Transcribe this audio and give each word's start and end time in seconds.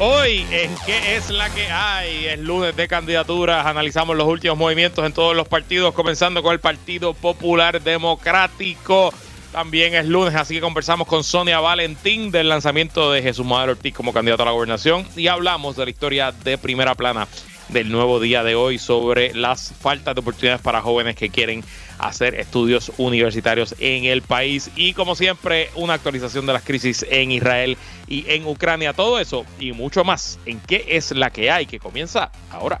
Hoy 0.00 0.44
en 0.50 0.74
qué 0.84 1.16
es 1.16 1.30
la 1.30 1.48
que 1.50 1.66
hay, 1.70 2.26
es 2.26 2.38
lunes 2.40 2.74
de 2.74 2.88
candidaturas, 2.88 3.66
analizamos 3.66 4.16
los 4.16 4.26
últimos 4.26 4.58
movimientos 4.58 5.04
en 5.06 5.12
todos 5.12 5.36
los 5.36 5.46
partidos, 5.46 5.94
comenzando 5.94 6.42
con 6.42 6.52
el 6.52 6.60
Partido 6.60 7.14
Popular 7.14 7.80
Democrático. 7.80 9.14
También 9.52 9.94
es 9.94 10.06
lunes, 10.06 10.34
así 10.34 10.56
que 10.56 10.60
conversamos 10.60 11.06
con 11.06 11.22
Sonia 11.22 11.60
Valentín 11.60 12.32
del 12.32 12.48
lanzamiento 12.48 13.12
de 13.12 13.22
Jesús 13.22 13.46
Madero 13.46 13.72
Ortiz 13.72 13.94
como 13.94 14.12
candidato 14.12 14.42
a 14.42 14.46
la 14.46 14.52
gobernación 14.52 15.06
y 15.14 15.28
hablamos 15.28 15.76
de 15.76 15.84
la 15.84 15.90
historia 15.90 16.32
de 16.32 16.58
primera 16.58 16.96
plana 16.96 17.28
del 17.74 17.90
nuevo 17.90 18.20
día 18.20 18.44
de 18.44 18.54
hoy 18.54 18.78
sobre 18.78 19.34
las 19.34 19.74
faltas 19.74 20.14
de 20.14 20.20
oportunidades 20.20 20.62
para 20.62 20.80
jóvenes 20.80 21.16
que 21.16 21.28
quieren 21.28 21.64
hacer 21.98 22.36
estudios 22.36 22.92
universitarios 22.98 23.74
en 23.80 24.04
el 24.04 24.22
país. 24.22 24.70
Y 24.76 24.94
como 24.94 25.16
siempre 25.16 25.70
una 25.74 25.94
actualización 25.94 26.46
de 26.46 26.52
las 26.52 26.62
crisis 26.62 27.04
en 27.10 27.32
Israel 27.32 27.76
y 28.06 28.24
en 28.28 28.46
Ucrania, 28.46 28.92
todo 28.92 29.18
eso 29.18 29.44
y 29.58 29.72
mucho 29.72 30.04
más 30.04 30.38
en 30.46 30.60
qué 30.60 30.86
es 30.88 31.10
la 31.10 31.30
que 31.30 31.50
hay 31.50 31.66
que 31.66 31.80
comienza 31.80 32.30
ahora. 32.50 32.80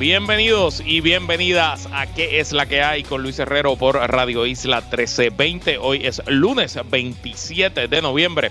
Bienvenidos 0.00 0.82
y 0.82 1.02
bienvenidas 1.02 1.86
a 1.92 2.06
¿Qué 2.06 2.40
es 2.40 2.52
la 2.52 2.64
que 2.64 2.80
hay? 2.80 3.02
con 3.02 3.22
Luis 3.22 3.38
Herrero 3.38 3.76
por 3.76 3.96
Radio 3.96 4.46
Isla 4.46 4.80
1320. 4.80 5.76
Hoy 5.76 6.06
es 6.06 6.22
lunes 6.26 6.78
27 6.90 7.86
de 7.86 8.00
noviembre 8.00 8.50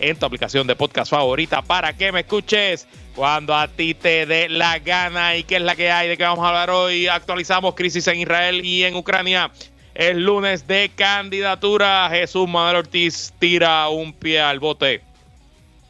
en 0.00 0.16
tu 0.16 0.26
aplicación 0.26 0.66
de 0.66 0.76
podcast 0.76 1.10
favorita 1.10 1.62
para 1.62 1.92
que 1.92 2.12
me 2.12 2.20
escuches 2.20 2.86
cuando 3.14 3.54
a 3.54 3.68
ti 3.68 3.94
te 3.94 4.26
dé 4.26 4.48
la 4.48 4.78
gana 4.78 5.36
y 5.36 5.44
qué 5.44 5.56
es 5.56 5.62
la 5.62 5.76
que 5.76 5.90
hay, 5.90 6.08
de 6.08 6.16
qué 6.16 6.24
vamos 6.24 6.44
a 6.44 6.48
hablar 6.48 6.70
hoy. 6.70 7.08
Actualizamos 7.08 7.74
crisis 7.74 8.06
en 8.06 8.20
Israel 8.20 8.64
y 8.64 8.84
en 8.84 8.96
Ucrania. 8.96 9.50
El 9.94 10.24
lunes 10.24 10.66
de 10.68 10.90
candidatura, 10.94 12.08
Jesús 12.10 12.48
Manuel 12.48 12.76
Ortiz 12.76 13.32
tira 13.38 13.88
un 13.88 14.12
pie 14.12 14.40
al 14.40 14.60
bote 14.60 15.02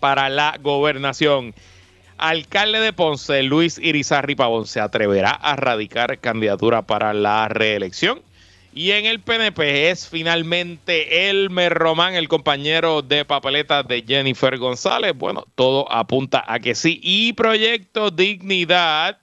para 0.00 0.28
la 0.28 0.58
gobernación. 0.60 1.54
Alcalde 2.16 2.80
de 2.80 2.92
Ponce, 2.92 3.42
Luis 3.42 3.78
Irizarri 3.78 4.34
Pavón, 4.34 4.66
se 4.66 4.80
atreverá 4.80 5.30
a 5.30 5.56
radicar 5.56 6.18
candidatura 6.18 6.82
para 6.82 7.12
la 7.12 7.48
reelección. 7.48 8.22
Y 8.74 8.92
en 8.92 9.06
el 9.06 9.20
PNP 9.20 9.90
es 9.90 10.08
finalmente 10.08 11.30
Elmer 11.30 11.72
Román, 11.72 12.14
el 12.14 12.28
compañero 12.28 13.02
de 13.02 13.24
papeleta 13.24 13.82
de 13.82 14.04
Jennifer 14.06 14.56
González. 14.58 15.14
Bueno, 15.16 15.44
todo 15.54 15.90
apunta 15.90 16.44
a 16.46 16.60
que 16.60 16.74
sí. 16.74 17.00
Y 17.02 17.32
Proyecto 17.32 18.10
Dignidad 18.10 19.18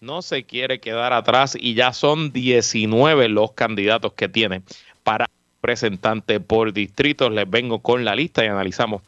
no 0.00 0.20
se 0.20 0.44
quiere 0.44 0.80
quedar 0.80 1.12
atrás 1.12 1.56
y 1.58 1.74
ya 1.74 1.92
son 1.92 2.32
19 2.32 3.28
los 3.28 3.52
candidatos 3.52 4.12
que 4.12 4.28
tiene 4.28 4.62
para 5.02 5.26
representante 5.62 6.40
por 6.40 6.72
distritos. 6.72 7.32
Les 7.32 7.48
vengo 7.48 7.80
con 7.80 8.04
la 8.04 8.14
lista 8.14 8.44
y 8.44 8.48
analizamos 8.48 9.02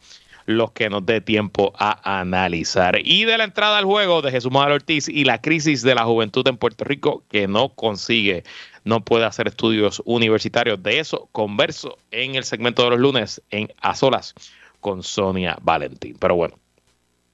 los 0.45 0.71
que 0.71 0.89
nos 0.89 1.05
dé 1.05 1.21
tiempo 1.21 1.73
a 1.77 2.19
analizar. 2.19 2.99
Y 3.03 3.25
de 3.25 3.37
la 3.37 3.43
entrada 3.43 3.77
al 3.77 3.85
juego 3.85 4.21
de 4.21 4.31
Jesús 4.31 4.51
Manuel 4.51 4.73
Ortiz 4.73 5.09
y 5.09 5.25
la 5.25 5.41
crisis 5.41 5.81
de 5.81 5.95
la 5.95 6.05
juventud 6.05 6.47
en 6.47 6.57
Puerto 6.57 6.83
Rico 6.83 7.23
que 7.29 7.47
no 7.47 7.69
consigue, 7.69 8.43
no 8.83 9.03
puede 9.03 9.25
hacer 9.25 9.47
estudios 9.47 10.01
universitarios. 10.05 10.81
De 10.81 10.99
eso 10.99 11.29
converso 11.31 11.97
en 12.11 12.35
el 12.35 12.43
segmento 12.43 12.83
de 12.83 12.91
los 12.91 12.99
lunes 12.99 13.41
en 13.49 13.69
A 13.81 13.95
Solas 13.95 14.35
con 14.79 15.01
Sonia 15.01 15.57
Valentín. 15.61 16.15
Pero 16.19 16.35
bueno, 16.35 16.59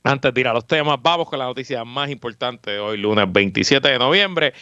antes 0.03 0.33
de 0.33 0.41
ir 0.41 0.47
a 0.47 0.53
los 0.53 0.65
temas, 0.65 0.97
vamos 1.01 1.29
con 1.29 1.37
la 1.37 1.45
noticia 1.45 1.83
más 1.83 2.09
importante 2.09 2.71
de 2.71 2.79
hoy, 2.79 2.97
lunes 2.97 3.25
27 3.31 3.87
de 3.87 3.99
noviembre. 3.99 4.53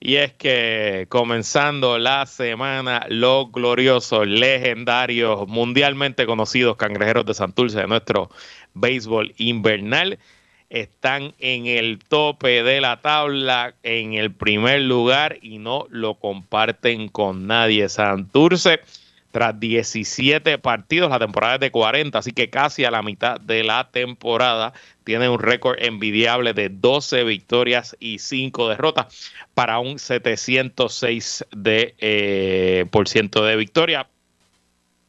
Y 0.00 0.16
es 0.16 0.32
que 0.32 1.06
comenzando 1.08 1.98
la 1.98 2.24
semana, 2.26 3.04
los 3.08 3.50
gloriosos, 3.50 4.26
legendarios, 4.28 5.48
mundialmente 5.48 6.24
conocidos 6.24 6.76
cangrejeros 6.76 7.26
de 7.26 7.34
Santurce 7.34 7.80
de 7.80 7.88
nuestro 7.88 8.30
béisbol 8.74 9.34
invernal 9.38 10.18
están 10.70 11.34
en 11.38 11.66
el 11.66 11.98
tope 11.98 12.62
de 12.62 12.80
la 12.80 13.00
tabla, 13.00 13.74
en 13.82 14.14
el 14.14 14.32
primer 14.32 14.82
lugar 14.82 15.38
y 15.42 15.58
no 15.58 15.86
lo 15.90 16.14
comparten 16.14 17.08
con 17.08 17.46
nadie. 17.46 17.88
Santurce, 17.88 18.80
tras 19.30 19.58
17 19.60 20.58
partidos, 20.58 21.10
la 21.10 21.18
temporada 21.18 21.54
es 21.54 21.60
de 21.60 21.70
40, 21.70 22.18
así 22.18 22.32
que 22.32 22.48
casi 22.48 22.84
a 22.84 22.90
la 22.90 23.02
mitad 23.02 23.40
de 23.40 23.62
la 23.62 23.90
temporada 23.90 24.72
tiene 25.04 25.28
un 25.28 25.38
récord 25.38 25.76
envidiable 25.80 26.54
de 26.54 26.70
12 26.70 27.24
victorias 27.24 27.96
y 28.00 28.18
5 28.18 28.68
derrotas 28.68 29.32
para 29.54 29.78
un 29.78 29.98
706 29.98 31.44
de, 31.52 31.94
eh, 31.98 32.86
por 32.90 33.08
ciento 33.08 33.44
de 33.44 33.56
victoria. 33.56 34.08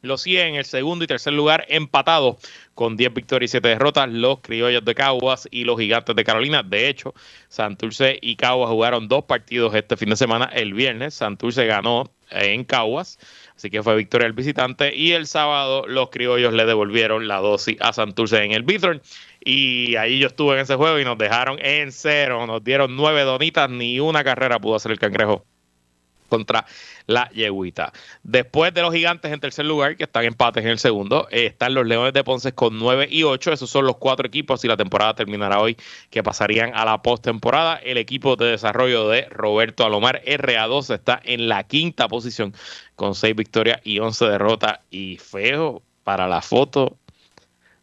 Los 0.01 0.21
100 0.21 0.47
en 0.47 0.55
el 0.55 0.65
segundo 0.65 1.03
y 1.03 1.07
tercer 1.07 1.33
lugar 1.33 1.65
empatados 1.67 2.37
con 2.73 2.95
10 2.95 3.13
victorias 3.13 3.51
y 3.51 3.53
7 3.53 3.67
derrotas, 3.67 4.09
los 4.09 4.39
criollos 4.39 4.85
de 4.85 4.95
Caguas 4.95 5.47
y 5.51 5.65
los 5.65 5.77
gigantes 5.77 6.15
de 6.15 6.23
Carolina. 6.23 6.63
De 6.63 6.87
hecho, 6.87 7.13
Santurce 7.49 8.17
y 8.21 8.37
Caguas 8.37 8.69
jugaron 8.69 9.09
dos 9.09 9.25
partidos 9.25 9.75
este 9.75 9.97
fin 9.97 10.09
de 10.09 10.15
semana. 10.15 10.45
El 10.45 10.73
viernes, 10.73 11.15
Santurce 11.15 11.65
ganó 11.65 12.09
en 12.31 12.63
Caguas, 12.63 13.19
así 13.55 13.69
que 13.69 13.83
fue 13.83 13.95
victoria 13.95 14.25
del 14.25 14.33
visitante. 14.33 14.95
Y 14.95 15.13
el 15.13 15.27
sábado, 15.27 15.85
los 15.87 16.09
criollos 16.09 16.53
le 16.53 16.65
devolvieron 16.65 17.27
la 17.27 17.37
dosis 17.37 17.77
a 17.79 17.93
Santurce 17.93 18.43
en 18.43 18.51
el 18.51 18.63
Bithorn. 18.63 19.01
Y 19.43 19.95
ahí 19.95 20.19
yo 20.19 20.27
estuve 20.27 20.55
en 20.55 20.61
ese 20.61 20.75
juego 20.75 20.99
y 20.99 21.05
nos 21.05 21.17
dejaron 21.17 21.57
en 21.61 21.91
cero. 21.91 22.45
Nos 22.47 22.63
dieron 22.63 22.95
nueve 22.95 23.21
donitas, 23.21 23.69
ni 23.69 23.99
una 23.99 24.23
carrera 24.23 24.59
pudo 24.59 24.75
hacer 24.75 24.91
el 24.91 24.99
cangrejo 24.99 25.45
contra 26.29 26.65
la 27.07 27.29
Yeguita. 27.31 27.91
Después 28.23 28.73
de 28.73 28.81
los 28.81 28.93
gigantes 28.93 29.31
en 29.31 29.39
tercer 29.39 29.65
lugar, 29.65 29.97
que 29.97 30.05
están 30.05 30.23
empates 30.23 30.63
en 30.63 30.69
el 30.69 30.79
segundo, 30.79 31.27
están 31.31 31.73
los 31.73 31.85
Leones 31.85 32.13
de 32.13 32.23
Ponce 32.23 32.53
con 32.53 32.79
9 32.79 33.07
y 33.11 33.23
8. 33.23 33.51
Esos 33.51 33.69
son 33.69 33.85
los 33.85 33.97
cuatro 33.97 34.27
equipos, 34.27 34.63
y 34.63 34.67
la 34.67 34.77
temporada 34.77 35.15
terminará 35.15 35.59
hoy, 35.59 35.75
que 36.09 36.23
pasarían 36.23 36.71
a 36.75 36.85
la 36.85 37.01
postemporada. 37.01 37.75
El 37.75 37.97
equipo 37.97 38.35
de 38.35 38.51
desarrollo 38.51 39.09
de 39.09 39.23
Roberto 39.29 39.83
Alomar 39.83 40.21
RA2 40.23 40.93
está 40.93 41.19
en 41.23 41.49
la 41.49 41.63
quinta 41.63 42.07
posición 42.07 42.53
con 42.95 43.15
6 43.15 43.35
victorias 43.35 43.81
y 43.83 43.99
11 43.99 44.25
derrotas. 44.25 44.79
Y 44.89 45.17
feo 45.17 45.81
para 46.03 46.27
la 46.27 46.41
foto, 46.41 46.97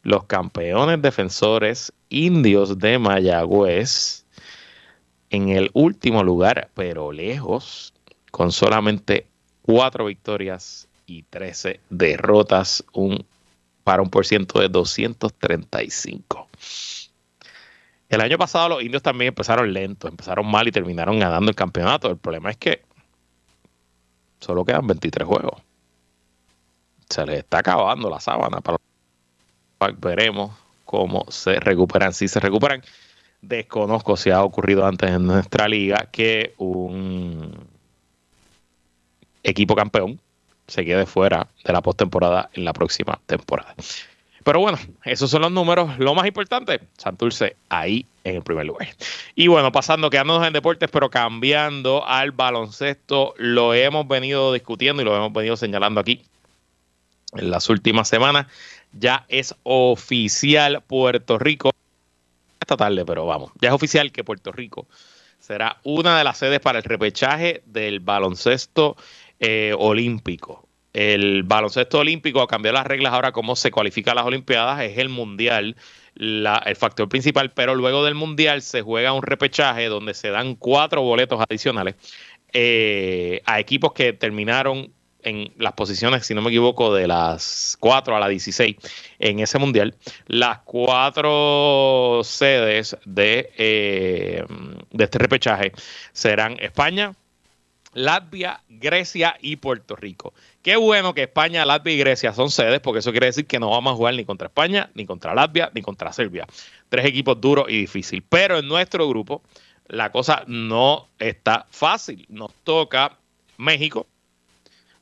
los 0.02 0.24
campeones 0.24 1.02
defensores 1.02 1.92
indios 2.08 2.78
de 2.78 2.98
Mayagüez 2.98 4.24
en 5.30 5.48
el 5.48 5.70
último 5.72 6.22
lugar, 6.22 6.70
pero 6.74 7.10
lejos, 7.10 7.92
con 8.36 8.52
solamente 8.52 9.26
4 9.62 10.04
victorias 10.04 10.88
y 11.06 11.22
13 11.22 11.80
derrotas, 11.88 12.84
un, 12.92 13.24
para 13.82 14.02
un 14.02 14.10
por 14.10 14.26
ciento 14.26 14.60
de 14.60 14.68
235. 14.68 16.46
El 18.10 18.20
año 18.20 18.36
pasado 18.36 18.68
los 18.68 18.82
indios 18.82 19.02
también 19.02 19.28
empezaron 19.28 19.72
lentos, 19.72 20.10
empezaron 20.10 20.46
mal 20.46 20.68
y 20.68 20.70
terminaron 20.70 21.18
ganando 21.18 21.48
el 21.48 21.56
campeonato. 21.56 22.10
El 22.10 22.18
problema 22.18 22.50
es 22.50 22.58
que 22.58 22.82
solo 24.38 24.66
quedan 24.66 24.86
23 24.86 25.26
juegos. 25.26 25.62
Se 27.08 27.24
les 27.24 27.38
está 27.38 27.60
acabando 27.60 28.10
la 28.10 28.20
sábana 28.20 28.60
para 28.60 28.76
veremos 29.96 30.52
cómo 30.84 31.24
se 31.30 31.58
recuperan. 31.58 32.12
Si 32.12 32.28
se 32.28 32.38
recuperan, 32.38 32.82
desconozco 33.40 34.14
si 34.18 34.28
ha 34.28 34.42
ocurrido 34.44 34.84
antes 34.84 35.10
en 35.10 35.26
nuestra 35.26 35.68
liga 35.68 36.10
que 36.12 36.52
un 36.58 37.65
equipo 39.46 39.74
campeón 39.74 40.20
se 40.66 40.84
quede 40.84 41.06
fuera 41.06 41.46
de 41.64 41.72
la 41.72 41.80
postemporada 41.80 42.50
en 42.54 42.64
la 42.64 42.72
próxima 42.72 43.18
temporada. 43.26 43.74
Pero 44.44 44.60
bueno, 44.60 44.78
esos 45.04 45.30
son 45.30 45.42
los 45.42 45.50
números. 45.50 45.98
Lo 45.98 46.14
más 46.14 46.26
importante, 46.26 46.80
Santurce 46.96 47.56
ahí 47.68 48.06
en 48.24 48.36
el 48.36 48.42
primer 48.42 48.66
lugar. 48.66 48.88
Y 49.34 49.48
bueno, 49.48 49.72
pasando, 49.72 50.10
quedándonos 50.10 50.46
en 50.46 50.52
deportes, 50.52 50.88
pero 50.90 51.10
cambiando 51.10 52.06
al 52.06 52.32
baloncesto, 52.32 53.34
lo 53.38 53.74
hemos 53.74 54.06
venido 54.06 54.52
discutiendo 54.52 55.02
y 55.02 55.04
lo 55.04 55.16
hemos 55.16 55.32
venido 55.32 55.56
señalando 55.56 56.00
aquí 56.00 56.22
en 57.32 57.50
las 57.50 57.68
últimas 57.68 58.08
semanas. 58.08 58.46
Ya 58.92 59.24
es 59.28 59.54
oficial 59.64 60.82
Puerto 60.86 61.38
Rico. 61.38 61.70
Esta 62.60 62.76
tarde, 62.76 63.04
pero 63.04 63.26
vamos, 63.26 63.52
ya 63.60 63.68
es 63.68 63.74
oficial 63.74 64.12
que 64.12 64.24
Puerto 64.24 64.52
Rico 64.52 64.86
será 65.38 65.78
una 65.84 66.18
de 66.18 66.24
las 66.24 66.38
sedes 66.38 66.60
para 66.60 66.78
el 66.78 66.84
repechaje 66.84 67.62
del 67.66 68.00
baloncesto 68.00 68.96
eh, 69.40 69.74
olímpico. 69.78 70.68
El 70.92 71.42
baloncesto 71.42 71.98
olímpico 71.98 72.40
ha 72.40 72.48
cambiado 72.48 72.78
las 72.78 72.86
reglas 72.86 73.12
ahora 73.12 73.32
cómo 73.32 73.54
se 73.54 73.70
cualifica 73.70 74.14
las 74.14 74.24
Olimpiadas, 74.24 74.80
es 74.82 74.96
el 74.96 75.10
mundial 75.10 75.76
el 76.18 76.76
factor 76.76 77.08
principal, 77.08 77.52
pero 77.52 77.74
luego 77.74 78.04
del 78.04 78.14
mundial 78.14 78.62
se 78.62 78.82
juega 78.82 79.12
un 79.12 79.22
repechaje 79.22 79.86
donde 79.86 80.14
se 80.14 80.30
dan 80.30 80.54
cuatro 80.54 81.02
boletos 81.02 81.44
adicionales 81.46 81.96
eh, 82.52 83.42
a 83.44 83.60
equipos 83.60 83.92
que 83.92 84.14
terminaron 84.14 84.92
en 85.22 85.52
las 85.58 85.72
posiciones, 85.72 86.24
si 86.24 86.34
no 86.34 86.40
me 86.40 86.50
equivoco, 86.50 86.94
de 86.94 87.08
las 87.08 87.76
4 87.80 88.16
a 88.16 88.20
las 88.20 88.28
16 88.28 88.76
en 89.18 89.40
ese 89.40 89.58
mundial. 89.58 89.96
Las 90.26 90.60
cuatro 90.60 92.20
sedes 92.22 92.96
de, 93.04 93.50
eh, 93.58 94.44
de 94.92 95.04
este 95.04 95.18
repechaje 95.18 95.72
serán 96.12 96.56
España, 96.60 97.12
Latvia, 97.96 98.60
Grecia 98.68 99.38
y 99.40 99.56
Puerto 99.56 99.96
Rico. 99.96 100.34
Qué 100.60 100.76
bueno 100.76 101.14
que 101.14 101.22
España, 101.22 101.64
Latvia 101.64 101.94
y 101.94 101.98
Grecia 101.98 102.34
son 102.34 102.50
sedes, 102.50 102.80
porque 102.80 102.98
eso 102.98 103.10
quiere 103.10 103.28
decir 103.28 103.46
que 103.46 103.58
no 103.58 103.70
vamos 103.70 103.94
a 103.94 103.96
jugar 103.96 104.12
ni 104.14 104.26
contra 104.26 104.48
España, 104.48 104.90
ni 104.92 105.06
contra 105.06 105.34
Latvia, 105.34 105.70
ni 105.72 105.80
contra 105.80 106.12
Serbia. 106.12 106.46
Tres 106.90 107.06
equipos 107.06 107.40
duros 107.40 107.64
y 107.70 107.78
difíciles. 107.78 108.22
Pero 108.28 108.58
en 108.58 108.68
nuestro 108.68 109.08
grupo 109.08 109.42
la 109.88 110.12
cosa 110.12 110.44
no 110.46 111.08
está 111.18 111.66
fácil. 111.70 112.26
Nos 112.28 112.52
toca 112.64 113.16
México, 113.56 114.06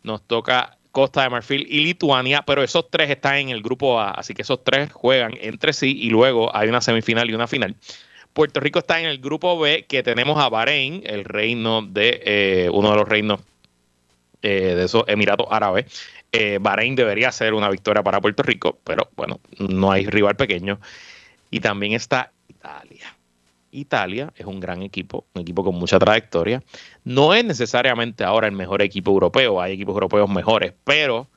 nos 0.04 0.22
toca 0.22 0.78
Costa 0.92 1.22
de 1.22 1.30
Marfil 1.30 1.66
y 1.68 1.80
Lituania, 1.80 2.42
pero 2.42 2.62
esos 2.62 2.88
tres 2.88 3.10
están 3.10 3.34
en 3.34 3.48
el 3.48 3.60
grupo 3.60 3.98
A, 3.98 4.12
así 4.12 4.34
que 4.34 4.42
esos 4.42 4.62
tres 4.62 4.92
juegan 4.92 5.32
entre 5.40 5.72
sí 5.72 5.98
y 6.00 6.10
luego 6.10 6.56
hay 6.56 6.68
una 6.68 6.80
semifinal 6.80 7.28
y 7.28 7.34
una 7.34 7.48
final. 7.48 7.74
Puerto 8.34 8.58
Rico 8.58 8.80
está 8.80 8.98
en 8.98 9.06
el 9.06 9.18
grupo 9.18 9.58
B, 9.58 9.86
que 9.88 10.02
tenemos 10.02 10.38
a 10.38 10.48
Bahrein, 10.48 11.02
el 11.06 11.24
reino 11.24 11.82
de 11.82 12.20
eh, 12.24 12.70
uno 12.70 12.90
de 12.90 12.96
los 12.96 13.08
reinos 13.08 13.40
eh, 14.42 14.74
de 14.74 14.84
esos 14.84 15.04
Emiratos 15.06 15.46
Árabes. 15.50 15.86
Eh, 16.32 16.58
Bahrein 16.60 16.96
debería 16.96 17.30
ser 17.30 17.54
una 17.54 17.70
victoria 17.70 18.02
para 18.02 18.20
Puerto 18.20 18.42
Rico, 18.42 18.80
pero 18.82 19.08
bueno, 19.14 19.38
no 19.58 19.92
hay 19.92 20.06
rival 20.06 20.34
pequeño. 20.34 20.80
Y 21.48 21.60
también 21.60 21.92
está 21.92 22.32
Italia. 22.48 23.16
Italia 23.70 24.32
es 24.34 24.46
un 24.46 24.58
gran 24.58 24.82
equipo, 24.82 25.24
un 25.34 25.42
equipo 25.42 25.62
con 25.62 25.76
mucha 25.76 26.00
trayectoria. 26.00 26.60
No 27.04 27.34
es 27.34 27.44
necesariamente 27.44 28.24
ahora 28.24 28.48
el 28.48 28.52
mejor 28.52 28.82
equipo 28.82 29.12
europeo, 29.12 29.62
hay 29.62 29.74
equipos 29.74 29.94
europeos 29.94 30.28
mejores, 30.28 30.74
pero 30.82 31.28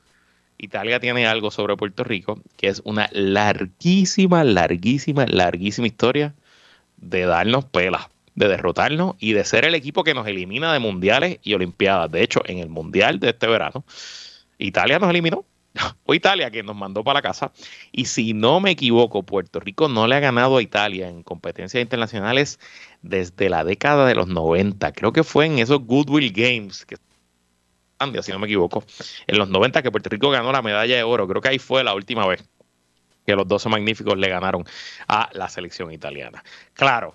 Italia 0.58 0.98
tiene 0.98 1.28
algo 1.28 1.52
sobre 1.52 1.76
Puerto 1.76 2.02
Rico, 2.02 2.40
que 2.56 2.66
es 2.66 2.82
una 2.84 3.08
larguísima, 3.12 4.42
larguísima, 4.42 5.26
larguísima 5.26 5.86
historia 5.86 6.34
de 7.00 7.26
darnos 7.26 7.64
pelas, 7.64 8.08
de 8.34 8.48
derrotarnos 8.48 9.16
y 9.18 9.32
de 9.32 9.44
ser 9.44 9.64
el 9.64 9.74
equipo 9.74 10.04
que 10.04 10.14
nos 10.14 10.26
elimina 10.26 10.72
de 10.72 10.78
mundiales 10.78 11.38
y 11.42 11.54
olimpiadas. 11.54 12.10
De 12.10 12.22
hecho, 12.22 12.40
en 12.44 12.58
el 12.58 12.68
mundial 12.68 13.20
de 13.20 13.30
este 13.30 13.46
verano, 13.46 13.84
Italia 14.58 14.98
nos 14.98 15.10
eliminó. 15.10 15.44
O 16.04 16.14
Italia 16.14 16.50
que 16.50 16.62
nos 16.62 16.74
mandó 16.74 17.04
para 17.04 17.18
la 17.18 17.22
casa. 17.22 17.52
Y 17.92 18.06
si 18.06 18.32
no 18.32 18.60
me 18.60 18.70
equivoco, 18.70 19.22
Puerto 19.22 19.60
Rico 19.60 19.88
no 19.88 20.06
le 20.06 20.16
ha 20.16 20.20
ganado 20.20 20.56
a 20.56 20.62
Italia 20.62 21.08
en 21.08 21.22
competencias 21.22 21.80
internacionales 21.82 22.58
desde 23.02 23.48
la 23.50 23.62
década 23.62 24.06
de 24.06 24.14
los 24.14 24.26
90. 24.26 24.90
Creo 24.92 25.12
que 25.12 25.22
fue 25.22 25.46
en 25.46 25.58
esos 25.58 25.80
Goodwill 25.80 26.32
Games 26.32 26.86
que 26.86 26.96
si 28.22 28.32
no 28.32 28.38
me 28.38 28.46
equivoco, 28.46 28.84
en 29.26 29.38
los 29.38 29.48
90 29.48 29.82
que 29.82 29.90
Puerto 29.90 30.08
Rico 30.08 30.30
ganó 30.30 30.52
la 30.52 30.62
medalla 30.62 30.96
de 30.96 31.02
oro. 31.02 31.26
Creo 31.26 31.42
que 31.42 31.48
ahí 31.48 31.58
fue 31.58 31.82
la 31.82 31.94
última 31.94 32.26
vez 32.26 32.48
que 33.28 33.36
los 33.36 33.46
12 33.46 33.68
magníficos 33.68 34.16
le 34.16 34.30
ganaron 34.30 34.64
a 35.06 35.28
la 35.34 35.50
selección 35.50 35.92
italiana. 35.92 36.42
Claro, 36.72 37.14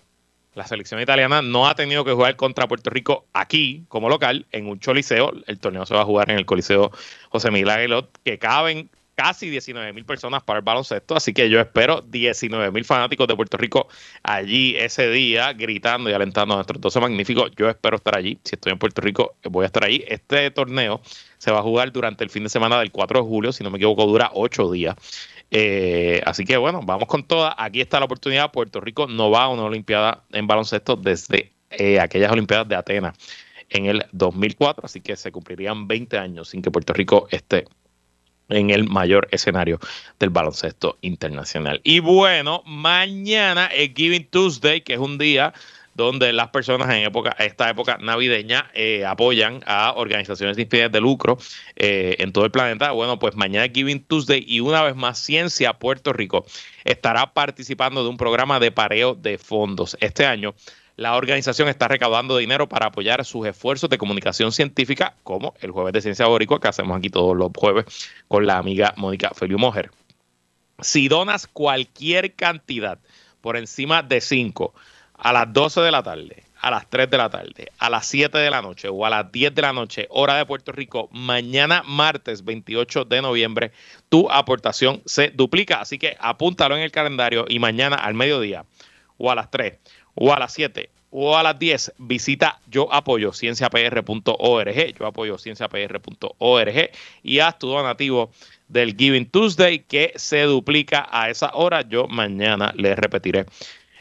la 0.54 0.68
selección 0.68 1.01
italiana 1.01 1.42
no 1.42 1.68
ha 1.68 1.74
tenido 1.74 2.06
que 2.06 2.12
jugar 2.12 2.36
contra 2.36 2.68
Puerto 2.68 2.92
Rico 2.92 3.25
aquí 3.33 3.86
como 3.88 4.10
local 4.10 4.45
en 4.51 4.68
un 4.68 4.80
choliseo. 4.80 5.33
El 5.48 5.57
torneo 5.57 5.88
se 5.88 5.95
va 5.95 6.01
a 6.01 6.06
jugar 6.06 6.30
en 6.30 6.38
el 6.38 6.45
Coliseo 6.45 6.92
José 7.30 7.50
Miguel 7.50 7.71
Aguilot, 7.71 8.15
que 8.24 8.38
caben 8.38 8.92
casi 9.15 9.50
19 9.50 9.92
mil 9.94 10.06
personas 10.06 10.44
para 10.44 10.60
el 10.60 10.65
baloncesto, 10.65 11.15
así 11.15 11.33
que 11.33 11.50
yo 11.50 11.60
espero 11.60 12.01
19 12.01 12.71
mil 12.71 12.86
fanáticos 12.86 13.27
de 13.27 13.36
Puerto 13.36 13.57
Rico 13.57 13.88
allí 14.24 14.75
ese 14.77 15.10
día 15.10 15.54
gritando 15.54 16.10
y 16.10 16.13
alentando 16.13 16.54
a 16.54 16.57
nuestros 16.57 16.80
12 16.81 17.00
magníficos. 17.00 17.51
Yo 17.56 17.69
espero 17.69 17.98
estar 17.98 18.18
allí. 18.18 18.39
Si 18.44 18.56
estoy 18.56 18.71
en 18.71 18.80
Puerto 18.80 19.01
Rico, 19.01 19.36
voy 19.45 19.63
a 19.63 19.68
estar 19.68 19.83
allí. 19.83 20.04
Este 20.07 20.51
torneo 20.51 21.01
se 21.38 21.51
va 21.51 21.60
a 21.60 21.62
jugar 21.62 21.92
durante 21.92 22.24
el 22.24 22.30
fin 22.30 22.44
de 22.44 22.50
semana 22.50 22.80
del 22.80 22.92
4 22.92 23.19
de 23.19 23.27
julio, 23.27 23.51
si 23.51 23.63
no 23.63 23.69
me 23.69 23.77
equivoco, 23.77 24.06
dura 24.06 24.30
8 24.33 24.71
días. 24.71 24.95
Eh, 25.55 26.19
así 26.25 26.45
que 26.45 26.57
bueno, 26.57 26.81
vamos 26.83 27.07
con 27.07 27.23
todas. 27.23 27.53
Aquí 27.59 27.79
está 27.79 28.00
la 28.00 28.05
oportunidad. 28.05 28.51
Puerto 28.51 28.81
Rico 28.81 29.05
no 29.05 29.29
va 29.29 29.44
a 29.44 29.50
una 29.50 29.63
Olimpiada 29.63 30.23
en 30.31 30.47
baloncesto 30.47 30.95
desde 30.95 31.53
eh, 31.69 32.00
aquellas 32.00 32.31
Olimpiadas 32.31 32.67
de 32.67 32.75
Atenas 32.75 33.15
en 33.69 33.85
el 33.85 34.03
2004, 34.11 34.83
así 34.83 35.01
que 35.01 35.15
se 35.15 35.31
cumplirían 35.31 35.88
20 35.88 36.17
años 36.17 36.50
sin 36.50 36.63
que 36.63 36.71
Puerto 36.71 36.91
Rico 36.94 37.27
esté 37.29 37.65
en 38.50 38.71
el 38.71 38.89
mayor 38.89 39.27
escenario 39.29 39.79
del 40.17 40.31
baloncesto 40.31 40.97
internacional. 41.01 41.79
Y 41.83 42.00
bueno, 42.00 42.63
mañana 42.65 43.67
es 43.67 43.91
Giving 43.95 44.29
Tuesday, 44.31 44.81
que 44.81 44.94
es 44.94 45.00
un 45.00 45.19
día 45.19 45.53
donde 45.95 46.34
las 46.34 46.50
personas 46.50 46.90
en 46.90 47.04
época, 47.04 47.36
esta 47.40 47.69
época 47.69 47.98
navideña 48.01 48.69
eh, 48.74 49.06
apoyan 49.06 49.62
a 49.66 49.94
organizaciones 49.95 50.57
sin 50.57 50.69
fines 50.69 50.92
de 50.92 51.01
lucro 51.01 51.38
eh, 51.75 52.16
en 52.19 52.31
todo 52.31 52.45
el 52.45 52.51
planeta. 52.51 52.92
Bueno, 52.92 53.19
pues 53.19 53.36
mañana 53.36 53.72
Giving 53.74 54.04
Tuesday 54.04 54.44
y 54.48 54.60
una 54.60 54.81
vez 54.84 54.95
más 54.95 55.19
Ciencia 55.19 55.74
Puerto 55.74 56.13
Rico 56.13 56.45
estará 56.84 57.34
participando 57.34 58.04
de 58.04 58.10
un 58.10 58.18
programa 58.18 58.60
de 58.60 58.72
pareo 58.72 59.16
de 59.16 59.38
fondos. 59.38 59.98
Este 60.00 60.25
año 60.25 60.56
la 60.95 61.16
organización 61.16 61.69
está 61.69 61.88
recaudando 61.88 62.38
dinero 62.38 62.69
para 62.69 62.88
apoyar 62.88 63.25
sus 63.25 63.48
esfuerzos 63.48 63.89
de 63.89 63.98
comunicación 63.98 64.51
científica, 64.51 65.16
como 65.24 65.56
el 65.62 65.72
jueves 65.72 65.94
de 65.94 66.01
Ciencia 66.01 66.28
Boricua, 66.28 66.60
que 66.60 66.68
hacemos 66.68 66.96
aquí 66.98 67.10
todos 67.10 67.36
los 67.36 67.50
jueves 67.56 67.86
con 68.28 68.46
la 68.46 68.60
amiga 68.60 68.94
Mónica 68.96 69.31
Feliu 69.34 69.57
Mojer. 69.57 69.89
Si 70.80 71.07
donas 71.07 71.48
cualquier 71.48 72.36
cantidad 72.36 73.00
por 73.42 73.57
encima 73.57 74.04
de 74.04 74.22
5 74.22 74.74
a 75.13 75.33
las 75.33 75.51
12 75.51 75.81
de 75.81 75.92
la 75.92 76.04
tarde, 76.04 76.44
a 76.60 76.71
las 76.71 76.89
3 76.89 77.10
de 77.10 77.18
la 77.18 77.30
tarde, 77.30 77.71
a 77.77 77.89
las 77.89 78.06
7 78.07 78.38
de 78.38 78.50
la 78.50 78.62
noche 78.62 78.88
o 78.89 79.06
a 79.06 79.10
las 79.10 79.31
10 79.31 79.54
de 79.54 79.62
la 79.62 79.74
noche, 79.74 80.07
hora 80.10 80.36
de 80.36 80.45
Puerto 80.45 80.71
Rico, 80.71 81.10
mañana 81.12 81.84
martes 81.86 82.43
28 82.43 83.05
de 83.05 83.22
noviembre, 83.22 83.72
tu 84.10 84.29
aportación 84.32 85.01
se 85.05 85.29
duplica. 85.29 85.82
Así 85.82 85.98
que 85.98 86.15
apúntalo 86.20 86.75
en 86.75 86.84
el 86.84 86.91
calendario 86.91 87.46
y 87.48 87.60
mañana 87.60 87.98
al 87.98 88.13
mediodía 88.13 88.65
o 89.17 89.29
a 89.29 89.36
las 89.36 89.51
3 89.51 89.77
o 90.15 90.34
a 90.34 90.39
las 90.39 90.53
7 90.53 90.89
o 91.15 91.38
a 91.38 91.43
las 91.43 91.60
10 91.60 91.93
visita 92.00 92.60
yo 92.67 92.91
apoyo 92.91 93.34
cienciapr.org, 93.34 94.96
yo 94.98 95.05
apoyo 95.05 95.38
cienciapr.org 95.38 96.91
y 97.22 97.39
haz 97.39 97.60
tu 97.60 97.67
donativo 97.67 98.32
del 98.67 98.96
Giving 98.98 99.29
Tuesday 99.29 99.79
que 99.79 100.13
se 100.15 100.41
duplica 100.43 101.08
a 101.12 101.29
esa 101.29 101.51
hora. 101.53 101.82
Yo 101.82 102.08
mañana 102.08 102.74
les 102.75 102.98
repetiré 102.98 103.46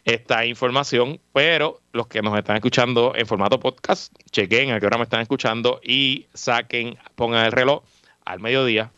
esta 0.04 0.44
información, 0.44 1.20
pero 1.32 1.80
los 1.92 2.08
que 2.08 2.22
nos 2.22 2.36
están 2.36 2.56
escuchando 2.56 3.12
en 3.14 3.26
formato 3.26 3.60
podcast, 3.60 4.12
chequen 4.30 4.72
a 4.72 4.80
qué 4.80 4.86
hora 4.86 4.98
me 4.98 5.04
están 5.04 5.20
escuchando 5.20 5.80
y 5.82 6.26
saquen, 6.34 6.98
pongan 7.14 7.46
el 7.46 7.52
reloj 7.52 7.84
al 8.24 8.40
mediodía, 8.40 8.90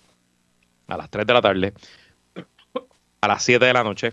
a 0.89 0.97
las 0.97 1.11
3 1.11 1.27
de 1.27 1.33
la 1.33 1.43
tarde, 1.43 1.75
a 3.21 3.29
las 3.29 3.43
7 3.43 3.65
de 3.65 3.73
la 3.73 3.85
noche 3.85 4.13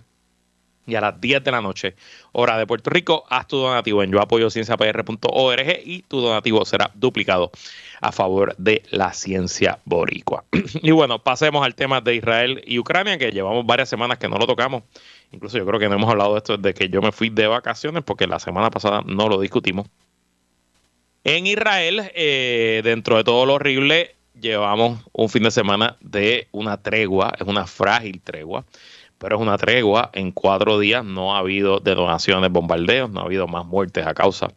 y 0.92 0.96
a 0.96 1.02
las 1.02 1.20
10 1.22 1.44
de 1.44 1.52
la 1.52 1.62
noche, 1.62 1.96
hora 2.34 2.58
de 2.58 2.68
Puerto 2.68 2.90
Rico, 2.90 3.24
haz 3.30 3.48
tu 3.48 3.58
donativo 3.58 4.04
en 4.04 4.12
yoapoyocienciapr.org 4.12 5.80
y 5.86 6.02
tu 6.04 6.20
donativo 6.20 6.66
será 6.66 6.92
duplicado 6.94 7.52
a 8.02 8.12
favor 8.12 8.56
de 8.58 8.84
la 8.90 9.14
ciencia 9.14 9.80
boricua. 9.86 10.44
y 10.82 10.92
bueno, 10.92 11.24
pasemos 11.24 11.66
al 11.66 11.76
tema 11.76 12.02
de 12.02 12.16
Israel 12.16 12.62
y 12.66 12.78
Ucrania, 12.78 13.18
que 13.18 13.32
llevamos 13.32 13.66
varias 13.66 13.88
semanas 13.88 14.18
que 14.18 14.28
no 14.28 14.38
lo 14.38 14.46
tocamos. 14.46 14.84
Incluso 15.32 15.58
yo 15.58 15.66
creo 15.66 15.80
que 15.80 15.88
no 15.88 15.96
hemos 15.96 16.10
hablado 16.10 16.34
de 16.34 16.40
esto 16.40 16.58
desde 16.58 16.74
que 16.74 16.90
yo 16.90 17.02
me 17.02 17.14
fui 17.14 17.30
de 17.30 17.48
vacaciones, 17.48 18.04
porque 18.04 18.28
la 18.28 18.40
semana 18.40 18.70
pasada 18.70 19.02
no 19.06 19.30
lo 19.30 19.40
discutimos. 19.40 19.88
En 21.24 21.48
Israel, 21.48 22.12
eh, 22.16 22.82
dentro 22.84 23.16
de 23.16 23.24
todo 23.24 23.46
lo 23.46 23.54
horrible, 23.54 24.16
llevamos 24.40 25.00
un 25.14 25.30
fin 25.30 25.44
de 25.44 25.52
semana 25.52 25.96
de 26.02 26.48
una 26.52 26.82
tregua, 26.82 27.34
es 27.40 27.48
una 27.48 27.68
frágil 27.68 28.20
tregua 28.22 28.66
pero 29.22 29.36
es 29.36 29.42
una 29.42 29.58
tregua. 29.58 30.10
En 30.14 30.32
cuatro 30.32 30.80
días 30.80 31.06
no 31.06 31.36
ha 31.36 31.38
habido 31.38 31.80
detonaciones, 31.80 32.52
bombardeos, 32.52 33.10
no 33.12 33.22
ha 33.22 33.26
habido 33.26 33.48
más 33.48 33.66
muertes 33.66 34.06
a 34.08 34.16
causa 34.16 34.52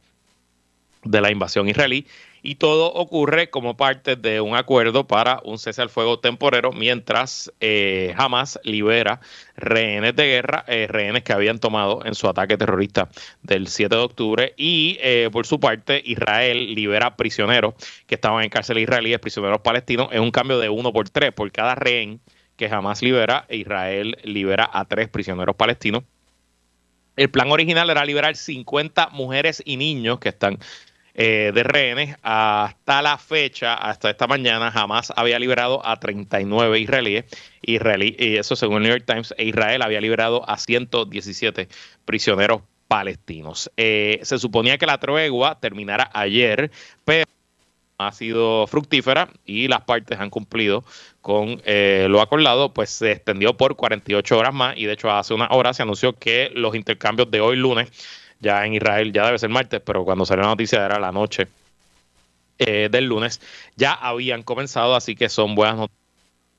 de 1.04 1.20
la 1.20 1.30
invasión 1.30 1.68
israelí. 1.68 2.06
y 2.46 2.56
todo 2.56 2.92
ocurre 2.92 3.48
como 3.48 3.74
parte 3.74 4.16
de 4.16 4.40
un 4.42 4.54
acuerdo 4.54 5.06
para 5.06 5.40
un 5.44 5.58
cese 5.58 5.80
al 5.80 5.88
fuego 5.88 6.18
temporero 6.18 6.72
mientras 6.72 7.50
eh, 7.60 8.14
Hamas 8.18 8.60
libera 8.64 9.20
rehenes 9.56 10.14
de 10.14 10.26
guerra, 10.26 10.64
eh, 10.66 10.86
rehenes 10.86 11.22
que 11.22 11.32
habían 11.32 11.58
tomado 11.58 12.04
en 12.04 12.14
su 12.14 12.28
ataque 12.28 12.58
terrorista 12.58 13.08
del 13.42 13.68
7 13.68 13.94
de 13.94 14.02
octubre 14.02 14.54
y 14.58 14.98
eh, 15.00 15.30
por 15.32 15.46
su 15.46 15.58
parte 15.58 16.02
Israel 16.04 16.74
libera 16.74 17.16
prisioneros 17.16 17.74
que 18.06 18.16
estaban 18.16 18.44
en 18.44 18.50
cárcel 18.50 18.78
israelíes, 18.78 19.20
prisioneros 19.20 19.60
palestinos, 19.60 20.08
en 20.12 20.22
un 20.22 20.30
cambio 20.30 20.58
de 20.58 20.68
uno 20.68 20.92
por 20.92 21.08
tres 21.08 21.32
por 21.32 21.50
cada 21.50 21.74
rehén 21.74 22.20
que 22.56 22.68
jamás 22.68 23.02
libera, 23.02 23.46
Israel 23.48 24.16
libera 24.24 24.68
a 24.72 24.84
tres 24.84 25.08
prisioneros 25.08 25.56
palestinos. 25.56 26.04
El 27.16 27.30
plan 27.30 27.50
original 27.50 27.90
era 27.90 28.04
liberar 28.04 28.34
50 28.36 29.10
mujeres 29.10 29.62
y 29.64 29.76
niños 29.76 30.18
que 30.18 30.30
están 30.30 30.58
eh, 31.14 31.52
de 31.54 31.62
rehenes. 31.62 32.16
Hasta 32.22 33.00
la 33.00 33.18
fecha, 33.18 33.74
hasta 33.74 34.10
esta 34.10 34.26
mañana, 34.26 34.72
jamás 34.72 35.12
había 35.14 35.38
liberado 35.38 35.86
a 35.86 36.00
39 36.00 36.80
israelíes. 36.80 37.24
Israelí, 37.62 38.16
y 38.18 38.36
eso 38.36 38.56
según 38.56 38.78
el 38.78 38.82
New 38.82 38.92
York 38.92 39.04
Times, 39.06 39.32
e 39.38 39.44
Israel 39.44 39.82
había 39.82 40.00
liberado 40.00 40.48
a 40.48 40.58
117 40.58 41.68
prisioneros 42.04 42.62
palestinos. 42.88 43.70
Eh, 43.76 44.18
se 44.22 44.38
suponía 44.38 44.76
que 44.76 44.86
la 44.86 44.98
tregua 44.98 45.60
terminara 45.60 46.10
ayer, 46.12 46.72
pero 47.04 47.24
ha 47.98 48.12
sido 48.12 48.66
fructífera 48.66 49.28
y 49.44 49.68
las 49.68 49.82
partes 49.82 50.18
han 50.18 50.30
cumplido 50.30 50.84
con 51.20 51.60
eh, 51.64 52.06
lo 52.10 52.20
acordado, 52.20 52.72
pues 52.72 52.90
se 52.90 53.12
extendió 53.12 53.56
por 53.56 53.76
48 53.76 54.38
horas 54.38 54.54
más. 54.54 54.76
Y 54.76 54.86
de 54.86 54.94
hecho 54.94 55.10
hace 55.10 55.34
una 55.34 55.48
hora 55.50 55.72
se 55.72 55.82
anunció 55.82 56.12
que 56.14 56.50
los 56.54 56.74
intercambios 56.74 57.30
de 57.30 57.40
hoy 57.40 57.56
lunes, 57.56 57.90
ya 58.40 58.64
en 58.66 58.74
Israel 58.74 59.12
ya 59.12 59.26
debe 59.26 59.38
ser 59.38 59.50
martes, 59.50 59.80
pero 59.84 60.04
cuando 60.04 60.26
salió 60.26 60.42
la 60.42 60.50
noticia 60.50 60.84
era 60.84 60.98
la 60.98 61.12
noche 61.12 61.48
eh, 62.58 62.88
del 62.90 63.06
lunes, 63.06 63.40
ya 63.76 63.92
habían 63.92 64.42
comenzado, 64.42 64.94
así 64.94 65.14
que 65.16 65.28
son 65.28 65.54
buenas 65.54 65.76
noticias 65.76 66.03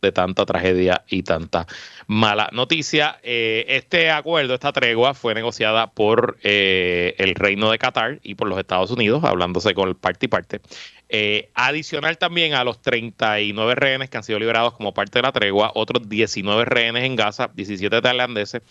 de 0.06 0.12
tanta 0.12 0.46
tragedia 0.46 1.04
y 1.08 1.24
tanta 1.24 1.68
mala 2.08 2.50
noticia. 2.54 3.20
Eh, 3.24 3.66
este 3.68 4.12
acuerdo, 4.12 4.54
esta 4.54 4.72
tregua, 4.72 5.14
fue 5.14 5.34
negociada 5.34 5.88
por 5.92 6.38
el 6.44 7.36
Reino 7.36 7.72
de 7.72 7.78
Qatar 7.78 8.20
y 8.24 8.36
por 8.36 8.48
los 8.48 8.60
Estados 8.60 8.92
Unidos, 8.92 9.24
hablándose 9.24 9.74
con 9.74 9.90
el 9.90 9.96
parte 9.96 10.28
y 10.28 10.30
parte. 10.30 10.62
Eh, 11.08 11.52
adicional 11.54 12.18
también 12.18 12.56
a 12.56 12.64
los 12.64 12.82
39 12.82 13.76
rehenes 13.76 14.10
que 14.10 14.18
han 14.18 14.24
sido 14.24 14.40
liberados 14.40 14.74
como 14.74 14.94
parte 14.94 15.20
de 15.20 15.24
la 15.24 15.32
tregua, 15.32 15.72
otros 15.76 16.10
19 16.10 16.66
rehenes 16.66 17.04
en 17.04 17.16
Gaza, 17.16 17.52
17 17.54 18.02
tailandeses, 18.02 18.64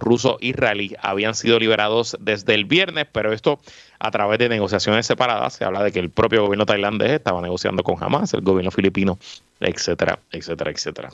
ruso 0.00 0.38
israelí 0.40 0.94
habían 1.00 1.34
sido 1.34 1.58
liberados 1.58 2.16
desde 2.20 2.54
el 2.54 2.64
viernes, 2.64 3.06
pero 3.10 3.32
esto 3.32 3.60
a 3.98 4.10
través 4.10 4.38
de 4.38 4.48
negociaciones 4.48 5.06
separadas. 5.06 5.54
Se 5.54 5.64
habla 5.64 5.82
de 5.82 5.92
que 5.92 5.98
el 5.98 6.10
propio 6.10 6.42
gobierno 6.44 6.66
tailandés 6.66 7.12
estaba 7.12 7.40
negociando 7.40 7.82
con 7.82 8.02
Hamas, 8.02 8.34
el 8.34 8.40
gobierno 8.40 8.70
filipino, 8.70 9.18
etcétera, 9.60 10.18
etcétera, 10.32 10.70
etcétera. 10.70 11.10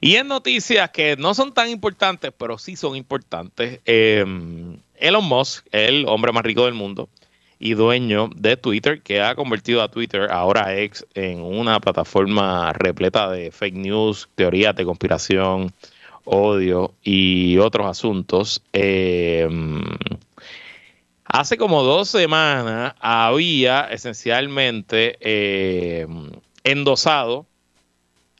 Y 0.00 0.16
en 0.16 0.28
noticias 0.28 0.90
que 0.90 1.16
no 1.16 1.34
son 1.34 1.52
tan 1.52 1.68
importantes, 1.68 2.32
pero 2.36 2.58
sí 2.58 2.76
son 2.76 2.96
importantes, 2.96 3.80
eh, 3.86 4.24
Elon 4.96 5.24
Musk, 5.24 5.66
el 5.72 6.06
hombre 6.08 6.32
más 6.32 6.44
rico 6.44 6.64
del 6.64 6.74
mundo, 6.74 7.08
y 7.58 7.74
dueño 7.74 8.28
de 8.36 8.56
Twitter, 8.56 9.00
que 9.00 9.22
ha 9.22 9.34
convertido 9.34 9.82
a 9.82 9.88
Twitter, 9.90 10.30
ahora 10.30 10.76
ex, 10.76 11.06
en 11.14 11.40
una 11.40 11.80
plataforma 11.80 12.72
repleta 12.72 13.30
de 13.30 13.50
fake 13.50 13.76
news, 13.76 14.28
teorías 14.34 14.74
de 14.76 14.84
conspiración, 14.84 15.72
odio 16.24 16.94
y 17.02 17.58
otros 17.58 17.86
asuntos. 17.86 18.62
Em, 18.72 19.82
hace 21.24 21.56
como 21.56 21.82
dos 21.82 22.08
semanas 22.08 22.94
había 23.00 23.88
esencialmente 23.90 25.16
em, 25.20 26.30
endosado 26.64 27.46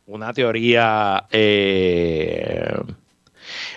una 0.07 0.33
teoría 0.33 1.27
eh, 1.31 2.75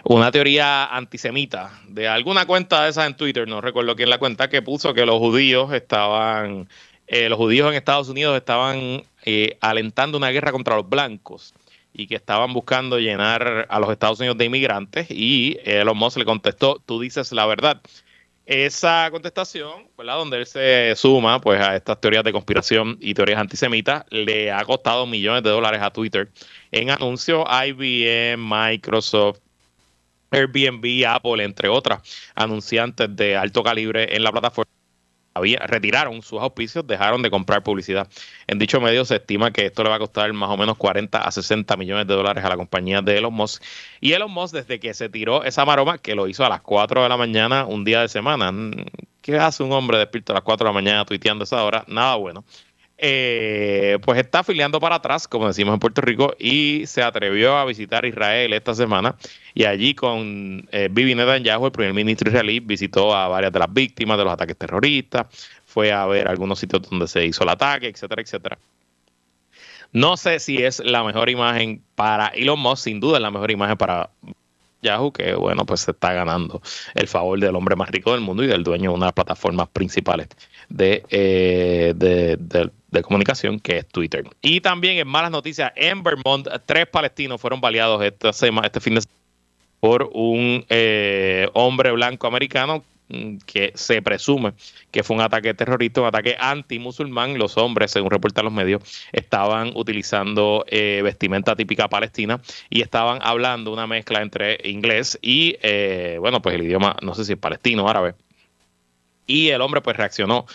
una 0.03 0.31
teoría 0.31 0.85
antisemita 0.85 1.71
de 1.87 2.07
alguna 2.07 2.45
cuenta 2.45 2.83
de 2.83 2.89
esas 2.89 3.07
en 3.07 3.15
Twitter, 3.15 3.47
no 3.47 3.61
recuerdo 3.61 3.95
quién 3.95 4.09
la 4.09 4.17
cuenta, 4.17 4.49
que 4.49 4.61
puso 4.61 4.93
que 4.93 5.05
los 5.05 5.17
judíos 5.17 5.73
estaban, 5.73 6.69
eh, 7.07 7.29
los 7.29 7.37
judíos 7.37 7.69
en 7.69 7.75
Estados 7.75 8.09
Unidos 8.09 8.37
estaban 8.37 9.03
eh, 9.25 9.57
alentando 9.61 10.17
una 10.17 10.29
guerra 10.29 10.51
contra 10.51 10.75
los 10.77 10.87
blancos 10.87 11.53
y 11.97 12.07
que 12.07 12.15
estaban 12.15 12.53
buscando 12.53 12.99
llenar 12.99 13.65
a 13.69 13.79
los 13.79 13.91
Estados 13.91 14.19
Unidos 14.19 14.37
de 14.37 14.45
inmigrantes 14.45 15.07
y 15.09 15.57
Elon 15.65 15.97
Musk 15.97 16.17
le 16.17 16.25
contestó, 16.25 16.81
tú 16.85 17.01
dices 17.01 17.31
la 17.31 17.45
verdad. 17.47 17.81
Esa 18.45 19.09
contestación, 19.11 19.89
¿verdad? 19.97 20.17
Donde 20.19 20.37
él 20.37 20.45
se 20.45 20.93
suma 20.95 21.41
pues 21.41 21.59
a 21.59 21.75
estas 21.75 21.99
teorías 21.99 22.23
de 22.23 22.31
conspiración 22.31 22.97
y 23.01 23.13
teorías 23.13 23.39
antisemitas, 23.39 24.05
le 24.09 24.51
ha 24.51 24.63
costado 24.63 25.05
millones 25.05 25.43
de 25.43 25.49
dólares 25.49 25.81
a 25.81 25.91
Twitter 25.91 26.29
en 26.71 26.91
anuncios 26.91 27.43
IBM, 27.49 28.37
Microsoft, 28.37 29.39
Airbnb, 30.31 31.05
Apple, 31.07 31.43
entre 31.43 31.67
otras 31.67 32.01
anunciantes 32.35 33.13
de 33.15 33.35
alto 33.35 33.63
calibre 33.63 34.15
en 34.15 34.23
la 34.23 34.31
plataforma, 34.31 34.71
retiraron 35.39 36.21
sus 36.21 36.41
auspicios, 36.41 36.85
dejaron 36.85 37.21
de 37.21 37.29
comprar 37.29 37.63
publicidad. 37.63 38.07
En 38.47 38.59
dicho 38.59 38.79
medio 38.81 39.05
se 39.05 39.15
estima 39.15 39.51
que 39.51 39.65
esto 39.65 39.83
le 39.83 39.89
va 39.89 39.95
a 39.95 39.99
costar 39.99 40.31
más 40.33 40.49
o 40.49 40.57
menos 40.57 40.77
40 40.77 41.19
a 41.19 41.31
60 41.31 41.75
millones 41.77 42.07
de 42.07 42.13
dólares 42.13 42.43
a 42.43 42.49
la 42.49 42.57
compañía 42.57 43.01
de 43.01 43.17
Elon 43.17 43.33
Musk. 43.33 43.63
Y 44.01 44.13
Elon 44.13 44.31
Musk, 44.31 44.55
desde 44.55 44.79
que 44.79 44.93
se 44.93 45.09
tiró 45.09 45.43
esa 45.43 45.65
maroma, 45.65 45.97
que 45.97 46.15
lo 46.15 46.27
hizo 46.27 46.45
a 46.45 46.49
las 46.49 46.61
4 46.61 47.03
de 47.03 47.09
la 47.09 47.17
mañana, 47.17 47.65
un 47.65 47.83
día 47.83 48.01
de 48.01 48.09
semana, 48.09 48.51
¿qué 49.21 49.37
hace 49.37 49.63
un 49.63 49.71
hombre 49.71 49.97
despierto 49.97 50.33
a 50.33 50.35
las 50.35 50.43
4 50.43 50.65
de 50.65 50.69
la 50.69 50.73
mañana 50.73 51.05
tuiteando 51.05 51.43
esa 51.43 51.63
hora? 51.63 51.83
Nada 51.87 52.15
bueno. 52.15 52.43
Eh, 52.99 53.99
pues 54.03 54.19
está 54.19 54.39
afiliando 54.39 54.79
para 54.79 54.95
atrás, 54.95 55.27
como 55.27 55.47
decimos 55.47 55.73
en 55.73 55.79
Puerto 55.79 56.01
Rico, 56.01 56.33
y 56.39 56.83
se 56.87 57.03
atrevió 57.03 57.55
a 57.55 57.65
visitar 57.65 58.05
Israel 58.05 58.53
esta 58.53 58.73
semana. 58.73 59.15
Y 59.53 59.65
allí 59.65 59.93
con 59.93 60.67
eh, 60.71 60.89
Bibi 60.91 61.13
Netanyahu, 61.13 61.67
el 61.67 61.71
primer 61.71 61.93
ministro 61.93 62.29
israelí, 62.29 62.59
visitó 62.59 63.15
a 63.15 63.27
varias 63.27 63.53
de 63.53 63.59
las 63.59 63.71
víctimas 63.71 64.17
de 64.17 64.23
los 64.23 64.33
ataques 64.33 64.57
terroristas, 64.57 65.27
fue 65.65 65.91
a 65.91 66.05
ver 66.07 66.27
algunos 66.27 66.59
sitios 66.59 66.89
donde 66.89 67.07
se 67.07 67.25
hizo 67.25 67.43
el 67.43 67.49
ataque, 67.49 67.87
etcétera, 67.87 68.21
etcétera. 68.21 68.57
No 69.93 70.17
sé 70.17 70.39
si 70.39 70.63
es 70.63 70.79
la 70.79 71.03
mejor 71.03 71.29
imagen 71.29 71.81
para 71.95 72.27
Elon 72.27 72.59
Musk, 72.59 72.83
sin 72.85 72.99
duda 72.99 73.17
es 73.17 73.21
la 73.21 73.31
mejor 73.31 73.51
imagen 73.51 73.77
para 73.77 74.09
Yahoo, 74.81 75.11
que 75.11 75.33
bueno, 75.33 75.65
pues 75.65 75.81
se 75.81 75.91
está 75.91 76.13
ganando 76.13 76.61
el 76.93 77.07
favor 77.07 77.39
del 77.39 77.55
hombre 77.55 77.75
más 77.75 77.89
rico 77.89 78.11
del 78.11 78.21
mundo 78.21 78.43
y 78.43 78.47
del 78.47 78.63
dueño 78.63 78.91
de 78.91 78.95
una 78.95 79.05
de 79.05 79.07
las 79.07 79.13
plataformas 79.13 79.69
principales 79.69 80.27
de, 80.69 81.03
eh, 81.09 81.93
de, 81.95 82.37
de 82.37 82.69
comunicación, 83.03 83.59
que 83.59 83.79
es 83.79 83.87
Twitter. 83.87 84.23
Y 84.41 84.61
también 84.61 84.97
en 84.97 85.07
malas 85.07 85.31
noticias, 85.31 85.71
en 85.75 86.03
Vermont, 86.03 86.47
tres 86.65 86.87
palestinos 86.87 87.39
fueron 87.39 87.61
baleados 87.61 88.03
esta 88.03 88.33
semana, 88.33 88.67
este 88.67 88.79
fin 88.79 88.95
de 88.95 89.01
semana 89.01 89.17
por 89.79 90.09
un 90.13 90.65
eh, 90.69 91.47
hombre 91.53 91.91
blanco 91.91 92.27
americano 92.27 92.83
mm, 93.09 93.37
que 93.45 93.71
se 93.75 94.01
presume 94.01 94.53
que 94.91 95.03
fue 95.03 95.15
un 95.15 95.21
ataque 95.21 95.53
terrorista, 95.53 96.01
un 96.01 96.07
ataque 96.07 96.35
anti-musulmán. 96.39 97.37
Los 97.37 97.57
hombres, 97.57 97.91
según 97.91 98.11
reportan 98.11 98.45
los 98.45 98.53
medios, 98.53 98.81
estaban 99.11 99.71
utilizando 99.75 100.65
eh, 100.67 101.01
vestimenta 101.03 101.55
típica 101.55 101.87
palestina 101.87 102.41
y 102.69 102.81
estaban 102.81 103.19
hablando 103.21 103.71
una 103.71 103.87
mezcla 103.87 104.21
entre 104.21 104.59
inglés 104.63 105.17
y, 105.21 105.57
eh, 105.61 106.17
bueno, 106.19 106.41
pues 106.41 106.55
el 106.55 106.63
idioma, 106.63 106.97
no 107.01 107.13
sé 107.13 107.25
si 107.25 107.33
es 107.33 107.39
palestino 107.39 107.85
o 107.85 107.89
árabe. 107.89 108.15
Y 109.29 109.49
el 109.49 109.61
hombre 109.61 109.81
pues 109.81 109.97
reaccionó 109.97 110.45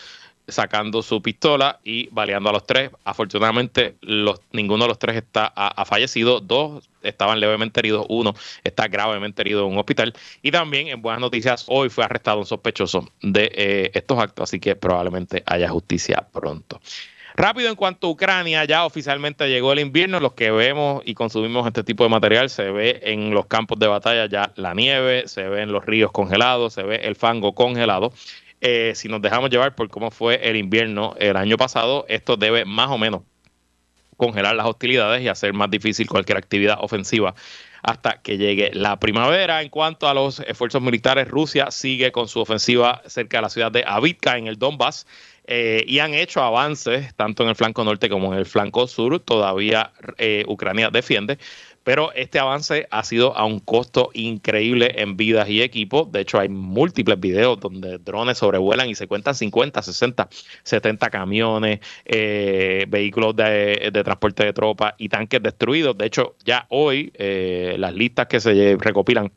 sacando 0.48 1.02
su 1.02 1.22
pistola 1.22 1.80
y 1.84 2.08
baleando 2.10 2.50
a 2.50 2.52
los 2.52 2.66
tres. 2.66 2.90
Afortunadamente, 3.04 3.96
ninguno 4.52 4.84
de 4.84 4.88
los 4.88 4.98
tres 4.98 5.16
está, 5.16 5.46
ha, 5.54 5.84
fallecido. 5.84 6.40
Dos 6.40 6.88
estaban 7.02 7.40
levemente 7.40 7.80
heridos. 7.80 8.06
Uno 8.08 8.34
está 8.64 8.88
gravemente 8.88 9.42
herido 9.42 9.66
en 9.66 9.72
un 9.72 9.78
hospital. 9.78 10.12
Y 10.42 10.50
también, 10.50 10.88
en 10.88 11.02
buenas 11.02 11.20
noticias, 11.20 11.64
hoy 11.68 11.88
fue 11.88 12.04
arrestado 12.04 12.38
un 12.38 12.46
sospechoso 12.46 13.08
de 13.22 13.50
eh, 13.54 13.90
estos 13.94 14.18
actos. 14.18 14.50
Así 14.50 14.60
que 14.60 14.76
probablemente 14.76 15.42
haya 15.46 15.68
justicia 15.68 16.26
pronto. 16.32 16.80
Rápido 17.34 17.70
en 17.70 17.76
cuanto 17.76 18.08
a 18.08 18.10
Ucrania, 18.10 18.64
ya 18.66 18.84
oficialmente 18.84 19.48
llegó 19.48 19.72
el 19.72 19.78
invierno. 19.78 20.20
Los 20.20 20.34
que 20.34 20.50
vemos 20.50 21.02
y 21.06 21.14
consumimos 21.14 21.66
este 21.66 21.82
tipo 21.82 22.04
de 22.04 22.10
material 22.10 22.50
se 22.50 22.70
ve 22.70 23.00
en 23.04 23.32
los 23.32 23.46
campos 23.46 23.78
de 23.78 23.86
batalla 23.86 24.26
ya 24.26 24.52
la 24.56 24.74
nieve, 24.74 25.26
se 25.28 25.48
ve 25.48 25.62
en 25.62 25.72
los 25.72 25.86
ríos 25.86 26.12
congelados, 26.12 26.74
se 26.74 26.82
ve 26.82 26.96
el 26.96 27.16
fango 27.16 27.54
congelado. 27.54 28.12
Eh, 28.64 28.92
si 28.94 29.08
nos 29.08 29.20
dejamos 29.20 29.50
llevar 29.50 29.74
por 29.74 29.88
cómo 29.90 30.12
fue 30.12 30.48
el 30.48 30.54
invierno 30.54 31.16
el 31.18 31.36
año 31.36 31.56
pasado, 31.56 32.06
esto 32.08 32.36
debe 32.36 32.64
más 32.64 32.90
o 32.90 32.96
menos 32.96 33.22
congelar 34.16 34.54
las 34.54 34.66
hostilidades 34.66 35.20
y 35.20 35.26
hacer 35.26 35.52
más 35.52 35.68
difícil 35.68 36.08
cualquier 36.08 36.38
actividad 36.38 36.78
ofensiva 36.80 37.34
hasta 37.82 38.22
que 38.22 38.38
llegue 38.38 38.70
la 38.72 39.00
primavera. 39.00 39.62
En 39.62 39.68
cuanto 39.68 40.08
a 40.08 40.14
los 40.14 40.38
esfuerzos 40.38 40.80
militares, 40.80 41.26
Rusia 41.26 41.72
sigue 41.72 42.12
con 42.12 42.28
su 42.28 42.38
ofensiva 42.38 43.02
cerca 43.06 43.38
de 43.38 43.42
la 43.42 43.48
ciudad 43.48 43.72
de 43.72 43.82
Avitka 43.84 44.38
en 44.38 44.46
el 44.46 44.58
Donbass. 44.58 45.08
Eh, 45.44 45.84
y 45.88 45.98
han 45.98 46.14
hecho 46.14 46.40
avances 46.40 47.12
tanto 47.16 47.42
en 47.42 47.48
el 47.48 47.56
flanco 47.56 47.82
norte 47.82 48.08
como 48.08 48.32
en 48.32 48.38
el 48.38 48.46
flanco 48.46 48.86
sur. 48.86 49.18
Todavía 49.18 49.92
eh, 50.18 50.44
Ucrania 50.46 50.88
defiende, 50.90 51.38
pero 51.84 52.12
este 52.12 52.38
avance 52.38 52.86
ha 52.90 53.04
sido 53.04 53.36
a 53.36 53.44
un 53.44 53.60
costo 53.60 54.10
increíble 54.14 54.94
en 54.98 55.16
vidas 55.16 55.48
y 55.48 55.62
equipos. 55.62 56.10
De 56.12 56.20
hecho, 56.20 56.38
hay 56.38 56.48
múltiples 56.48 57.18
videos 57.18 57.60
donde 57.60 57.98
drones 57.98 58.38
sobrevuelan 58.38 58.88
y 58.88 58.94
se 58.94 59.06
cuentan 59.06 59.34
50, 59.34 59.82
60, 59.82 60.28
70 60.62 61.10
camiones, 61.10 61.80
eh, 62.04 62.86
vehículos 62.88 63.36
de, 63.36 63.90
transporte 64.04 64.44
de 64.44 64.52
tropas 64.52 64.94
y 64.98 65.08
tanques 65.08 65.42
destruidos. 65.42 65.96
De 65.96 66.06
hecho, 66.06 66.36
ya 66.44 66.66
hoy 66.68 67.12
eh, 67.14 67.76
las 67.78 67.94
listas 67.94 68.26
que 68.26 68.40
se 68.40 68.76
recopilan 68.78 69.32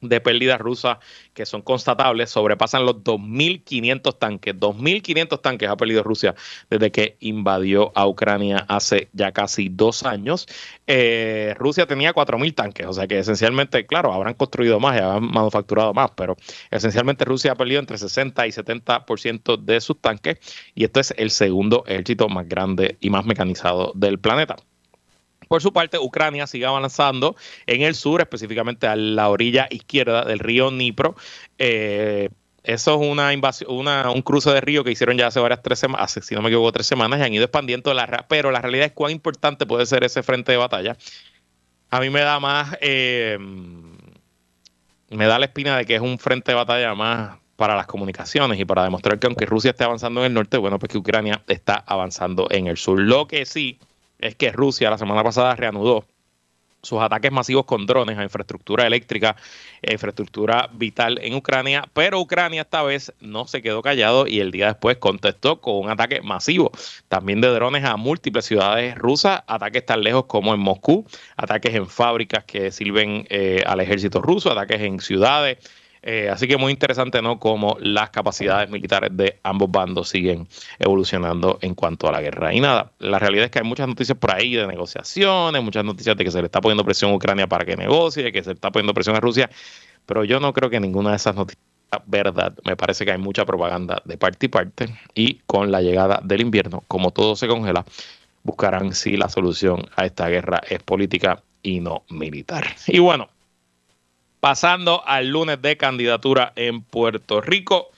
de 0.00 0.20
pérdidas 0.20 0.60
rusas 0.60 0.98
que 1.34 1.46
son 1.46 1.62
constatables 1.62 2.30
sobrepasan 2.30 2.84
los 2.84 2.96
2.500 2.96 4.18
tanques. 4.18 4.54
2.500 4.54 5.40
tanques 5.40 5.68
ha 5.68 5.76
perdido 5.76 6.02
Rusia 6.02 6.34
desde 6.70 6.90
que 6.90 7.16
invadió 7.20 7.92
a 7.94 8.06
Ucrania 8.06 8.64
hace 8.68 9.08
ya 9.12 9.32
casi 9.32 9.68
dos 9.68 10.04
años. 10.04 10.46
Eh, 10.86 11.54
Rusia 11.58 11.86
tenía 11.86 12.12
4.000 12.12 12.54
tanques, 12.54 12.86
o 12.86 12.92
sea 12.92 13.06
que 13.06 13.18
esencialmente, 13.18 13.86
claro, 13.86 14.12
habrán 14.12 14.34
construido 14.34 14.80
más 14.80 14.96
y 14.96 15.02
habrán 15.02 15.30
manufacturado 15.30 15.92
más, 15.94 16.10
pero 16.16 16.36
esencialmente 16.70 17.24
Rusia 17.24 17.52
ha 17.52 17.54
perdido 17.56 17.80
entre 17.80 17.98
60 17.98 18.46
y 18.46 18.50
70% 18.50 19.56
de 19.56 19.80
sus 19.80 20.00
tanques 20.00 20.38
y 20.74 20.84
esto 20.84 21.00
es 21.00 21.14
el 21.16 21.30
segundo 21.30 21.84
ejército 21.86 22.28
más 22.28 22.48
grande 22.48 22.96
y 23.00 23.10
más 23.10 23.24
mecanizado 23.24 23.92
del 23.94 24.18
planeta. 24.18 24.56
Por 25.48 25.62
su 25.62 25.72
parte, 25.72 25.98
Ucrania 25.98 26.46
sigue 26.46 26.66
avanzando 26.66 27.36
en 27.66 27.82
el 27.82 27.94
sur, 27.94 28.20
específicamente 28.20 28.86
a 28.86 28.96
la 28.96 29.28
orilla 29.28 29.68
izquierda 29.70 30.24
del 30.24 30.38
río 30.38 30.70
Dnipro. 30.70 31.16
Eh, 31.58 32.30
eso 32.66 33.00
es 33.00 33.08
una 33.08 33.32
invasión, 33.32 33.70
un 33.70 34.22
cruce 34.22 34.50
de 34.50 34.60
río 34.60 34.82
que 34.82 34.90
hicieron 34.90 35.16
ya 35.16 35.28
hace 35.28 35.38
varias 35.38 35.62
tres 35.62 35.78
semanas, 35.78 36.18
si 36.20 36.34
no 36.34 36.42
me 36.42 36.48
equivoco, 36.48 36.72
tres 36.72 36.86
semanas 36.88 37.20
y 37.20 37.22
han 37.22 37.32
ido 37.32 37.44
expandiendo 37.44 37.94
la 37.94 38.26
pero 38.28 38.50
la 38.50 38.60
realidad 38.60 38.86
es 38.86 38.92
cuán 38.92 39.12
importante 39.12 39.66
puede 39.66 39.86
ser 39.86 40.02
ese 40.02 40.24
frente 40.24 40.50
de 40.50 40.58
batalla. 40.58 40.96
A 41.90 42.00
mí 42.00 42.10
me 42.10 42.20
da 42.22 42.40
más, 42.40 42.76
eh, 42.80 43.38
me 45.10 45.26
da 45.26 45.38
la 45.38 45.46
espina 45.46 45.76
de 45.76 45.84
que 45.84 45.94
es 45.94 46.00
un 46.00 46.18
frente 46.18 46.50
de 46.50 46.56
batalla 46.56 46.92
más 46.96 47.38
para 47.54 47.76
las 47.76 47.86
comunicaciones 47.86 48.58
y 48.58 48.64
para 48.64 48.82
demostrar 48.82 49.20
que 49.20 49.28
aunque 49.28 49.46
Rusia 49.46 49.70
esté 49.70 49.84
avanzando 49.84 50.20
en 50.22 50.26
el 50.26 50.34
norte, 50.34 50.58
bueno, 50.58 50.80
pues 50.80 50.90
que 50.90 50.98
Ucrania 50.98 51.42
está 51.46 51.84
avanzando 51.86 52.48
en 52.50 52.66
el 52.66 52.76
sur. 52.76 52.98
Lo 52.98 53.28
que 53.28 53.46
sí 53.46 53.78
es 54.18 54.34
que 54.34 54.52
Rusia 54.52 54.90
la 54.90 54.98
semana 54.98 55.22
pasada 55.22 55.54
reanudó 55.56 56.06
sus 56.86 57.00
ataques 57.00 57.32
masivos 57.32 57.66
con 57.66 57.84
drones 57.84 58.16
a 58.16 58.22
infraestructura 58.22 58.86
eléctrica 58.86 59.36
e 59.82 59.92
infraestructura 59.92 60.70
vital 60.72 61.18
en 61.20 61.34
Ucrania, 61.34 61.84
pero 61.92 62.20
Ucrania 62.20 62.62
esta 62.62 62.82
vez 62.82 63.12
no 63.20 63.46
se 63.46 63.60
quedó 63.60 63.82
callado 63.82 64.26
y 64.26 64.40
el 64.40 64.52
día 64.52 64.68
después 64.68 64.96
contestó 64.98 65.60
con 65.60 65.76
un 65.76 65.90
ataque 65.90 66.22
masivo 66.22 66.70
también 67.08 67.40
de 67.40 67.48
drones 67.48 67.84
a 67.84 67.96
múltiples 67.96 68.44
ciudades 68.44 68.94
rusas, 68.94 69.42
ataques 69.46 69.84
tan 69.84 70.02
lejos 70.02 70.26
como 70.26 70.54
en 70.54 70.60
Moscú, 70.60 71.04
ataques 71.36 71.74
en 71.74 71.88
fábricas 71.88 72.44
que 72.44 72.70
sirven 72.70 73.26
eh, 73.30 73.62
al 73.66 73.80
ejército 73.80 74.22
ruso, 74.22 74.52
ataques 74.52 74.80
en 74.80 75.00
ciudades 75.00 75.58
eh, 76.08 76.30
así 76.30 76.46
que 76.46 76.56
muy 76.56 76.70
interesante, 76.70 77.20
¿no? 77.20 77.40
Cómo 77.40 77.76
las 77.80 78.10
capacidades 78.10 78.70
militares 78.70 79.10
de 79.12 79.40
ambos 79.42 79.68
bandos 79.72 80.08
siguen 80.08 80.46
evolucionando 80.78 81.58
en 81.62 81.74
cuanto 81.74 82.08
a 82.08 82.12
la 82.12 82.20
guerra. 82.20 82.54
Y 82.54 82.60
nada, 82.60 82.92
la 83.00 83.18
realidad 83.18 83.46
es 83.46 83.50
que 83.50 83.58
hay 83.58 83.64
muchas 83.64 83.88
noticias 83.88 84.16
por 84.16 84.32
ahí 84.32 84.54
de 84.54 84.68
negociaciones, 84.68 85.60
muchas 85.64 85.84
noticias 85.84 86.16
de 86.16 86.24
que 86.24 86.30
se 86.30 86.38
le 86.38 86.46
está 86.46 86.60
poniendo 86.60 86.84
presión 86.84 87.10
a 87.10 87.14
Ucrania 87.16 87.48
para 87.48 87.64
que 87.64 87.76
negocie, 87.76 88.22
de 88.22 88.30
que 88.30 88.40
se 88.44 88.50
le 88.50 88.54
está 88.54 88.70
poniendo 88.70 88.94
presión 88.94 89.16
a 89.16 89.20
Rusia, 89.20 89.50
pero 90.06 90.22
yo 90.22 90.38
no 90.38 90.52
creo 90.52 90.70
que 90.70 90.78
ninguna 90.78 91.10
de 91.10 91.16
esas 91.16 91.34
noticias 91.34 91.60
verdad. 92.06 92.54
Me 92.64 92.76
parece 92.76 93.04
que 93.04 93.10
hay 93.10 93.18
mucha 93.18 93.44
propaganda 93.44 94.00
de 94.04 94.16
parte 94.16 94.46
y 94.46 94.48
parte 94.48 94.94
y 95.12 95.40
con 95.46 95.72
la 95.72 95.82
llegada 95.82 96.20
del 96.22 96.40
invierno, 96.40 96.84
como 96.86 97.10
todo 97.10 97.34
se 97.34 97.48
congela, 97.48 97.84
buscarán 98.44 98.94
si 98.94 99.16
la 99.16 99.28
solución 99.28 99.88
a 99.96 100.06
esta 100.06 100.28
guerra 100.28 100.60
es 100.68 100.80
política 100.84 101.42
y 101.64 101.80
no 101.80 102.04
militar. 102.10 102.64
Y 102.86 103.00
bueno, 103.00 103.28
Pasando 104.46 105.02
al 105.04 105.26
lunes 105.26 105.60
de 105.60 105.76
candidatura 105.76 106.52
en 106.54 106.80
Puerto 106.80 107.40
Rico, 107.40 107.90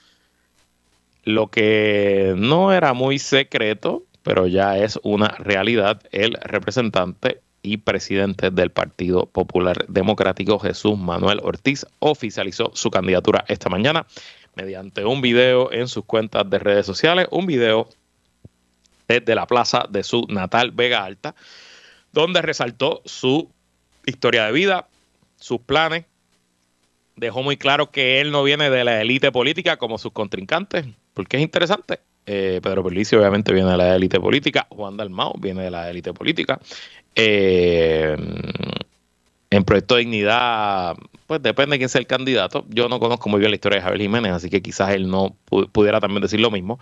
lo 1.23 1.45
que 1.51 2.33
no 2.35 2.73
era 2.73 2.93
muy 2.93 3.19
secreto, 3.19 4.01
pero 4.23 4.47
ya 4.47 4.75
es 4.79 4.99
una 5.03 5.27
realidad, 5.27 6.01
el 6.11 6.33
representante 6.41 7.43
y 7.61 7.77
presidente 7.77 8.49
del 8.49 8.71
Partido 8.71 9.27
Popular 9.27 9.85
Democrático, 9.89 10.57
Jesús 10.57 10.97
Manuel 10.97 11.39
Ortiz, 11.43 11.85
oficializó 11.99 12.71
su 12.73 12.89
candidatura 12.89 13.45
esta 13.47 13.69
mañana 13.69 14.07
mediante 14.55 15.05
un 15.05 15.21
video 15.21 15.71
en 15.71 15.87
sus 15.87 16.03
cuentas 16.05 16.49
de 16.49 16.57
redes 16.57 16.87
sociales, 16.87 17.27
un 17.29 17.45
video 17.45 17.89
desde 19.07 19.35
la 19.35 19.45
plaza 19.45 19.85
de 19.87 20.01
su 20.01 20.25
natal 20.29 20.71
Vega 20.71 21.03
Alta, 21.05 21.35
donde 22.11 22.41
resaltó 22.41 23.03
su 23.05 23.51
historia 24.07 24.47
de 24.47 24.51
vida, 24.51 24.87
sus 25.35 25.61
planes, 25.61 26.05
dejó 27.19 27.43
muy 27.43 27.57
claro 27.57 27.91
que 27.91 28.21
él 28.21 28.31
no 28.31 28.43
viene 28.43 28.69
de 28.69 28.83
la 28.83 29.01
élite 29.01 29.31
política 29.31 29.77
como 29.77 29.97
sus 29.97 30.11
contrincantes, 30.11 30.85
porque 31.13 31.37
es 31.37 31.43
interesante. 31.43 31.99
Eh, 32.25 32.59
Pedro 32.61 32.83
Pelici 32.83 33.15
obviamente 33.15 33.53
viene 33.53 33.71
de 33.71 33.77
la 33.77 33.95
élite 33.95 34.19
política, 34.19 34.67
Juan 34.69 34.97
Dalmao 34.97 35.33
viene 35.39 35.63
de 35.63 35.71
la 35.71 35.89
élite 35.89 36.13
política. 36.13 36.59
Eh, 37.15 38.15
en 39.51 39.63
Proyecto 39.63 39.95
de 39.95 40.01
Dignidad, 40.01 40.95
pues 41.25 41.41
depende 41.41 41.73
de 41.73 41.79
quién 41.79 41.89
sea 41.89 41.99
el 41.99 42.07
candidato. 42.07 42.65
Yo 42.69 42.87
no 42.87 42.99
conozco 42.99 43.29
muy 43.29 43.39
bien 43.39 43.51
la 43.51 43.55
historia 43.55 43.77
de 43.77 43.83
Javier 43.83 44.01
Jiménez, 44.01 44.31
así 44.31 44.49
que 44.49 44.61
quizás 44.61 44.91
él 44.91 45.09
no 45.09 45.35
pudiera 45.71 45.99
también 45.99 46.21
decir 46.21 46.39
lo 46.39 46.51
mismo. 46.51 46.79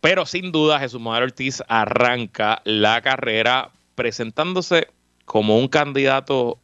Pero 0.00 0.26
sin 0.26 0.52
duda 0.52 0.78
Jesús 0.78 1.00
Manuel 1.00 1.24
Ortiz 1.24 1.62
arranca 1.68 2.62
la 2.64 3.02
carrera 3.02 3.70
presentándose 3.94 4.88
como 5.24 5.58
un 5.58 5.68
candidato 5.68 6.58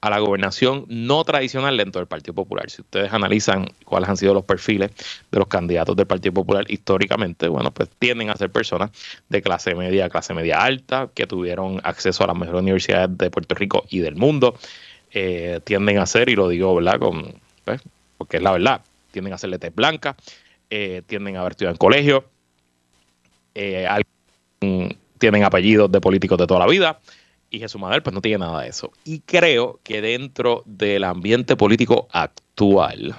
a 0.00 0.08
la 0.08 0.18
gobernación 0.18 0.86
no 0.88 1.22
tradicional 1.24 1.76
dentro 1.76 2.00
del 2.00 2.08
Partido 2.08 2.34
Popular. 2.34 2.70
Si 2.70 2.80
ustedes 2.80 3.12
analizan 3.12 3.66
cuáles 3.84 4.08
han 4.08 4.16
sido 4.16 4.32
los 4.32 4.44
perfiles 4.44 4.90
de 5.30 5.38
los 5.38 5.48
candidatos 5.48 5.94
del 5.94 6.06
Partido 6.06 6.32
Popular 6.32 6.64
históricamente, 6.68 7.48
bueno, 7.48 7.70
pues 7.70 7.90
tienden 7.98 8.30
a 8.30 8.36
ser 8.36 8.50
personas 8.50 8.90
de 9.28 9.42
clase 9.42 9.74
media, 9.74 10.08
clase 10.08 10.32
media 10.32 10.62
alta, 10.62 11.10
que 11.14 11.26
tuvieron 11.26 11.80
acceso 11.84 12.24
a 12.24 12.28
las 12.28 12.36
mejores 12.36 12.62
universidades 12.62 13.16
de 13.18 13.30
Puerto 13.30 13.54
Rico 13.54 13.84
y 13.90 13.98
del 13.98 14.16
mundo. 14.16 14.54
Eh, 15.12 15.60
tienden 15.64 15.98
a 15.98 16.06
ser, 16.06 16.30
y 16.30 16.36
lo 16.36 16.48
digo, 16.48 16.74
¿verdad? 16.74 16.98
Con, 16.98 17.34
pues, 17.64 17.82
porque 18.16 18.38
es 18.38 18.42
la 18.42 18.52
verdad, 18.52 18.80
tienden 19.10 19.34
a 19.34 19.38
ser 19.38 19.50
letras 19.50 19.74
blancas, 19.74 20.16
eh, 20.70 21.02
tienden 21.06 21.36
a 21.36 21.40
haber 21.40 21.52
estudiado 21.52 21.74
en 21.74 21.78
colegio, 21.78 22.24
eh, 23.54 23.86
tienen 25.18 25.44
apellidos 25.44 25.92
de 25.92 26.00
políticos 26.00 26.38
de 26.38 26.46
toda 26.46 26.60
la 26.60 26.66
vida, 26.66 27.00
y 27.50 27.58
Jesús 27.58 27.80
Manuel 27.80 28.02
pues 28.02 28.14
no 28.14 28.20
tiene 28.20 28.38
nada 28.38 28.62
de 28.62 28.68
eso. 28.68 28.92
Y 29.04 29.20
creo 29.20 29.80
que 29.82 30.00
dentro 30.00 30.62
del 30.66 31.04
ambiente 31.04 31.56
político 31.56 32.08
actual 32.12 33.14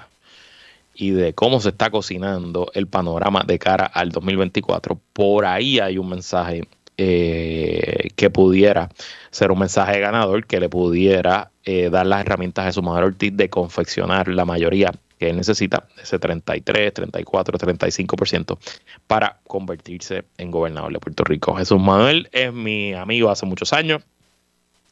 y 0.94 1.12
de 1.12 1.34
cómo 1.34 1.60
se 1.60 1.70
está 1.70 1.90
cocinando 1.90 2.72
el 2.74 2.88
panorama 2.88 3.44
de 3.46 3.60
cara 3.60 3.86
al 3.86 4.12
2024, 4.12 5.00
por 5.14 5.46
ahí 5.46 5.80
hay 5.80 5.98
un 5.98 6.10
mensaje 6.10 6.68
eh, 6.98 8.10
que 8.16 8.30
pudiera 8.30 8.90
ser 9.32 9.52
un 9.52 9.60
mensaje 9.60 10.00
ganador, 10.00 10.46
que 10.46 10.60
le 10.60 10.70
pudiera 10.70 11.52
eh, 11.64 11.90
dar 11.90 12.06
las 12.06 12.22
herramientas 12.22 12.64
a 12.64 12.68
Jesús 12.68 12.84
Manuel 12.84 13.06
Ortiz 13.06 13.36
de 13.36 13.50
confeccionar 13.50 14.28
la 14.28 14.46
mayoría 14.46 14.92
que 15.18 15.30
él 15.30 15.38
necesita, 15.38 15.88
ese 16.02 16.18
33, 16.18 16.94
34, 16.94 17.58
35%, 17.60 18.58
para 19.06 19.40
convertirse 19.46 20.26
en 20.38 20.50
gobernador 20.50 20.92
de 20.94 21.00
Puerto 21.00 21.24
Rico. 21.24 21.56
Jesús 21.56 21.80
Manuel 21.80 22.28
es 22.32 22.52
mi 22.52 22.94
amigo 22.94 23.30
hace 23.30 23.46
muchos 23.46 23.72
años, 23.72 24.02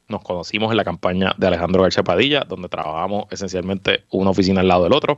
nos 0.09 0.21
conocimos 0.21 0.71
en 0.71 0.77
la 0.77 0.83
campaña 0.83 1.33
de 1.37 1.47
Alejandro 1.47 1.83
García 1.83 2.03
Padilla, 2.03 2.43
donde 2.47 2.67
trabajamos 2.67 3.25
esencialmente 3.31 4.03
una 4.09 4.31
oficina 4.31 4.61
al 4.61 4.67
lado 4.67 4.83
del 4.83 4.93
otro. 4.93 5.17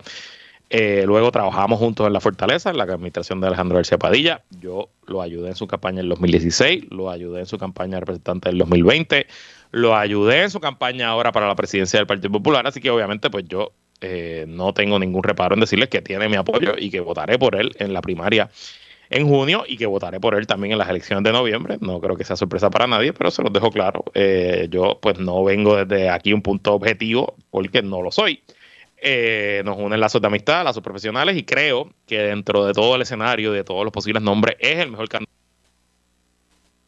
Eh, 0.69 1.03
luego 1.05 1.31
trabajamos 1.31 1.79
juntos 1.79 2.07
en 2.07 2.13
la 2.13 2.21
Fortaleza, 2.21 2.69
en 2.69 2.77
la 2.77 2.83
administración 2.83 3.41
de 3.41 3.47
Alejandro 3.47 3.75
García 3.75 3.97
Padilla. 3.97 4.43
Yo 4.61 4.89
lo 5.05 5.21
ayudé 5.21 5.49
en 5.49 5.55
su 5.55 5.67
campaña 5.67 5.99
en 5.99 6.07
2016, 6.07 6.85
lo 6.91 7.09
ayudé 7.09 7.41
en 7.41 7.45
su 7.45 7.57
campaña 7.57 7.95
de 7.95 7.99
representante 8.01 8.49
en 8.49 8.57
2020, 8.57 9.27
lo 9.71 9.97
ayudé 9.97 10.43
en 10.43 10.49
su 10.49 10.61
campaña 10.61 11.09
ahora 11.09 11.33
para 11.33 11.47
la 11.47 11.55
presidencia 11.55 11.99
del 11.99 12.07
Partido 12.07 12.31
Popular. 12.31 12.65
Así 12.67 12.79
que 12.79 12.89
obviamente 12.89 13.29
pues 13.29 13.45
yo 13.49 13.73
eh, 13.99 14.45
no 14.47 14.73
tengo 14.73 14.97
ningún 14.97 15.23
reparo 15.23 15.55
en 15.55 15.59
decirles 15.59 15.89
que 15.89 16.01
tiene 16.01 16.29
mi 16.29 16.37
apoyo 16.37 16.75
y 16.77 16.89
que 16.89 17.01
votaré 17.01 17.37
por 17.37 17.55
él 17.55 17.71
en 17.77 17.93
la 17.93 18.01
primaria 18.01 18.49
en 19.11 19.27
junio 19.27 19.65
y 19.67 19.77
que 19.77 19.85
votaré 19.85 20.19
por 20.19 20.35
él 20.35 20.47
también 20.47 20.71
en 20.71 20.77
las 20.77 20.89
elecciones 20.89 21.23
de 21.23 21.31
noviembre. 21.31 21.77
No 21.81 21.99
creo 21.99 22.15
que 22.15 22.23
sea 22.23 22.35
sorpresa 22.35 22.69
para 22.69 22.87
nadie, 22.87 23.13
pero 23.13 23.29
se 23.29 23.43
los 23.43 23.51
dejo 23.51 23.69
claro. 23.69 24.05
Eh, 24.13 24.67
yo 24.71 24.97
pues 25.01 25.19
no 25.19 25.43
vengo 25.43 25.75
desde 25.75 26.09
aquí 26.09 26.33
un 26.33 26.41
punto 26.41 26.73
objetivo 26.73 27.35
porque 27.51 27.81
no 27.81 28.01
lo 28.01 28.11
soy. 28.11 28.41
Eh, 28.97 29.61
nos 29.65 29.77
unen 29.77 29.99
lazos 29.99 30.21
de 30.21 30.27
amistad, 30.27 30.63
lazos 30.63 30.81
profesionales 30.81 31.35
y 31.35 31.43
creo 31.43 31.91
que 32.07 32.19
dentro 32.19 32.65
de 32.65 32.73
todo 32.73 32.95
el 32.95 33.01
escenario, 33.01 33.51
de 33.51 33.63
todos 33.63 33.83
los 33.83 33.91
posibles 33.91 34.23
nombres, 34.23 34.55
es 34.59 34.79
el 34.79 34.91
mejor 34.91 35.09
candidato 35.09 35.31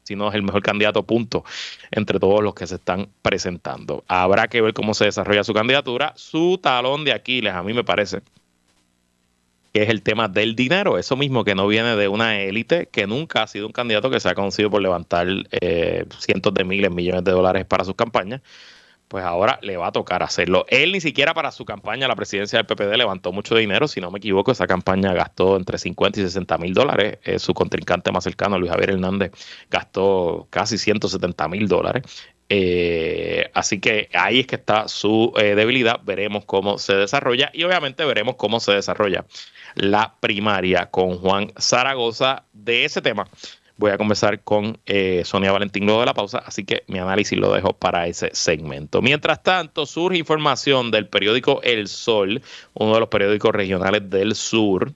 si 0.04 0.18
no 0.18 0.28
es 0.28 0.36
el 0.36 0.44
mejor 0.44 0.62
candidato, 0.62 1.04
punto, 1.04 1.46
entre 1.90 2.20
todos 2.20 2.44
los 2.44 2.54
que 2.54 2.68
se 2.68 2.76
están 2.76 3.08
presentando. 3.22 4.04
Habrá 4.08 4.50
que 4.50 4.62
ver 4.62 4.74
cómo 4.74 4.94
se 4.94 5.06
desarrolla 5.06 5.46
su 5.46 5.54
candidatura. 5.54 6.12
Su 6.18 6.60
talón 6.62 7.06
de 7.06 7.14
Aquiles, 7.14 7.54
a 7.54 7.64
mí 7.64 7.74
me 7.74 7.86
parece, 7.86 8.22
que 9.74 9.82
es 9.82 9.90
el 9.90 10.04
tema 10.04 10.28
del 10.28 10.56
dinero, 10.56 11.00
eso 11.00 11.18
mismo 11.18 11.44
que 11.44 11.56
no 11.56 11.68
viene 11.68 11.96
de 11.96 12.08
una 12.08 12.40
élite, 12.40 12.88
que 12.92 13.08
nunca 13.08 13.42
ha 13.42 13.48
sido 13.48 13.66
un 13.66 13.74
candidato 13.74 14.12
que 14.12 14.20
se 14.20 14.30
ha 14.30 14.36
conocido 14.36 14.70
por 14.70 14.84
levantar 14.84 15.28
eh, 15.50 16.06
cientos 16.20 16.54
de 16.54 16.64
miles, 16.64 16.92
millones 16.92 17.24
de 17.24 17.32
dólares 17.32 17.66
para 17.66 17.84
sus 17.84 17.96
campañas, 17.96 18.42
pues 19.08 19.26
ahora 19.26 19.58
le 19.64 19.76
va 19.78 19.88
a 19.88 19.92
tocar 19.92 20.22
hacerlo. 20.22 20.66
Él 20.70 20.92
ni 20.92 21.02
siquiera 21.02 21.34
para 21.34 21.52
su 21.52 21.66
campaña, 21.66 22.08
la 22.08 22.16
presidencia 22.16 22.60
del 22.60 22.68
PPD, 22.68 22.98
levantó 22.98 23.32
mucho 23.32 23.56
dinero, 23.56 23.88
si 23.88 24.00
no 24.00 24.12
me 24.12 24.20
equivoco, 24.20 24.52
esa 24.52 24.68
campaña 24.68 25.12
gastó 25.14 25.58
entre 25.58 25.80
50 25.80 26.20
y 26.20 26.24
60 26.24 26.58
mil 26.60 26.74
dólares, 26.76 27.18
eh, 27.24 27.40
su 27.40 27.56
contrincante 27.56 28.12
más 28.12 28.24
cercano, 28.24 28.60
Luis 28.60 28.72
Javier 28.72 28.92
Hernández, 28.92 29.32
gastó 29.72 30.48
casi 30.52 30.78
170 30.78 31.48
mil 31.48 31.68
dólares. 31.68 32.04
Eh, 32.50 33.50
así 33.56 33.80
que 33.80 34.10
ahí 34.14 34.42
es 34.42 34.48
que 34.48 34.58
está 34.58 34.88
su 34.88 35.34
debilidad. 35.36 36.02
Veremos 36.04 36.46
cómo 36.46 36.78
se 36.78 36.94
desarrolla 36.94 37.50
y 37.54 37.64
obviamente 37.64 38.06
veremos 38.06 38.36
cómo 38.36 38.60
se 38.60 38.74
desarrolla 38.74 39.26
la 39.76 40.16
primaria 40.20 40.88
con 40.88 41.18
Juan 41.18 41.52
Zaragoza. 41.58 42.44
De 42.54 42.86
ese 42.86 43.02
tema 43.02 43.28
voy 43.78 43.92
a 43.92 43.98
conversar 43.98 44.42
con 44.44 44.78
eh, 44.86 45.24
Sonia 45.26 45.52
Valentín 45.52 45.86
luego 45.86 46.02
de 46.02 46.06
la 46.06 46.14
pausa, 46.14 46.40
así 46.40 46.64
que 46.64 46.84
mi 46.88 47.00
análisis 47.00 47.38
lo 47.38 47.52
dejo 47.54 47.74
para 47.74 48.08
ese 48.08 48.30
segmento. 48.34 49.02
Mientras 49.02 49.42
tanto, 49.44 49.86
surge 49.86 50.18
información 50.18 50.92
del 50.92 51.08
periódico 51.08 51.62
El 51.64 51.88
Sol, 51.88 52.42
uno 52.74 52.94
de 52.94 53.00
los 53.00 53.10
periódicos 53.10 53.54
regionales 53.54 54.10
del 54.10 54.36
sur. 54.36 54.94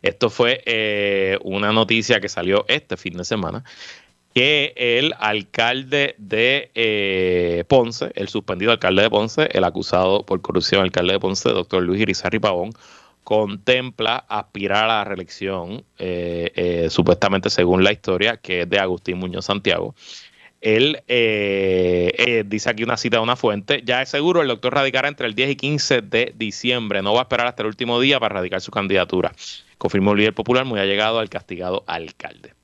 Esto 0.00 0.30
fue 0.30 0.62
eh, 0.64 1.38
una 1.42 1.72
noticia 1.72 2.20
que 2.20 2.28
salió 2.28 2.64
este 2.68 2.96
fin 2.96 3.16
de 3.16 3.24
semana 3.24 3.64
que 4.34 4.72
el 4.76 5.14
alcalde 5.18 6.14
de 6.18 6.70
eh, 6.74 7.64
Ponce, 7.66 8.12
el 8.14 8.28
suspendido 8.28 8.70
alcalde 8.70 9.02
de 9.02 9.10
Ponce, 9.10 9.48
el 9.52 9.64
acusado 9.64 10.24
por 10.24 10.40
corrupción 10.40 10.82
alcalde 10.82 11.14
de 11.14 11.20
Ponce, 11.20 11.48
doctor 11.48 11.82
Luis 11.82 12.00
Irizarry 12.02 12.38
Pavón, 12.38 12.70
contempla 13.28 14.24
aspirar 14.26 14.84
a 14.84 14.86
la 14.86 15.04
reelección, 15.04 15.84
eh, 15.98 16.50
eh, 16.54 16.86
supuestamente 16.88 17.50
según 17.50 17.84
la 17.84 17.92
historia, 17.92 18.38
que 18.38 18.62
es 18.62 18.70
de 18.70 18.78
Agustín 18.78 19.18
Muñoz 19.18 19.44
Santiago. 19.44 19.94
Él 20.62 21.02
eh, 21.08 22.42
dice 22.46 22.70
aquí 22.70 22.84
una 22.84 22.96
cita 22.96 23.18
de 23.18 23.22
una 23.22 23.36
fuente, 23.36 23.82
ya 23.84 24.00
es 24.00 24.08
seguro 24.08 24.40
el 24.40 24.48
doctor 24.48 24.72
radicará 24.72 25.08
entre 25.08 25.26
el 25.26 25.34
10 25.34 25.50
y 25.50 25.56
15 25.56 26.00
de 26.00 26.32
diciembre, 26.38 27.02
no 27.02 27.12
va 27.12 27.20
a 27.20 27.22
esperar 27.24 27.48
hasta 27.48 27.64
el 27.64 27.66
último 27.66 28.00
día 28.00 28.18
para 28.18 28.36
radicar 28.36 28.62
su 28.62 28.70
candidatura, 28.70 29.34
confirmó 29.76 30.12
el 30.12 30.20
líder 30.20 30.34
popular 30.34 30.64
muy 30.64 30.80
allegado 30.80 31.18
al 31.18 31.28
castigado 31.28 31.84
alcalde. 31.86 32.54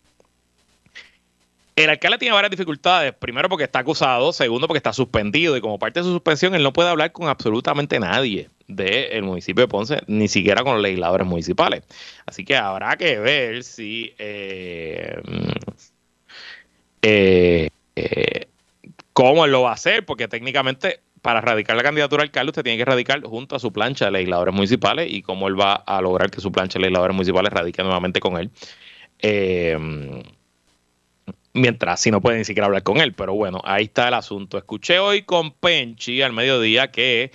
El 1.77 1.91
alcalde 1.91 2.19
tiene 2.19 2.35
varias 2.35 2.53
dificultades. 2.53 3.13
Primero 3.15 3.49
porque 3.49 3.65
está 3.65 3.81
acusado, 3.81 4.33
segundo 4.33 4.69
porque 4.69 4.79
está 4.79 4.93
suspendido 4.93 5.57
y 5.57 5.61
como 5.61 5.79
parte 5.79 6.01
de 6.01 6.05
su 6.05 6.13
suspensión 6.13 6.55
él 6.55 6.63
no 6.63 6.73
puede 6.73 6.89
hablar 6.89 7.11
con 7.11 7.29
absolutamente 7.29 7.99
nadie 7.99 8.49
del 8.69 9.25
municipio 9.25 9.63
de 9.63 9.69
Ponce, 9.69 10.01
ni 10.07 10.29
siquiera 10.29 10.63
con 10.63 10.75
los 10.75 10.83
legisladores 10.83 11.27
municipales. 11.27 11.83
Así 12.27 12.45
que 12.45 12.57
habrá 12.57 12.97
que 12.97 13.19
ver 13.19 13.65
si 13.65 14.15
eh, 14.19 15.21
eh, 17.03 17.71
eh, 17.97 18.47
cómo 19.13 19.45
él 19.45 19.51
lo 19.51 19.63
va 19.63 19.71
a 19.71 19.75
hacer, 19.75 20.07
porque 20.07 20.29
técnicamente 20.29 21.01
para 21.23 21.41
radicar 21.41 21.77
la 21.77 21.83
candidatura 21.83 22.23
al 22.23 22.29
alcalde 22.29 22.51
usted 22.51 22.63
tiene 22.63 22.79
que 22.79 22.85
radicar 22.85 23.23
junto 23.23 23.57
a 23.57 23.59
su 23.59 23.73
plancha 23.73 24.05
de 24.05 24.11
legisladores 24.13 24.55
municipales 24.55 25.11
y 25.11 25.23
cómo 25.23 25.49
él 25.49 25.59
va 25.59 25.75
a 25.75 26.01
lograr 26.01 26.31
que 26.31 26.41
su 26.41 26.53
plancha 26.53 26.79
de 26.79 26.83
legisladores 26.83 27.17
municipales 27.17 27.53
radique 27.53 27.83
nuevamente 27.83 28.21
con 28.21 28.37
él. 28.37 28.51
Eh, 29.19 30.23
mientras 31.55 32.01
si 32.01 32.11
no 32.11 32.21
puede 32.21 32.39
ni 32.39 32.45
siquiera 32.45 32.67
hablar 32.67 32.83
con 32.83 32.99
él. 32.99 33.15
Pero 33.15 33.35
bueno, 33.35 33.63
ahí 33.65 33.85
está 33.85 34.09
el 34.09 34.15
asunto. 34.15 34.59
Escuché 34.59 34.99
hoy 34.99 35.23
con 35.23 35.53
Penchi 35.53 36.21
al 36.21 36.33
mediodía 36.33 36.91
que 36.91 37.31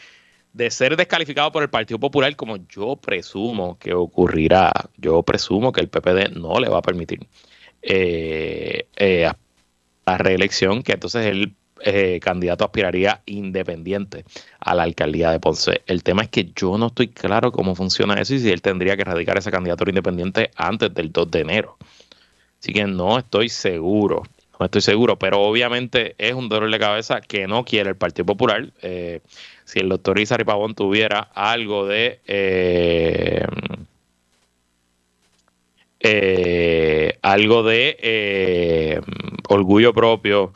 de 0.53 0.71
ser 0.71 0.97
descalificado 0.97 1.51
por 1.51 1.63
el 1.63 1.69
Partido 1.69 1.99
Popular, 1.99 2.35
como 2.35 2.57
yo 2.67 2.95
presumo 2.95 3.77
que 3.79 3.93
ocurrirá, 3.93 4.71
yo 4.97 5.23
presumo 5.23 5.71
que 5.71 5.81
el 5.81 5.89
PPD 5.89 6.35
no 6.35 6.59
le 6.59 6.69
va 6.69 6.79
a 6.79 6.81
permitir 6.81 7.19
eh, 7.81 8.87
eh, 8.97 9.31
la 10.05 10.17
reelección, 10.17 10.83
que 10.83 10.93
entonces 10.93 11.27
el 11.27 11.55
eh, 11.81 12.19
candidato 12.21 12.65
aspiraría 12.65 13.21
independiente 13.25 14.25
a 14.59 14.75
la 14.75 14.83
alcaldía 14.83 15.31
de 15.31 15.39
Ponce. 15.39 15.81
El 15.85 16.03
tema 16.03 16.23
es 16.23 16.29
que 16.29 16.51
yo 16.55 16.77
no 16.77 16.87
estoy 16.87 17.07
claro 17.09 17.51
cómo 17.51 17.75
funciona 17.75 18.19
eso 18.19 18.33
y 18.33 18.39
si 18.39 18.49
él 18.49 18.61
tendría 18.61 18.97
que 18.97 19.05
radicar 19.05 19.37
esa 19.37 19.51
candidatura 19.51 19.91
independiente 19.91 20.51
antes 20.55 20.93
del 20.93 21.11
2 21.11 21.31
de 21.31 21.39
enero. 21.39 21.77
Así 22.59 22.73
que 22.73 22.85
no 22.85 23.17
estoy 23.17 23.49
seguro, 23.49 24.23
no 24.59 24.65
estoy 24.65 24.81
seguro, 24.81 25.17
pero 25.17 25.39
obviamente 25.41 26.15
es 26.17 26.33
un 26.33 26.49
dolor 26.49 26.69
de 26.69 26.79
cabeza 26.79 27.21
que 27.21 27.47
no 27.47 27.63
quiere 27.63 27.89
el 27.89 27.95
Partido 27.95 28.25
Popular. 28.25 28.69
Eh, 28.81 29.21
si 29.63 29.79
el 29.79 29.87
doctor 29.89 30.19
Isari 30.19 30.43
Pavón 30.43 30.75
tuviera 30.75 31.29
algo 31.33 31.87
de 31.87 32.19
eh, 32.27 33.45
eh, 36.01 37.17
algo 37.21 37.63
de 37.63 39.01
orgullo 39.47 39.93
propio, 39.93 40.51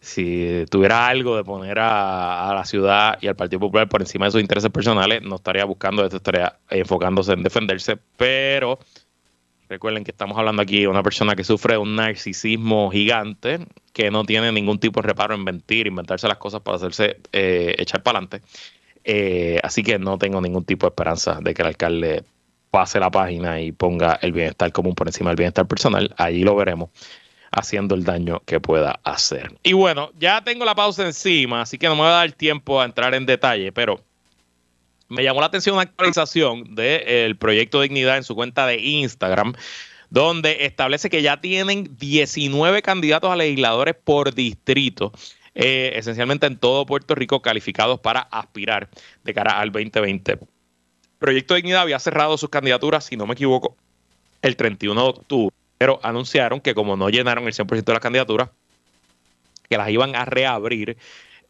si 0.00 0.64
tuviera 0.70 1.06
algo 1.06 1.36
de 1.36 1.44
poner 1.44 1.78
a, 1.78 2.50
a, 2.50 2.54
la 2.54 2.64
ciudad 2.64 3.18
y 3.20 3.28
al 3.28 3.36
Partido 3.36 3.60
Popular 3.60 3.88
por 3.88 4.00
encima 4.00 4.24
de 4.26 4.32
sus 4.32 4.40
intereses 4.40 4.70
personales, 4.70 5.22
no 5.22 5.36
estaría 5.36 5.64
buscando 5.64 6.02
esto, 6.04 6.16
estaría 6.16 6.58
enfocándose 6.70 7.32
en 7.34 7.42
defenderse, 7.42 7.98
pero 8.16 8.78
Recuerden 9.72 10.04
que 10.04 10.10
estamos 10.10 10.36
hablando 10.36 10.60
aquí 10.60 10.80
de 10.80 10.88
una 10.88 11.02
persona 11.02 11.34
que 11.34 11.44
sufre 11.44 11.78
un 11.78 11.96
narcisismo 11.96 12.90
gigante, 12.90 13.58
que 13.94 14.10
no 14.10 14.22
tiene 14.22 14.52
ningún 14.52 14.78
tipo 14.78 15.00
de 15.00 15.08
reparo 15.08 15.34
en 15.34 15.42
mentir, 15.42 15.86
inventarse 15.86 16.28
las 16.28 16.36
cosas 16.36 16.60
para 16.60 16.76
hacerse 16.76 17.16
eh, 17.32 17.74
echar 17.78 18.02
para 18.02 18.18
adelante. 18.18 18.42
Eh, 19.02 19.58
así 19.62 19.82
que 19.82 19.98
no 19.98 20.18
tengo 20.18 20.42
ningún 20.42 20.66
tipo 20.66 20.84
de 20.84 20.90
esperanza 20.90 21.38
de 21.40 21.54
que 21.54 21.62
el 21.62 21.68
alcalde 21.68 22.22
pase 22.70 23.00
la 23.00 23.10
página 23.10 23.62
y 23.62 23.72
ponga 23.72 24.18
el 24.20 24.32
bienestar 24.32 24.70
común 24.72 24.94
por 24.94 25.08
encima 25.08 25.30
del 25.30 25.38
bienestar 25.38 25.66
personal. 25.66 26.14
Allí 26.18 26.42
lo 26.42 26.54
veremos 26.54 26.90
haciendo 27.50 27.94
el 27.94 28.04
daño 28.04 28.42
que 28.44 28.60
pueda 28.60 29.00
hacer. 29.04 29.54
Y 29.62 29.72
bueno, 29.72 30.10
ya 30.18 30.44
tengo 30.44 30.66
la 30.66 30.74
pausa 30.74 31.06
encima, 31.06 31.62
así 31.62 31.78
que 31.78 31.88
no 31.88 31.94
me 31.94 32.02
va 32.02 32.08
a 32.08 32.26
dar 32.26 32.32
tiempo 32.32 32.78
a 32.78 32.84
entrar 32.84 33.14
en 33.14 33.24
detalle, 33.24 33.72
pero 33.72 34.04
me 35.12 35.22
llamó 35.22 35.40
la 35.40 35.46
atención 35.46 35.74
una 35.74 35.82
actualización 35.82 36.74
del 36.74 37.36
proyecto 37.36 37.82
Dignidad 37.82 38.16
en 38.16 38.24
su 38.24 38.34
cuenta 38.34 38.66
de 38.66 38.78
Instagram, 38.78 39.52
donde 40.08 40.64
establece 40.64 41.10
que 41.10 41.20
ya 41.20 41.40
tienen 41.40 41.96
19 41.98 42.80
candidatos 42.80 43.30
a 43.30 43.36
legisladores 43.36 43.94
por 43.94 44.34
distrito. 44.34 45.12
Eh, 45.54 45.92
esencialmente 45.96 46.46
en 46.46 46.56
todo 46.56 46.86
Puerto 46.86 47.14
Rico 47.14 47.42
calificados 47.42 48.00
para 48.00 48.20
aspirar 48.20 48.88
de 49.22 49.34
cara 49.34 49.60
al 49.60 49.70
2020. 49.70 50.38
Proyecto 51.18 51.54
Dignidad 51.54 51.82
había 51.82 51.98
cerrado 51.98 52.38
sus 52.38 52.48
candidaturas, 52.48 53.04
si 53.04 53.16
no 53.16 53.26
me 53.26 53.34
equivoco, 53.34 53.76
el 54.40 54.56
31 54.56 55.02
de 55.02 55.08
octubre, 55.08 55.54
pero 55.76 56.00
anunciaron 56.02 56.60
que 56.62 56.74
como 56.74 56.96
no 56.96 57.10
llenaron 57.10 57.46
el 57.46 57.52
100% 57.52 57.84
de 57.84 57.92
las 57.92 58.00
candidaturas, 58.00 58.48
que 59.68 59.76
las 59.76 59.90
iban 59.90 60.16
a 60.16 60.24
reabrir 60.24 60.96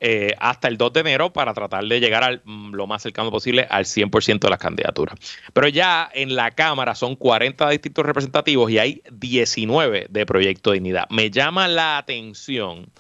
eh, 0.05 0.35
hasta 0.41 0.67
el 0.67 0.79
2 0.79 0.95
de 0.95 1.01
enero 1.01 1.33
para 1.33 1.55
tratar 1.55 1.85
de 1.85 2.01
llegar 2.01 2.25
al, 2.25 2.43
mm, 2.45 2.75
lo 2.75 2.89
más 2.89 3.03
cercano 3.03 3.31
posible 3.31 3.69
al 3.71 3.85
100% 3.85 4.49
de 4.49 4.51
las 4.51 4.59
candidaturas. 4.59 5.17
Pero 5.53 5.69
ya 5.69 6.11
en 6.13 6.35
la 6.35 6.51
Cámara 6.51 6.97
son 6.97 7.15
40 7.15 7.71
distritos 7.71 8.05
representativos 8.05 8.69
y 8.69 8.79
hay 8.81 9.03
19 9.13 10.09
de 10.11 10.27
Proyecto 10.27 10.71
de 10.71 10.75
Dignidad. 10.75 11.07
Me 11.09 11.31
llama 11.31 11.69
la 11.69 11.99
atención 11.99 12.91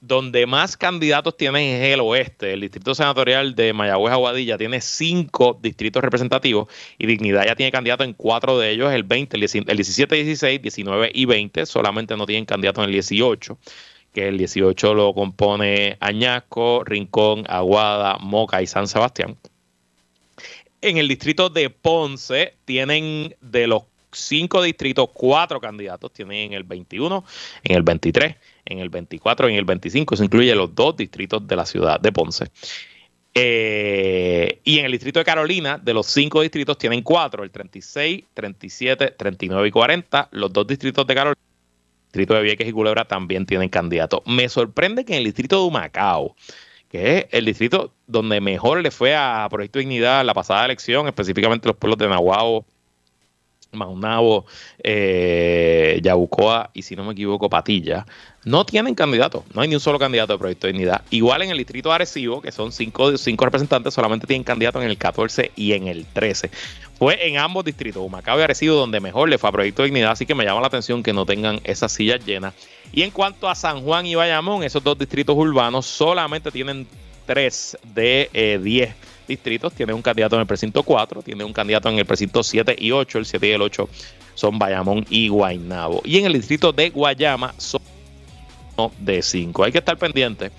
donde 0.00 0.46
más 0.46 0.78
candidatos 0.78 1.36
tienen 1.36 1.82
es 1.82 1.92
el 1.92 2.00
oeste. 2.00 2.54
El 2.54 2.62
distrito 2.62 2.94
senatorial 2.94 3.54
de 3.54 3.74
Mayagüez 3.74 4.14
Aguadilla 4.14 4.56
tiene 4.56 4.80
cinco 4.80 5.58
distritos 5.60 6.02
representativos 6.02 6.68
y 6.96 7.06
Dignidad 7.06 7.44
ya 7.44 7.56
tiene 7.56 7.72
candidato 7.72 8.04
en 8.04 8.14
cuatro 8.14 8.58
de 8.58 8.70
ellos, 8.70 8.90
el 8.90 9.02
20, 9.02 9.36
el 9.36 9.40
17, 9.76 10.14
16, 10.24 10.62
19 10.62 11.10
y 11.12 11.26
20. 11.26 11.66
Solamente 11.66 12.16
no 12.16 12.24
tienen 12.24 12.46
candidato 12.46 12.80
en 12.80 12.86
el 12.86 12.92
18 12.92 13.58
que 14.12 14.28
el 14.28 14.38
18 14.38 14.94
lo 14.94 15.14
compone 15.14 15.96
Añasco, 16.00 16.82
Rincón, 16.84 17.44
Aguada, 17.48 18.18
Moca 18.18 18.62
y 18.62 18.66
San 18.66 18.88
Sebastián. 18.88 19.36
En 20.80 20.96
el 20.96 21.08
distrito 21.08 21.50
de 21.50 21.70
Ponce 21.70 22.54
tienen 22.64 23.34
de 23.40 23.66
los 23.66 23.82
cinco 24.12 24.62
distritos, 24.62 25.10
cuatro 25.12 25.60
candidatos. 25.60 26.12
Tienen 26.12 26.36
en 26.36 26.52
el 26.54 26.64
21, 26.64 27.24
en 27.64 27.76
el 27.76 27.82
23, 27.82 28.36
en 28.64 28.78
el 28.78 28.88
24 28.88 29.48
y 29.48 29.52
en 29.52 29.58
el 29.58 29.64
25. 29.64 30.14
Eso 30.14 30.24
incluye 30.24 30.54
los 30.54 30.74
dos 30.74 30.96
distritos 30.96 31.46
de 31.46 31.56
la 31.56 31.66
ciudad 31.66 32.00
de 32.00 32.12
Ponce. 32.12 32.46
Eh, 33.34 34.60
y 34.64 34.78
en 34.78 34.86
el 34.86 34.92
distrito 34.92 35.20
de 35.20 35.24
Carolina, 35.24 35.78
de 35.78 35.94
los 35.94 36.06
cinco 36.06 36.40
distritos, 36.42 36.78
tienen 36.78 37.02
cuatro, 37.02 37.44
el 37.44 37.50
36, 37.50 38.24
37, 38.34 39.14
39 39.16 39.68
y 39.68 39.70
40. 39.70 40.28
Los 40.32 40.52
dos 40.52 40.66
distritos 40.66 41.06
de 41.06 41.14
Carolina 41.14 41.40
distrito 42.08 42.34
de 42.34 42.42
Vieques 42.42 42.66
y 42.66 42.72
Culebra 42.72 43.04
también 43.04 43.46
tienen 43.46 43.68
candidatos. 43.68 44.20
Me 44.26 44.48
sorprende 44.48 45.04
que 45.04 45.12
en 45.12 45.18
el 45.18 45.24
distrito 45.24 45.60
de 45.60 45.66
Humacao, 45.66 46.34
que 46.88 47.18
es 47.18 47.26
el 47.30 47.44
distrito 47.44 47.92
donde 48.06 48.40
mejor 48.40 48.82
le 48.82 48.90
fue 48.90 49.14
a 49.14 49.46
Proyecto 49.50 49.78
Dignidad 49.78 50.24
la 50.24 50.34
pasada 50.34 50.64
elección, 50.64 51.06
específicamente 51.06 51.68
los 51.68 51.76
pueblos 51.76 51.98
de 51.98 52.08
Nahuao 52.08 52.64
Maunabo, 53.72 54.46
eh, 54.82 56.00
Yabucoa 56.02 56.70
y 56.72 56.82
si 56.82 56.96
no 56.96 57.04
me 57.04 57.12
equivoco, 57.12 57.50
Patilla, 57.50 58.06
no 58.44 58.64
tienen 58.64 58.94
candidato. 58.94 59.44
No 59.54 59.60
hay 59.60 59.68
ni 59.68 59.74
un 59.74 59.80
solo 59.80 59.98
candidato 59.98 60.32
de 60.32 60.38
Proyecto 60.38 60.66
de 60.66 60.72
Dignidad. 60.72 61.02
Igual 61.10 61.42
en 61.42 61.50
el 61.50 61.58
distrito 61.58 61.92
Arecibo, 61.92 62.40
que 62.40 62.50
son 62.50 62.72
cinco, 62.72 63.16
cinco 63.18 63.44
representantes, 63.44 63.92
solamente 63.92 64.26
tienen 64.26 64.44
candidato 64.44 64.80
en 64.80 64.88
el 64.88 64.96
14 64.96 65.52
y 65.54 65.72
en 65.72 65.86
el 65.86 66.06
13. 66.06 66.50
Fue 66.98 67.28
en 67.28 67.36
ambos 67.36 67.64
distritos, 67.64 68.02
Humacao 68.02 68.38
y 68.38 68.42
Arecibo, 68.42 68.74
donde 68.74 69.00
mejor 69.00 69.28
le 69.28 69.38
fue 69.38 69.50
a 69.50 69.52
Proyecto 69.52 69.82
de 69.82 69.88
Dignidad, 69.88 70.12
así 70.12 70.24
que 70.24 70.34
me 70.34 70.44
llama 70.44 70.60
la 70.62 70.68
atención 70.68 71.02
que 71.02 71.12
no 71.12 71.26
tengan 71.26 71.60
esas 71.64 71.92
sillas 71.92 72.24
llenas. 72.24 72.54
Y 72.92 73.02
en 73.02 73.10
cuanto 73.10 73.48
a 73.48 73.54
San 73.54 73.82
Juan 73.82 74.06
y 74.06 74.14
Bayamón, 74.14 74.62
esos 74.62 74.82
dos 74.82 74.98
distritos 74.98 75.36
urbanos 75.36 75.84
solamente 75.84 76.50
tienen 76.50 76.86
tres 77.26 77.76
de 77.94 78.30
eh, 78.32 78.58
diez 78.62 78.94
distritos. 79.28 79.72
Tiene 79.72 79.92
un 79.92 80.02
candidato 80.02 80.34
en 80.34 80.40
el 80.40 80.46
precinto 80.46 80.82
4, 80.82 81.22
tiene 81.22 81.44
un 81.44 81.52
candidato 81.52 81.88
en 81.88 81.98
el 81.98 82.06
precinto 82.06 82.42
7 82.42 82.74
y 82.78 82.90
8. 82.90 83.18
El 83.18 83.26
7 83.26 83.46
y 83.46 83.50
el 83.52 83.62
8 83.62 83.88
son 84.34 84.58
Bayamón 84.58 85.06
y 85.08 85.28
Guaynabo. 85.28 86.02
Y 86.04 86.18
en 86.18 86.26
el 86.26 86.32
distrito 86.32 86.72
de 86.72 86.90
Guayama 86.90 87.54
son 87.58 87.80
de 88.98 89.22
5. 89.22 89.64
Hay 89.64 89.72
que 89.72 89.78
estar 89.78 89.96
pendiente 89.98 90.50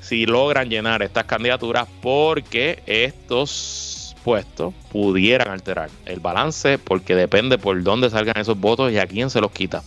si 0.00 0.26
logran 0.26 0.68
llenar 0.68 1.02
estas 1.02 1.24
candidaturas 1.24 1.86
porque 2.02 2.82
estos 2.86 4.16
puestos 4.24 4.74
pudieran 4.92 5.48
alterar 5.48 5.88
el 6.04 6.20
balance 6.20 6.78
porque 6.78 7.14
depende 7.14 7.56
por 7.56 7.82
dónde 7.82 8.10
salgan 8.10 8.36
esos 8.38 8.58
votos 8.58 8.92
y 8.92 8.98
a 8.98 9.06
quién 9.06 9.30
se 9.30 9.40
los 9.40 9.50
quita 9.50 9.82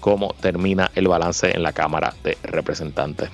cómo 0.00 0.34
termina 0.40 0.90
el 0.94 1.08
balance 1.08 1.50
en 1.54 1.62
la 1.62 1.72
Cámara 1.72 2.14
de 2.22 2.38
Representantes. 2.42 3.30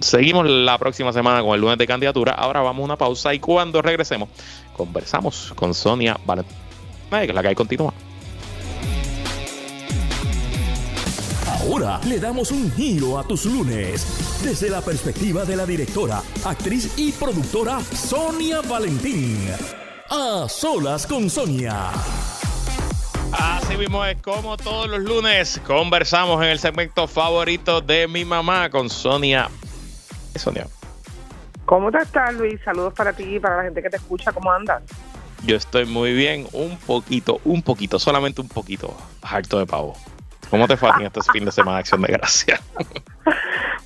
Seguimos 0.00 0.48
la 0.48 0.78
próxima 0.78 1.12
semana 1.12 1.42
con 1.42 1.54
el 1.54 1.60
lunes 1.60 1.78
de 1.78 1.86
candidatura. 1.86 2.32
Ahora 2.32 2.60
vamos 2.60 2.82
a 2.82 2.84
una 2.84 2.96
pausa 2.96 3.34
y 3.34 3.40
cuando 3.40 3.82
regresemos 3.82 4.28
conversamos 4.76 5.52
con 5.54 5.74
Sonia 5.74 6.18
Valentín, 6.24 6.56
que 7.10 7.32
la 7.32 7.42
que 7.42 7.48
hay. 7.48 7.56
Ahora 11.60 12.00
le 12.06 12.18
damos 12.18 12.50
un 12.50 12.72
giro 12.72 13.18
a 13.18 13.22
tus 13.22 13.44
lunes 13.44 14.40
desde 14.42 14.70
la 14.70 14.80
perspectiva 14.80 15.44
de 15.44 15.56
la 15.56 15.66
directora, 15.66 16.22
actriz 16.44 16.94
y 16.96 17.12
productora 17.12 17.80
Sonia 17.80 18.62
Valentín. 18.62 19.50
A 20.08 20.48
solas 20.48 21.06
con 21.06 21.28
Sonia. 21.28 21.92
Así 23.32 23.76
mismo 23.76 24.04
es 24.04 24.20
como 24.22 24.56
todos 24.56 24.88
los 24.88 25.00
lunes 25.00 25.60
conversamos 25.66 26.42
en 26.42 26.48
el 26.48 26.58
segmento 26.58 27.06
favorito 27.06 27.80
de 27.80 28.08
mi 28.08 28.24
mamá 28.24 28.70
con 28.70 28.90
Sonia. 28.90 29.48
Sonia. 30.34 30.66
¿Cómo 31.64 31.92
te 31.92 31.98
estás, 31.98 32.34
Luis? 32.34 32.60
Saludos 32.64 32.94
para 32.94 33.12
ti 33.12 33.36
y 33.36 33.38
para 33.38 33.58
la 33.58 33.62
gente 33.64 33.82
que 33.82 33.90
te 33.90 33.96
escucha. 33.96 34.32
¿Cómo 34.32 34.50
andas? 34.50 34.82
Yo 35.44 35.56
estoy 35.56 35.86
muy 35.86 36.12
bien, 36.12 36.46
un 36.52 36.76
poquito, 36.78 37.40
un 37.44 37.62
poquito, 37.62 37.98
solamente 37.98 38.40
un 38.40 38.48
poquito, 38.48 38.96
harto 39.22 39.58
de 39.58 39.66
pavo. 39.66 39.94
¿Cómo 40.50 40.66
te 40.66 40.76
fue 40.76 40.90
a 40.90 40.96
ti 40.96 41.04
este 41.04 41.20
fin 41.32 41.44
de 41.44 41.52
semana 41.52 41.76
de 41.76 41.80
Acción 41.80 42.02
de 42.02 42.12
Gracia? 42.12 42.60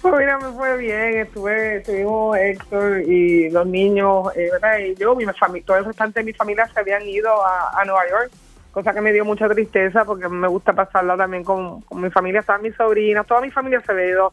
Pues 0.01 0.17
mira, 0.19 0.39
me 0.39 0.53
fue 0.53 0.77
bien, 0.77 1.21
estuve, 1.21 1.77
estuvimos 1.79 2.37
Héctor 2.37 3.01
y 3.09 3.49
los 3.49 3.67
niños, 3.67 4.27
eh, 4.37 4.51
¿verdad? 4.53 4.77
Y 4.81 4.95
yo, 4.97 5.15
mi 5.17 5.25
familia, 5.25 5.65
todo 5.65 5.79
el 5.79 5.87
restante 5.87 6.21
de 6.21 6.25
mi 6.25 6.35
familia 6.35 6.69
se 6.75 6.79
habían 6.79 7.09
ido 7.09 7.31
a 7.43 7.83
Nueva 7.87 8.03
York 8.11 8.31
cosa 8.75 8.93
que 8.93 9.01
me 9.01 9.13
dio 9.13 9.25
mucha 9.25 9.49
tristeza 9.49 10.05
porque 10.05 10.29
me 10.29 10.49
gusta 10.49 10.73
pasarla 10.73 11.17
también 11.17 11.45
con, 11.45 11.85
mi 11.93 12.11
familia, 12.11 12.41
estaban 12.41 12.61
mis 12.61 12.75
sobrinas, 12.75 13.25
toda 13.25 13.41
mi 13.41 13.51
familia 13.51 13.81
se 13.81 13.93
había 13.93 14.07
ido 14.07 14.33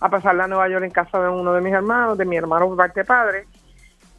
a 0.00 0.10
pasarla 0.10 0.44
a 0.44 0.48
Nueva 0.48 0.68
York 0.68 0.84
en 0.84 0.90
casa 0.90 1.18
de 1.20 1.28
uno 1.30 1.54
de 1.54 1.62
mis 1.62 1.72
hermanos, 1.72 2.18
de 2.18 2.26
mi 2.26 2.36
hermano 2.36 2.68
por 2.68 2.76
parte 2.76 3.00
de 3.00 3.06
padre, 3.06 3.46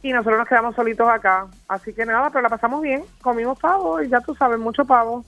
y 0.02 0.12
nosotros 0.12 0.40
nos 0.40 0.48
quedamos 0.48 0.74
solitos 0.74 1.08
acá, 1.08 1.46
así 1.68 1.94
que 1.94 2.04
nada, 2.04 2.30
pero 2.30 2.42
la 2.42 2.48
pasamos 2.48 2.82
bien, 2.82 3.04
comimos 3.22 3.58
pavo 3.60 4.02
y 4.02 4.08
ya 4.08 4.20
tú 4.20 4.34
sabes, 4.34 4.58
mucho 4.58 4.84
pavo, 4.84 5.24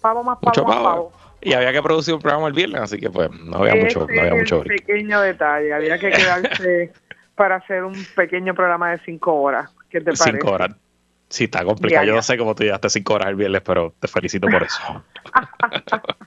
pavo 0.00 0.22
más 0.22 0.38
pavo 0.38 0.66
más 0.66 0.76
pavo. 0.76 1.12
Y 1.42 1.54
había 1.54 1.72
que 1.72 1.82
producir 1.82 2.14
un 2.14 2.20
programa 2.20 2.46
el 2.46 2.52
viernes, 2.52 2.82
así 2.82 2.98
que 2.98 3.10
pues 3.10 3.28
no 3.32 3.58
había 3.58 3.74
mucho, 3.74 4.06
no 4.06 4.20
había 4.20 4.34
mucho. 4.34 4.58
Un 4.58 4.64
pequeño 4.64 5.20
detalle, 5.20 5.74
había 5.74 5.98
que 5.98 6.10
quedarse 6.10 6.92
para 7.34 7.56
hacer 7.56 7.82
un 7.82 7.96
pequeño 8.14 8.54
programa 8.54 8.92
de 8.92 8.98
cinco 8.98 9.34
horas. 9.34 9.68
¿Qué 9.88 9.98
te 9.98 10.12
parece? 10.12 10.30
Cinco 10.30 10.52
horas. 10.52 10.76
Sí, 11.30 11.44
está 11.44 11.64
complicado. 11.64 12.04
Yo 12.04 12.14
no 12.14 12.22
sé 12.22 12.36
cómo 12.36 12.54
tú 12.54 12.64
llegaste 12.64 12.90
cinco 12.90 13.14
horas 13.14 13.28
el 13.28 13.36
viernes, 13.36 13.62
pero 13.62 13.94
te 13.98 14.08
felicito 14.08 14.48
por 14.48 14.62
eso. 14.62 15.04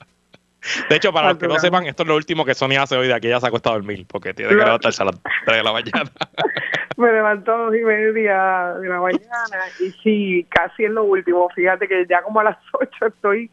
De 0.90 0.96
hecho, 0.96 1.12
para 1.12 1.30
los 1.30 1.38
que 1.38 1.48
no 1.48 1.60
sepan, 1.60 1.86
esto 1.86 2.04
es 2.04 2.10
lo 2.10 2.16
último 2.16 2.46
que 2.46 2.54
Sonia 2.54 2.84
hace 2.84 2.96
hoy 2.96 3.08
de 3.08 3.14
aquí. 3.14 3.28
Ella 3.28 3.42
se 3.42 3.48
ha 3.48 3.50
acostado 3.50 3.76
a 3.76 3.80
dormir 3.80 4.06
porque 4.08 4.34
tiene 4.34 4.52
que 4.52 4.56
levantarse 4.56 5.02
a 5.02 5.08
las 5.08 5.22
3 5.46 5.58
de 5.58 5.64
la 5.64 5.74
mañana. 5.74 6.10
Me 6.98 7.12
levantó 7.12 7.54
a 7.54 7.58
dos 7.66 7.76
y 7.76 7.84
media 7.84 8.74
de 8.80 8.88
la 8.88 9.02
mañana 9.02 9.60
y 9.82 9.92
sí, 10.04 10.48
casi 10.50 10.86
es 10.86 10.92
lo 10.92 11.04
último. 11.04 11.50
Fíjate 11.50 11.86
que 11.86 12.06
ya 12.10 12.22
como 12.22 12.40
a 12.40 12.46
las 12.46 12.58
8 12.72 13.08
estoy 13.08 13.52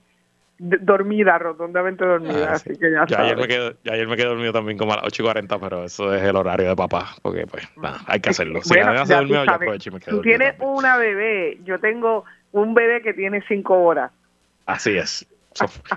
dormida, 0.60 1.38
rotundamente 1.38 2.04
dormida. 2.04 2.50
Ah, 2.50 2.54
así 2.54 2.76
que 2.76 2.90
ya, 2.92 3.06
Ayer 3.18 3.36
me, 3.36 3.48
quedé, 3.48 3.76
ayer 3.90 4.06
me 4.06 4.16
quedé 4.16 4.26
dormido 4.26 4.52
también 4.52 4.76
como 4.76 4.92
a 4.92 4.96
las 4.96 5.06
8 5.06 5.22
y 5.22 5.24
40, 5.24 5.58
pero 5.58 5.84
eso 5.84 6.14
es 6.14 6.22
el 6.22 6.36
horario 6.36 6.68
de 6.68 6.76
papá, 6.76 7.14
porque 7.22 7.46
pues 7.46 7.66
nada, 7.78 8.00
hay 8.06 8.20
que 8.20 8.28
hacerlo. 8.28 8.60
Si 8.62 8.74
bueno, 8.74 9.06
se 9.06 9.14
dormido, 9.14 9.44
yo 9.44 9.52
aprovecho 9.52 9.88
y 9.88 9.92
me 9.94 10.00
quedo 10.00 10.16
Tú 10.16 10.22
tienes 10.22 10.54
una 10.58 10.98
bebé, 10.98 11.58
yo 11.64 11.78
tengo 11.80 12.24
un 12.52 12.74
bebé 12.74 13.00
que 13.00 13.14
tiene 13.14 13.42
5 13.48 13.74
horas. 13.74 14.12
Así 14.66 14.98
es, 14.98 15.26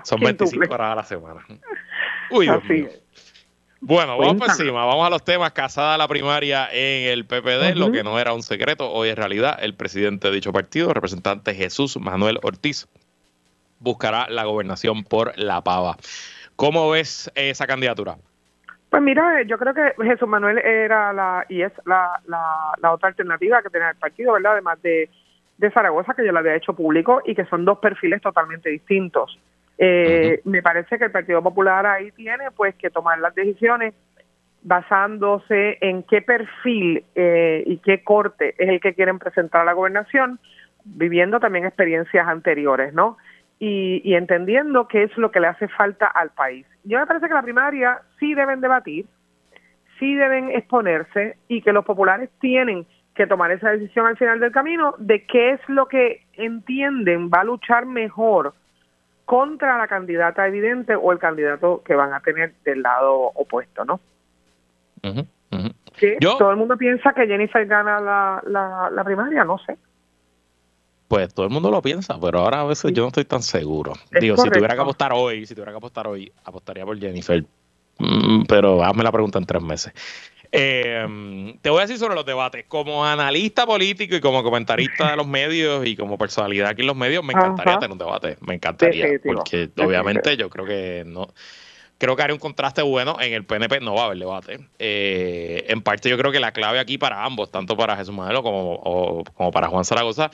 son, 0.02 0.20
25 0.20 0.72
horas 0.72 0.92
a 0.92 0.94
la 0.94 1.04
semana. 1.04 1.44
Uy, 2.30 2.46
Dios 2.46 2.64
mío. 2.64 2.88
Bueno, 3.80 4.16
vamos 4.16 4.36
por 4.36 4.48
encima, 4.48 4.86
vamos 4.86 5.06
a 5.06 5.10
los 5.10 5.22
temas. 5.22 5.52
Casada 5.52 5.98
la 5.98 6.08
primaria 6.08 6.70
en 6.72 7.12
el 7.12 7.26
PPD, 7.26 7.76
lo 7.76 7.92
que 7.92 8.02
no 8.02 8.18
era 8.18 8.32
un 8.32 8.42
secreto, 8.42 8.90
hoy 8.90 9.10
es 9.10 9.14
realidad. 9.14 9.58
El 9.60 9.74
presidente 9.74 10.28
de 10.28 10.34
dicho 10.34 10.54
partido, 10.54 10.94
representante 10.94 11.54
Jesús 11.54 11.98
Manuel 12.00 12.38
Ortiz, 12.42 12.88
buscará 13.78 14.26
la 14.28 14.44
gobernación 14.44 15.04
por 15.04 15.36
La 15.38 15.62
Pava. 15.62 15.96
¿Cómo 16.56 16.90
ves 16.90 17.30
esa 17.34 17.66
candidatura? 17.66 18.16
Pues 18.90 19.02
mira, 19.02 19.42
yo 19.42 19.58
creo 19.58 19.74
que 19.74 19.92
Jesús 20.04 20.28
Manuel 20.28 20.58
era 20.58 21.12
la 21.12 21.44
y 21.48 21.62
es 21.62 21.72
la, 21.84 22.20
la, 22.26 22.92
otra 22.92 23.08
alternativa 23.08 23.60
que 23.60 23.70
tenía 23.70 23.90
el 23.90 23.96
partido, 23.96 24.34
¿verdad? 24.34 24.52
Además 24.52 24.80
de, 24.82 25.10
de 25.58 25.70
Zaragoza, 25.72 26.14
que 26.14 26.24
yo 26.24 26.30
la 26.30 26.38
había 26.38 26.54
hecho 26.54 26.74
público 26.74 27.20
y 27.24 27.34
que 27.34 27.44
son 27.46 27.64
dos 27.64 27.78
perfiles 27.78 28.22
totalmente 28.22 28.70
distintos. 28.70 29.36
Eh, 29.78 30.40
me 30.44 30.62
parece 30.62 30.96
que 30.98 31.06
el 31.06 31.10
Partido 31.10 31.42
Popular 31.42 31.84
ahí 31.86 32.12
tiene 32.12 32.52
pues 32.52 32.76
que 32.76 32.90
tomar 32.90 33.18
las 33.18 33.34
decisiones 33.34 33.94
basándose 34.62 35.78
en 35.80 36.04
qué 36.04 36.22
perfil 36.22 37.04
eh, 37.14 37.64
y 37.66 37.78
qué 37.78 38.02
corte 38.02 38.54
es 38.58 38.68
el 38.68 38.80
que 38.80 38.94
quieren 38.94 39.18
presentar 39.18 39.62
a 39.62 39.64
la 39.64 39.72
gobernación, 39.72 40.38
viviendo 40.84 41.40
también 41.40 41.66
experiencias 41.66 42.26
anteriores, 42.26 42.94
¿no? 42.94 43.16
Y, 43.58 44.14
entendiendo 44.14 44.88
qué 44.88 45.04
es 45.04 45.16
lo 45.16 45.30
que 45.30 45.40
le 45.40 45.46
hace 45.46 45.68
falta 45.68 46.06
al 46.06 46.30
país. 46.30 46.66
Yo 46.84 46.98
me 46.98 47.06
parece 47.06 47.28
que 47.28 47.34
la 47.34 47.42
primaria 47.42 48.00
sí 48.18 48.34
deben 48.34 48.60
debatir, 48.60 49.06
sí 49.98 50.14
deben 50.14 50.50
exponerse 50.50 51.36
y 51.48 51.62
que 51.62 51.72
los 51.72 51.84
populares 51.84 52.30
tienen 52.40 52.86
que 53.14 53.26
tomar 53.26 53.52
esa 53.52 53.70
decisión 53.70 54.06
al 54.06 54.16
final 54.16 54.40
del 54.40 54.50
camino 54.50 54.94
de 54.98 55.24
qué 55.24 55.52
es 55.52 55.60
lo 55.68 55.86
que 55.86 56.22
entienden 56.34 57.30
va 57.30 57.40
a 57.40 57.44
luchar 57.44 57.86
mejor 57.86 58.54
contra 59.24 59.78
la 59.78 59.86
candidata 59.86 60.46
evidente 60.46 60.96
o 60.96 61.12
el 61.12 61.18
candidato 61.18 61.82
que 61.84 61.94
van 61.94 62.12
a 62.12 62.20
tener 62.20 62.54
del 62.64 62.82
lado 62.82 63.30
opuesto, 63.34 63.84
¿no? 63.84 64.00
Todo 66.38 66.50
el 66.50 66.56
mundo 66.56 66.76
piensa 66.76 67.12
que 67.14 67.26
Jennifer 67.26 67.64
gana 67.66 68.00
la, 68.00 68.42
la, 68.46 68.90
la 68.90 69.04
primaria, 69.04 69.44
no 69.44 69.58
sé 69.58 69.78
pues 71.14 71.32
todo 71.32 71.46
el 71.46 71.52
mundo 71.52 71.70
lo 71.70 71.80
piensa, 71.80 72.18
pero 72.20 72.40
ahora 72.40 72.62
a 72.62 72.64
veces 72.64 72.92
yo 72.92 73.02
no 73.02 73.08
estoy 73.08 73.24
tan 73.24 73.40
seguro. 73.40 73.92
Digo, 74.20 74.36
si 74.36 74.50
tuviera 74.50 74.74
que 74.74 74.80
apostar 74.80 75.12
hoy, 75.12 75.46
si 75.46 75.54
tuviera 75.54 75.70
que 75.70 75.78
apostar 75.78 76.08
hoy, 76.08 76.32
apostaría 76.44 76.84
por 76.84 76.98
Jennifer. 76.98 77.44
Mm, 77.98 78.42
pero 78.48 78.82
hazme 78.82 79.04
la 79.04 79.12
pregunta 79.12 79.38
en 79.38 79.46
tres 79.46 79.62
meses. 79.62 79.92
Eh, 80.50 81.54
te 81.62 81.70
voy 81.70 81.78
a 81.78 81.82
decir 81.82 81.98
sobre 81.98 82.16
los 82.16 82.26
debates. 82.26 82.64
Como 82.66 83.06
analista 83.06 83.64
político 83.64 84.16
y 84.16 84.20
como 84.20 84.42
comentarista 84.42 85.10
de 85.10 85.16
los 85.16 85.26
medios 85.26 85.86
y 85.86 85.94
como 85.94 86.18
personalidad 86.18 86.70
aquí 86.70 86.80
en 86.80 86.88
los 86.88 86.96
medios, 86.96 87.22
me 87.22 87.32
encantaría 87.32 87.78
tener 87.78 87.92
un 87.92 87.98
debate. 87.98 88.36
Me 88.40 88.54
encantaría. 88.54 89.06
Porque 89.24 89.70
obviamente 89.78 90.36
yo 90.36 90.50
creo 90.50 90.64
que 90.66 91.04
no. 91.06 91.28
Creo 91.98 92.16
que 92.16 92.22
haré 92.22 92.32
un 92.32 92.40
contraste 92.40 92.82
bueno. 92.82 93.18
En 93.20 93.34
el 93.34 93.44
PNP 93.44 93.80
no 93.80 93.94
va 93.94 94.02
a 94.02 94.04
haber 94.06 94.18
debate. 94.18 94.58
Eh, 94.80 95.64
en 95.68 95.80
parte, 95.80 96.10
yo 96.10 96.18
creo 96.18 96.32
que 96.32 96.40
la 96.40 96.50
clave 96.50 96.80
aquí 96.80 96.98
para 96.98 97.24
ambos, 97.24 97.52
tanto 97.52 97.76
para 97.76 97.96
Jesús 97.96 98.14
Madero 98.14 98.42
como, 98.42 99.22
como 99.34 99.52
para 99.52 99.68
Juan 99.68 99.84
Zaragoza, 99.84 100.32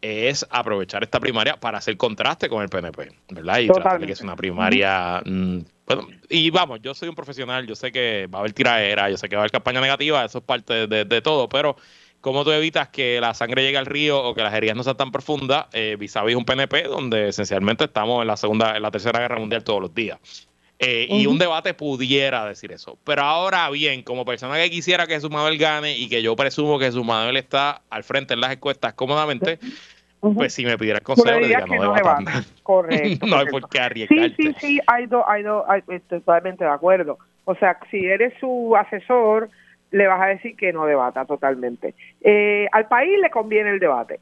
es 0.00 0.46
aprovechar 0.50 1.02
esta 1.02 1.20
primaria 1.20 1.56
para 1.56 1.78
hacer 1.78 1.96
contraste 1.96 2.48
con 2.48 2.62
el 2.62 2.68
PNP, 2.68 3.12
¿verdad? 3.30 3.58
Y 3.60 3.68
tratar 3.68 4.04
que 4.04 4.12
es 4.12 4.20
una 4.20 4.36
primaria. 4.36 5.22
Mm, 5.24 5.60
bueno, 5.86 6.08
y 6.28 6.50
vamos, 6.50 6.80
yo 6.82 6.94
soy 6.94 7.08
un 7.08 7.14
profesional, 7.14 7.66
yo 7.66 7.74
sé 7.74 7.92
que 7.92 8.26
va 8.26 8.38
a 8.38 8.40
haber 8.40 8.52
tiraera, 8.52 9.08
yo 9.10 9.16
sé 9.16 9.28
que 9.28 9.36
va 9.36 9.40
a 9.40 9.44
haber 9.44 9.52
campaña 9.52 9.80
negativa, 9.80 10.24
eso 10.24 10.38
es 10.38 10.44
parte 10.44 10.86
de, 10.86 11.20
todo, 11.22 11.48
pero 11.48 11.76
¿cómo 12.20 12.44
tú 12.44 12.50
evitas 12.50 12.88
que 12.88 13.20
la 13.20 13.34
sangre 13.34 13.62
llegue 13.62 13.78
al 13.78 13.86
río 13.86 14.22
o 14.22 14.34
que 14.34 14.42
las 14.42 14.52
heridas 14.52 14.76
no 14.76 14.82
sean 14.82 14.96
tan 14.96 15.12
profundas 15.12 15.66
eh, 15.72 15.96
vis 15.98 16.16
a 16.16 16.24
vis 16.24 16.36
un 16.36 16.44
PNP 16.44 16.84
donde 16.84 17.28
esencialmente 17.28 17.84
estamos 17.84 18.22
en 18.22 18.26
la 18.26 18.36
segunda, 18.36 18.76
en 18.76 18.82
la 18.82 18.90
tercera 18.90 19.20
guerra 19.20 19.38
mundial 19.38 19.62
todos 19.64 19.80
los 19.80 19.94
días? 19.94 20.48
Eh, 20.78 21.06
y 21.08 21.26
un 21.26 21.38
debate 21.38 21.72
pudiera 21.72 22.44
decir 22.44 22.70
eso. 22.70 22.98
Pero 23.04 23.22
ahora 23.22 23.70
bien, 23.70 24.02
como 24.02 24.24
persona 24.24 24.56
que 24.56 24.70
quisiera 24.70 25.06
que 25.06 25.20
su 25.20 25.30
Manuel 25.30 25.56
gane 25.56 25.96
y 25.96 26.08
que 26.08 26.22
yo 26.22 26.36
presumo 26.36 26.78
que 26.78 26.92
su 26.92 27.02
Manuel 27.02 27.38
está 27.38 27.82
al 27.88 28.04
frente 28.04 28.34
en 28.34 28.42
las 28.42 28.52
encuestas 28.52 28.92
cómodamente, 28.92 29.58
pues 30.20 30.52
si 30.52 30.66
me 30.66 30.76
pidiera 30.76 30.98
el 30.98 31.04
consejo, 31.04 31.40
le 31.40 31.46
diría 31.46 31.64
no, 31.66 31.94
no 31.94 32.42
Correcto. 32.62 33.26
no 33.26 33.38
hay 33.38 33.46
por 33.46 33.68
qué 33.70 33.80
arriesgarte. 33.80 34.34
Sí, 34.36 34.48
sí, 34.48 34.54
sí, 34.58 34.80
hay 34.86 35.06
dos, 35.06 35.24
hay 35.26 35.42
dos, 35.42 35.64
estoy 35.88 36.20
totalmente 36.20 36.64
de 36.64 36.70
acuerdo. 36.70 37.18
O 37.44 37.54
sea, 37.54 37.78
si 37.90 38.04
eres 38.04 38.34
su 38.38 38.76
asesor, 38.76 39.48
le 39.92 40.06
vas 40.06 40.20
a 40.20 40.26
decir 40.26 40.56
que 40.56 40.72
no 40.72 40.84
debata 40.84 41.24
totalmente. 41.24 41.94
Eh, 42.20 42.66
al 42.72 42.86
país 42.88 43.18
le 43.20 43.30
conviene 43.30 43.70
el 43.70 43.78
debate. 43.78 44.20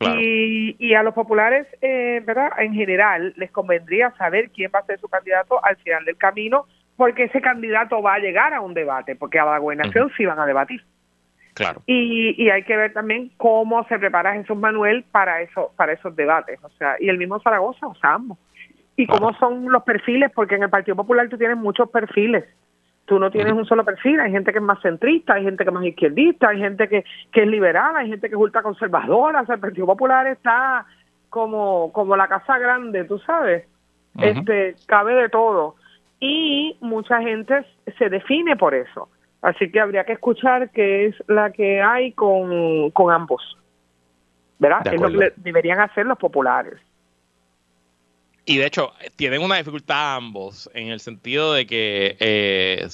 Y, 0.00 0.76
y, 0.78 0.94
a 0.94 1.02
los 1.02 1.14
populares, 1.14 1.66
eh, 1.80 2.22
¿verdad? 2.26 2.50
En 2.58 2.74
general, 2.74 3.32
les 3.36 3.50
convendría 3.50 4.10
saber 4.18 4.50
quién 4.50 4.70
va 4.74 4.80
a 4.80 4.86
ser 4.86 5.00
su 5.00 5.08
candidato 5.08 5.64
al 5.64 5.76
final 5.76 6.04
del 6.04 6.16
camino, 6.16 6.66
porque 6.96 7.24
ese 7.24 7.40
candidato 7.40 8.02
va 8.02 8.14
a 8.14 8.18
llegar 8.18 8.52
a 8.52 8.60
un 8.60 8.74
debate, 8.74 9.16
porque 9.16 9.38
a 9.38 9.44
la 9.44 9.58
gobernación 9.58 10.12
sí 10.16 10.26
van 10.26 10.38
a 10.38 10.46
debatir. 10.46 10.84
Claro. 11.54 11.80
Y, 11.86 12.34
y 12.36 12.50
hay 12.50 12.64
que 12.64 12.76
ver 12.76 12.92
también 12.92 13.30
cómo 13.36 13.86
se 13.86 13.98
prepara 13.98 14.34
Jesús 14.34 14.56
Manuel 14.56 15.04
para 15.10 15.40
eso, 15.40 15.72
para 15.76 15.92
esos 15.92 16.14
debates, 16.16 16.58
o 16.62 16.70
sea, 16.70 16.96
y 16.98 17.08
el 17.08 17.16
mismo 17.16 17.40
Zaragoza, 17.40 17.86
o 17.86 17.94
sea, 17.94 18.14
ambos. 18.14 18.38
Y 18.96 19.06
cómo 19.06 19.32
son 19.38 19.70
los 19.72 19.82
perfiles, 19.84 20.30
porque 20.34 20.56
en 20.56 20.64
el 20.64 20.70
Partido 20.70 20.96
Popular 20.96 21.28
tú 21.28 21.38
tienes 21.38 21.56
muchos 21.56 21.90
perfiles. 21.90 22.44
Tú 23.06 23.18
no 23.18 23.30
tienes 23.30 23.52
un 23.52 23.66
solo 23.66 23.84
perfil, 23.84 24.18
hay 24.20 24.30
gente 24.30 24.50
que 24.50 24.58
es 24.58 24.64
más 24.64 24.80
centrista, 24.80 25.34
hay 25.34 25.44
gente 25.44 25.62
que 25.62 25.68
es 25.68 25.74
más 25.74 25.84
izquierdista, 25.84 26.48
hay 26.48 26.58
gente 26.58 26.88
que, 26.88 27.04
que 27.32 27.42
es 27.42 27.48
liberal, 27.48 27.94
hay 27.96 28.08
gente 28.08 28.28
que 28.28 28.34
es 28.34 28.40
ultraconservadora, 28.40 29.42
o 29.42 29.46
sea, 29.46 29.56
el 29.56 29.60
Partido 29.60 29.86
Popular 29.86 30.26
está 30.26 30.86
como, 31.28 31.92
como 31.92 32.16
la 32.16 32.28
casa 32.28 32.58
grande, 32.58 33.04
tú 33.04 33.18
sabes, 33.18 33.66
este 34.18 34.76
cabe 34.86 35.14
de 35.14 35.28
todo. 35.28 35.76
Y 36.20 36.76
mucha 36.80 37.20
gente 37.20 37.66
se 37.98 38.08
define 38.08 38.56
por 38.56 38.74
eso. 38.74 39.08
Así 39.42 39.70
que 39.70 39.80
habría 39.80 40.04
que 40.04 40.14
escuchar 40.14 40.70
qué 40.70 41.06
es 41.06 41.16
la 41.28 41.50
que 41.50 41.82
hay 41.82 42.12
con, 42.12 42.90
con 42.92 43.12
ambos. 43.12 43.58
¿Verdad? 44.58 44.86
es 44.86 45.00
lo 45.00 45.10
que 45.10 45.32
deberían 45.36 45.80
hacer 45.80 46.06
los 46.06 46.16
populares. 46.16 46.80
Y 48.46 48.58
de 48.58 48.66
hecho, 48.66 48.92
tienen 49.16 49.42
una 49.42 49.56
dificultad 49.56 50.16
ambos 50.16 50.70
en 50.74 50.88
el 50.88 51.00
sentido 51.00 51.54
de 51.54 51.66
que, 51.66 52.16
eh, 52.20 52.86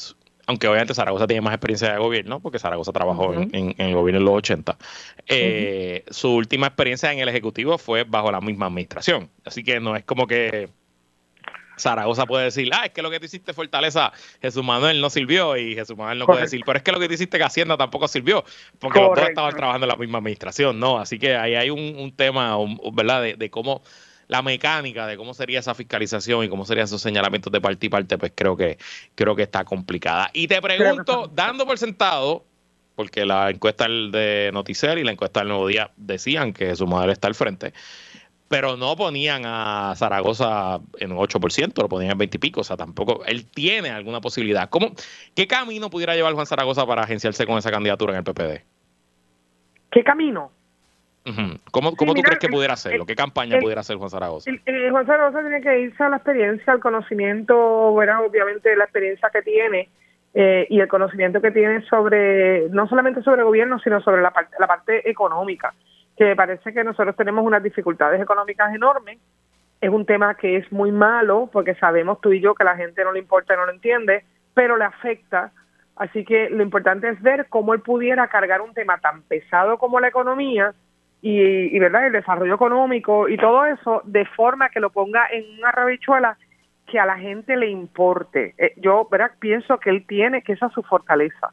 aunque 0.46 0.68
obviamente 0.68 0.94
Zaragoza 0.94 1.26
tiene 1.26 1.40
más 1.40 1.54
experiencia 1.54 1.92
de 1.92 1.98
gobierno, 1.98 2.40
porque 2.40 2.58
Zaragoza 2.58 2.92
trabajó 2.92 3.34
en, 3.34 3.74
el 3.76 3.94
gobierno 3.94 4.18
en 4.20 4.24
los 4.24 4.34
80, 4.34 4.78
eh, 5.26 6.04
su 6.10 6.34
última 6.34 6.68
experiencia 6.68 7.12
en 7.12 7.18
el 7.18 7.28
Ejecutivo 7.28 7.78
fue 7.78 8.04
bajo 8.04 8.30
la 8.30 8.40
misma 8.40 8.66
administración. 8.66 9.28
Así 9.44 9.64
que 9.64 9.80
no 9.80 9.96
es 9.96 10.04
como 10.04 10.26
que 10.26 10.68
Zaragoza 11.80 12.26
puede 12.26 12.44
decir, 12.44 12.70
ah, 12.72 12.86
es 12.86 12.92
que 12.92 13.02
lo 13.02 13.10
que 13.10 13.18
tú 13.18 13.26
hiciste 13.26 13.52
Fortaleza, 13.52 14.12
Jesús 14.40 14.62
Manuel 14.62 15.00
no 15.00 15.10
sirvió, 15.10 15.56
y 15.56 15.74
Jesús 15.74 15.96
Manuel 15.96 16.18
no 16.18 16.26
puede 16.26 16.42
decir, 16.42 16.62
pero 16.64 16.76
es 16.76 16.84
que 16.84 16.92
lo 16.92 17.00
que 17.00 17.08
tú 17.08 17.14
hiciste 17.14 17.38
que 17.38 17.44
Hacienda 17.44 17.76
tampoco 17.76 18.06
sirvió, 18.06 18.44
porque 18.78 19.00
los 19.00 19.16
dos 19.16 19.28
estaban 19.28 19.56
trabajando 19.56 19.86
en 19.86 19.88
la 19.88 19.96
misma 19.96 20.18
administración, 20.18 20.78
¿no? 20.78 20.98
Así 20.98 21.18
que 21.18 21.34
ahí 21.34 21.54
hay 21.54 21.70
un, 21.70 22.12
tema, 22.14 22.56
¿verdad?, 22.92 23.22
de, 23.36 23.50
cómo 23.50 23.82
la 24.30 24.42
mecánica 24.42 25.08
de 25.08 25.16
cómo 25.16 25.34
sería 25.34 25.58
esa 25.58 25.74
fiscalización 25.74 26.44
y 26.44 26.48
cómo 26.48 26.64
serían 26.64 26.84
esos 26.84 27.02
señalamientos 27.02 27.52
de 27.52 27.60
parte 27.60 27.86
y 27.86 27.88
parte, 27.88 28.16
pues 28.16 28.32
creo 28.32 28.56
que, 28.56 28.78
creo 29.16 29.34
que 29.34 29.42
está 29.42 29.64
complicada. 29.64 30.30
Y 30.32 30.46
te 30.46 30.62
pregunto, 30.62 31.28
dando 31.34 31.66
por 31.66 31.78
sentado, 31.78 32.44
porque 32.94 33.26
la 33.26 33.50
encuesta 33.50 33.88
de 33.88 34.50
Noticel 34.52 35.00
y 35.00 35.04
la 35.04 35.10
encuesta 35.10 35.40
del 35.40 35.48
Nuevo 35.48 35.66
Día 35.66 35.90
decían 35.96 36.52
que 36.52 36.66
Jesús 36.66 36.88
Manuel 36.88 37.10
está 37.10 37.26
al 37.26 37.34
frente, 37.34 37.72
pero 38.46 38.76
no 38.76 38.94
ponían 38.94 39.42
a 39.46 39.94
Zaragoza 39.96 40.78
en 40.98 41.10
un 41.10 41.18
8%, 41.18 41.82
lo 41.82 41.88
ponían 41.88 42.12
en 42.12 42.18
20 42.18 42.36
y 42.36 42.38
pico, 42.38 42.60
o 42.60 42.64
sea, 42.64 42.76
tampoco, 42.76 43.24
él 43.24 43.46
tiene 43.46 43.90
alguna 43.90 44.20
posibilidad. 44.20 44.70
¿Cómo, 44.70 44.92
¿Qué 45.34 45.48
camino 45.48 45.90
pudiera 45.90 46.14
llevar 46.14 46.34
Juan 46.34 46.46
Zaragoza 46.46 46.86
para 46.86 47.02
agenciarse 47.02 47.46
con 47.46 47.58
esa 47.58 47.72
candidatura 47.72 48.12
en 48.12 48.18
el 48.18 48.24
PPD? 48.24 48.62
¿Qué 49.90 50.04
camino? 50.04 50.52
¿Cómo, 51.70 51.94
cómo 51.96 52.14
tú 52.14 52.22
crees 52.22 52.38
que 52.38 52.48
pudiera 52.48 52.74
hacerlo? 52.74 53.04
¿Qué 53.04 53.14
campaña 53.14 53.58
pudiera 53.58 53.82
hacer 53.82 53.96
Juan 53.96 54.10
Zaragoza? 54.10 54.50
Juan 54.90 55.06
Zaragoza 55.06 55.40
tiene 55.40 55.60
que 55.60 55.80
irse 55.80 56.02
a 56.02 56.08
la 56.08 56.16
experiencia, 56.16 56.72
al 56.72 56.80
conocimiento, 56.80 57.56
bueno, 57.92 58.22
obviamente 58.24 58.74
la 58.74 58.84
experiencia 58.84 59.28
que 59.30 59.42
tiene 59.42 59.88
eh, 60.32 60.66
y 60.70 60.80
el 60.80 60.88
conocimiento 60.88 61.40
que 61.40 61.50
tiene 61.50 61.82
sobre, 61.82 62.68
no 62.70 62.88
solamente 62.88 63.22
sobre 63.22 63.40
el 63.40 63.46
gobierno, 63.46 63.78
sino 63.80 64.00
sobre 64.00 64.22
la 64.22 64.30
parte, 64.30 64.56
la 64.58 64.66
parte 64.66 65.08
económica 65.08 65.74
que 66.20 66.36
parece 66.36 66.74
que 66.74 66.84
nosotros 66.84 67.16
tenemos 67.16 67.46
unas 67.46 67.62
dificultades 67.62 68.20
económicas 68.20 68.74
enormes. 68.74 69.18
Es 69.80 69.88
un 69.88 70.04
tema 70.04 70.34
que 70.34 70.58
es 70.58 70.70
muy 70.70 70.92
malo 70.92 71.48
porque 71.50 71.74
sabemos 71.76 72.20
tú 72.20 72.30
y 72.32 72.40
yo 72.40 72.54
que 72.54 72.62
la 72.62 72.76
gente 72.76 73.02
no 73.04 73.12
le 73.12 73.20
importa 73.20 73.54
y 73.54 73.56
no 73.56 73.64
lo 73.64 73.72
entiende, 73.72 74.24
pero 74.52 74.76
le 74.76 74.84
afecta. 74.84 75.50
Así 75.96 76.26
que 76.26 76.50
lo 76.50 76.62
importante 76.62 77.08
es 77.08 77.22
ver 77.22 77.46
cómo 77.48 77.72
él 77.72 77.80
pudiera 77.80 78.28
cargar 78.28 78.60
un 78.60 78.74
tema 78.74 78.98
tan 78.98 79.22
pesado 79.22 79.78
como 79.78 79.98
la 79.98 80.08
economía 80.08 80.74
y, 81.22 81.78
verdad 81.78 82.06
el 82.06 82.12
desarrollo 82.12 82.54
económico 82.54 83.28
y 83.28 83.36
todo 83.36 83.66
eso 83.66 84.02
de 84.04 84.24
forma 84.24 84.70
que 84.70 84.80
lo 84.80 84.90
ponga 84.90 85.26
en 85.30 85.44
una 85.58 85.70
rabichuela 85.70 86.36
que 86.86 86.98
a 86.98 87.06
la 87.06 87.18
gente 87.18 87.56
le 87.56 87.68
importe. 87.68 88.54
Eh, 88.58 88.74
yo 88.76 89.06
verdad 89.10 89.32
pienso 89.38 89.78
que 89.78 89.90
él 89.90 90.06
tiene 90.06 90.42
que 90.42 90.52
esa 90.52 90.66
es 90.66 90.72
su 90.72 90.82
fortaleza. 90.82 91.50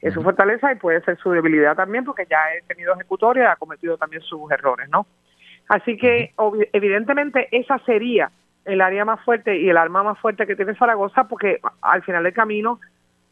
Es 0.00 0.14
su 0.14 0.22
fortaleza 0.22 0.72
y 0.72 0.76
puede 0.76 1.00
ser 1.02 1.16
su 1.18 1.30
debilidad 1.30 1.76
también 1.76 2.04
porque 2.04 2.26
ya 2.28 2.38
he 2.54 2.62
tenido 2.62 2.92
ejecutoria 2.94 3.44
y 3.44 3.46
ha 3.46 3.56
cometido 3.56 3.96
también 3.96 4.22
sus 4.22 4.50
errores, 4.50 4.88
¿no? 4.90 5.06
Así 5.68 5.96
que 5.96 6.34
evidentemente 6.72 7.48
esa 7.52 7.78
sería 7.86 8.30
el 8.64 8.80
área 8.80 9.04
más 9.04 9.24
fuerte 9.24 9.56
y 9.56 9.70
el 9.70 9.76
arma 9.76 10.02
más 10.02 10.18
fuerte 10.18 10.46
que 10.46 10.56
tiene 10.56 10.74
Zaragoza 10.74 11.28
porque 11.28 11.60
al 11.80 12.02
final 12.02 12.24
del 12.24 12.32
camino 12.32 12.80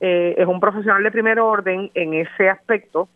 eh, 0.01 0.35
es 0.38 0.46
un 0.46 0.61
profesional 0.61 1.03
de 1.03 1.11
primer 1.11 1.40
orden 1.40 1.90
en 1.94 2.14
ese 2.14 2.49
aspecto 2.49 3.09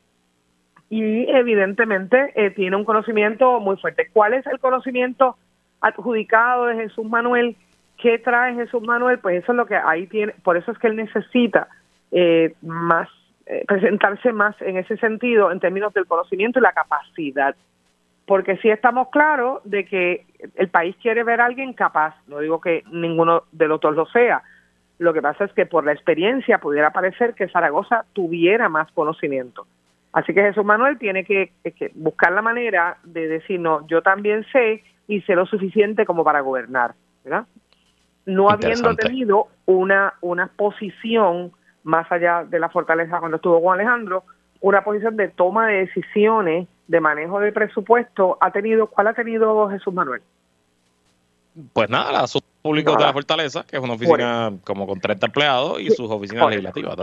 y 0.90 1.28
evidentemente 1.30 2.32
eh, 2.34 2.50
tiene 2.50 2.76
un 2.76 2.84
conocimiento 2.84 3.60
muy 3.60 3.76
fuerte. 3.76 4.08
¿Cuál 4.12 4.34
es 4.34 4.46
el 4.46 4.58
conocimiento 4.58 5.36
adjudicado 5.80 6.66
de 6.66 6.76
Jesús 6.76 7.06
Manuel? 7.06 7.56
¿Qué 7.96 8.18
trae 8.18 8.54
Jesús 8.54 8.82
Manuel? 8.82 9.18
Pues 9.18 9.42
eso 9.42 9.52
es 9.52 9.56
lo 9.56 9.66
que 9.66 9.76
ahí 9.76 10.06
tiene, 10.06 10.34
por 10.42 10.56
eso 10.56 10.70
es 10.72 10.78
que 10.78 10.88
él 10.88 10.96
necesita 10.96 11.68
eh, 12.10 12.54
más 12.62 13.08
eh, 13.46 13.64
presentarse 13.66 14.32
más 14.32 14.60
en 14.62 14.76
ese 14.76 14.96
sentido 14.96 15.50
en 15.52 15.60
términos 15.60 15.92
del 15.94 16.06
conocimiento 16.06 16.58
y 16.58 16.62
la 16.62 16.72
capacidad. 16.72 17.54
Porque 18.26 18.56
sí 18.58 18.70
estamos 18.70 19.08
claros 19.10 19.60
de 19.64 19.84
que 19.84 20.26
el 20.54 20.68
país 20.68 20.96
quiere 21.02 21.24
ver 21.24 21.40
a 21.40 21.46
alguien 21.46 21.74
capaz, 21.74 22.14
no 22.26 22.38
digo 22.38 22.60
que 22.60 22.82
ninguno 22.90 23.42
de 23.52 23.68
los 23.68 23.80
dos 23.80 23.94
lo 23.94 24.06
sea, 24.06 24.42
lo 24.98 25.12
que 25.12 25.20
pasa 25.20 25.44
es 25.44 25.52
que 25.52 25.66
por 25.66 25.84
la 25.84 25.92
experiencia 25.92 26.58
pudiera 26.58 26.90
parecer 26.90 27.34
que 27.34 27.48
Zaragoza 27.48 28.04
tuviera 28.12 28.68
más 28.68 28.90
conocimiento. 28.92 29.66
Así 30.14 30.32
que 30.32 30.42
Jesús 30.42 30.64
Manuel 30.64 30.96
tiene 30.96 31.24
que, 31.24 31.52
buscar 31.94 32.30
la 32.32 32.40
manera 32.40 32.98
de 33.02 33.26
decir, 33.26 33.58
no, 33.58 33.84
yo 33.88 34.00
también 34.00 34.46
sé 34.52 34.84
y 35.08 35.20
sé 35.22 35.34
lo 35.34 35.44
suficiente 35.44 36.06
como 36.06 36.22
para 36.22 36.40
gobernar, 36.40 36.94
¿verdad? 37.24 37.46
No 38.24 38.48
habiendo 38.48 38.94
tenido 38.94 39.48
una, 39.66 40.14
una 40.20 40.46
posición 40.46 41.50
más 41.82 42.10
allá 42.12 42.44
de 42.44 42.60
la 42.60 42.68
fortaleza 42.68 43.18
cuando 43.18 43.36
estuvo 43.36 43.60
con 43.60 43.74
Alejandro, 43.74 44.22
una 44.60 44.84
posición 44.84 45.16
de 45.16 45.28
toma 45.30 45.66
de 45.66 45.86
decisiones, 45.86 46.68
de 46.86 47.00
manejo 47.00 47.40
de 47.40 47.50
presupuesto, 47.50 48.38
ha 48.40 48.52
tenido, 48.52 48.86
¿cuál 48.86 49.08
ha 49.08 49.14
tenido 49.14 49.68
Jesús 49.68 49.92
Manuel? 49.92 50.22
Pues 51.72 51.90
nada, 51.90 52.12
la 52.12 52.26
públicos 52.64 52.96
de 52.96 53.04
la 53.04 53.12
Fortaleza, 53.12 53.62
que 53.68 53.76
es 53.76 53.82
una 53.82 53.92
oficina 53.92 54.50
como 54.64 54.86
con 54.86 54.98
30 54.98 55.26
empleados 55.26 55.80
y 55.80 55.90
sus 55.90 56.10
oficinas 56.10 56.48
legislativas. 56.48 56.96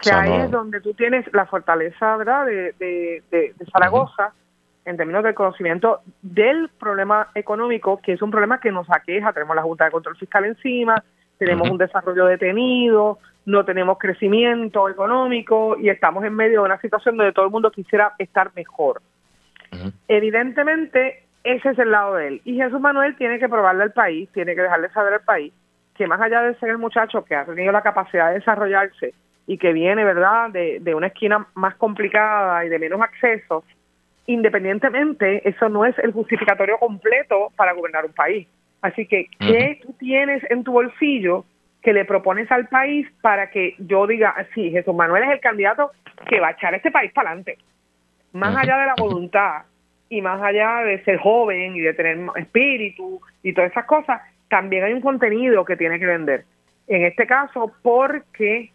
Que, 0.00 0.10
ahí 0.10 0.40
es 0.40 0.50
donde 0.50 0.80
tú 0.80 0.94
tienes 0.94 1.26
la 1.34 1.44
fortaleza, 1.44 2.16
¿verdad?, 2.16 2.46
de, 2.46 3.22
de, 3.30 3.54
Zaragoza, 3.70 4.32
en 4.86 4.96
términos 4.96 5.22
del 5.22 5.34
conocimiento 5.34 6.00
del 6.22 6.70
problema 6.80 7.28
económico, 7.34 8.00
que 8.02 8.14
es 8.14 8.22
un 8.22 8.30
problema 8.30 8.58
que 8.58 8.72
nos 8.72 8.90
aqueja. 8.90 9.34
Tenemos 9.34 9.54
la 9.54 9.62
Junta 9.62 9.84
de 9.84 9.90
Control 9.90 10.16
Fiscal 10.16 10.46
encima, 10.46 11.04
tenemos 11.36 11.68
un 11.68 11.76
desarrollo 11.76 12.24
detenido, 12.24 13.18
no 13.44 13.66
tenemos 13.66 13.98
crecimiento 13.98 14.88
económico 14.88 15.76
y 15.78 15.90
estamos 15.90 16.24
en 16.24 16.34
medio 16.34 16.60
de 16.60 16.66
una 16.66 16.80
situación 16.80 17.18
donde 17.18 17.34
todo 17.34 17.44
el 17.44 17.50
mundo 17.50 17.70
quisiera 17.70 18.14
estar 18.18 18.50
mejor. 18.56 19.02
Evidentemente, 20.08 21.26
ese 21.44 21.70
es 21.70 21.78
el 21.78 21.90
lado 21.90 22.14
de 22.16 22.28
él. 22.28 22.40
Y 22.44 22.56
Jesús 22.56 22.80
Manuel 22.80 23.16
tiene 23.16 23.38
que 23.38 23.48
probarle 23.48 23.84
al 23.84 23.92
país, 23.92 24.28
tiene 24.32 24.54
que 24.54 24.62
dejarle 24.62 24.88
saber 24.90 25.14
al 25.14 25.22
país 25.22 25.52
que 25.94 26.06
más 26.06 26.20
allá 26.20 26.42
de 26.42 26.54
ser 26.56 26.70
el 26.70 26.78
muchacho 26.78 27.24
que 27.24 27.34
ha 27.34 27.44
tenido 27.44 27.70
la 27.70 27.82
capacidad 27.82 28.28
de 28.28 28.38
desarrollarse 28.38 29.12
y 29.46 29.58
que 29.58 29.72
viene, 29.72 30.04
¿verdad?, 30.04 30.50
de, 30.50 30.78
de 30.80 30.94
una 30.94 31.08
esquina 31.08 31.46
más 31.54 31.74
complicada 31.74 32.64
y 32.64 32.68
de 32.68 32.78
menos 32.78 33.00
acceso, 33.00 33.64
independientemente, 34.26 35.46
eso 35.48 35.68
no 35.68 35.84
es 35.84 35.98
el 35.98 36.12
justificatorio 36.12 36.78
completo 36.78 37.52
para 37.56 37.72
gobernar 37.72 38.06
un 38.06 38.12
país. 38.12 38.48
Así 38.80 39.06
que, 39.06 39.26
¿qué 39.38 39.80
tú 39.82 39.92
tienes 39.94 40.42
en 40.50 40.64
tu 40.64 40.72
bolsillo 40.72 41.44
que 41.82 41.92
le 41.92 42.04
propones 42.04 42.50
al 42.50 42.68
país 42.68 43.06
para 43.20 43.50
que 43.50 43.74
yo 43.78 44.06
diga, 44.06 44.34
sí, 44.54 44.70
Jesús 44.70 44.94
Manuel 44.94 45.24
es 45.24 45.30
el 45.30 45.40
candidato 45.40 45.90
que 46.28 46.40
va 46.40 46.48
a 46.48 46.52
echar 46.52 46.74
este 46.74 46.90
país 46.90 47.12
para 47.12 47.30
adelante. 47.30 47.58
Más 48.32 48.56
allá 48.56 48.78
de 48.78 48.86
la 48.86 48.94
voluntad 48.96 49.62
y 50.12 50.20
más 50.20 50.42
allá 50.42 50.84
de 50.84 51.02
ser 51.04 51.16
joven 51.16 51.74
y 51.74 51.80
de 51.80 51.94
tener 51.94 52.18
espíritu 52.36 53.18
y 53.42 53.54
todas 53.54 53.70
esas 53.70 53.86
cosas, 53.86 54.20
también 54.50 54.84
hay 54.84 54.92
un 54.92 55.00
contenido 55.00 55.64
que 55.64 55.74
tiene 55.74 55.98
que 55.98 56.04
vender. 56.04 56.44
En 56.86 57.06
este 57.06 57.26
caso, 57.26 57.72
porque 57.82 58.70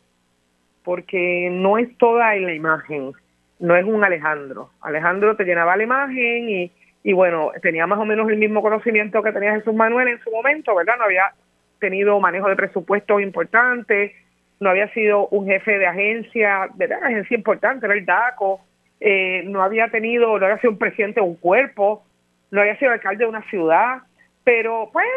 porque 0.81 1.49
no 1.51 1.77
es 1.77 1.95
toda 1.99 2.35
en 2.35 2.47
la 2.47 2.55
imagen, 2.55 3.11
no 3.59 3.75
es 3.75 3.85
un 3.85 4.03
Alejandro. 4.03 4.71
Alejandro 4.81 5.35
te 5.35 5.43
llenaba 5.43 5.77
la 5.77 5.83
imagen 5.83 6.49
y, 6.49 6.71
y 7.03 7.13
bueno, 7.13 7.51
tenía 7.61 7.85
más 7.85 7.99
o 7.99 8.05
menos 8.05 8.27
el 8.29 8.37
mismo 8.37 8.63
conocimiento 8.63 9.21
que 9.21 9.31
tenía 9.31 9.53
Jesús 9.53 9.75
Manuel 9.75 10.07
en 10.07 10.19
su 10.23 10.31
momento, 10.31 10.73
¿verdad? 10.73 10.95
No 10.97 11.03
había 11.03 11.33
tenido 11.77 12.19
manejo 12.19 12.49
de 12.49 12.55
presupuestos 12.55 13.21
importante, 13.21 14.15
no 14.59 14.71
había 14.71 14.91
sido 14.91 15.27
un 15.27 15.45
jefe 15.45 15.77
de 15.77 15.85
agencia, 15.85 16.67
¿verdad? 16.73 17.03
Agencia 17.03 17.37
importante, 17.37 17.85
era 17.85 17.93
el 17.93 18.05
DACO, 18.05 18.61
eh, 18.99 19.43
no 19.45 19.63
había 19.63 19.89
tenido, 19.89 20.39
no 20.39 20.45
había 20.45 20.59
sido 20.59 20.71
un 20.71 20.77
presidente 20.77 21.19
de 21.19 21.25
un 21.25 21.35
cuerpo, 21.35 22.03
no 22.51 22.61
había 22.61 22.77
sido 22.79 22.91
alcalde 22.91 23.23
de 23.23 23.29
una 23.29 23.47
ciudad, 23.49 23.99
pero 24.43 24.89
pues, 24.91 25.07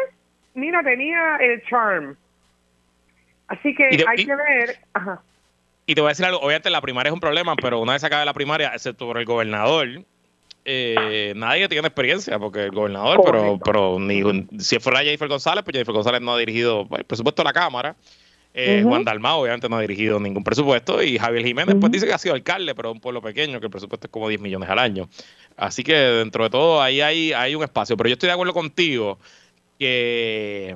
mira, 0.53 0.83
tenía 0.83 1.37
el 1.37 1.63
charm. 1.63 2.15
Así 3.47 3.75
que 3.75 3.85
hay 4.07 4.25
que 4.25 4.35
ver, 4.35 4.77
ajá. 4.93 5.21
Y 5.85 5.95
te 5.95 6.01
voy 6.01 6.09
a 6.09 6.11
decir 6.11 6.25
algo, 6.25 6.39
obviamente 6.39 6.69
la 6.69 6.79
primaria 6.79 7.09
es 7.09 7.13
un 7.13 7.19
problema, 7.19 7.55
pero 7.55 7.79
una 7.79 7.93
vez 7.93 8.03
acaba 8.03 8.23
la 8.23 8.33
primaria, 8.33 8.71
excepto 8.73 9.07
por 9.07 9.17
el 9.17 9.25
gobernador, 9.25 9.87
eh, 10.63 11.33
nadie 11.35 11.67
tiene 11.67 11.87
experiencia, 11.87 12.37
porque 12.37 12.65
el 12.65 12.71
gobernador, 12.71 13.21
pero, 13.25 13.59
pero 13.63 13.99
ni, 13.99 14.47
si 14.59 14.79
fuera 14.79 14.99
Jennifer 14.99 15.27
González, 15.27 15.63
pues 15.63 15.73
Jennifer 15.73 15.93
González 15.93 16.21
no 16.21 16.33
ha 16.33 16.37
dirigido 16.37 16.87
el 16.91 17.03
presupuesto 17.03 17.41
de 17.41 17.47
la 17.47 17.53
Cámara. 17.53 17.95
Eh, 18.53 18.81
Juan 18.83 19.05
Dalmao 19.05 19.41
obviamente 19.41 19.69
no 19.69 19.77
ha 19.77 19.81
dirigido 19.81 20.19
ningún 20.19 20.43
presupuesto 20.43 21.01
y 21.01 21.17
Javier 21.17 21.45
Jiménez 21.45 21.77
pues 21.79 21.91
dice 21.91 22.05
que 22.05 22.13
ha 22.13 22.17
sido 22.17 22.35
alcalde, 22.35 22.75
pero 22.75 22.91
un 22.91 22.99
pueblo 22.99 23.21
pequeño, 23.21 23.59
que 23.59 23.67
el 23.67 23.71
presupuesto 23.71 24.07
es 24.07 24.11
como 24.11 24.27
10 24.27 24.41
millones 24.41 24.69
al 24.69 24.79
año. 24.79 25.07
Así 25.55 25.83
que 25.83 25.93
dentro 25.93 26.43
de 26.43 26.49
todo 26.49 26.81
ahí 26.81 26.99
hay, 27.01 27.31
hay 27.33 27.55
un 27.55 27.63
espacio. 27.63 27.95
Pero 27.95 28.09
yo 28.09 28.13
estoy 28.13 28.27
de 28.27 28.33
acuerdo 28.33 28.53
contigo 28.53 29.19
que 29.79 30.75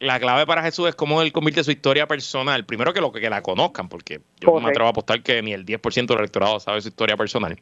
la 0.00 0.20
clave 0.20 0.46
para 0.46 0.62
Jesús 0.62 0.88
es 0.88 0.94
cómo 0.94 1.22
él 1.22 1.32
convierte 1.32 1.64
su 1.64 1.70
historia 1.70 2.06
personal. 2.06 2.64
Primero 2.66 2.92
que 2.92 3.00
lo 3.00 3.10
que, 3.10 3.28
la 3.30 3.42
conozcan, 3.42 3.88
porque 3.88 4.20
yo 4.40 4.52
no 4.52 4.60
me 4.60 4.70
atrevo 4.70 4.88
a 4.88 4.90
apostar 4.90 5.22
que 5.22 5.40
ni 5.42 5.52
el 5.52 5.64
10% 5.64 6.06
del 6.06 6.18
electorado 6.18 6.60
sabe 6.60 6.80
su 6.82 6.88
historia 6.88 7.16
personal. 7.16 7.58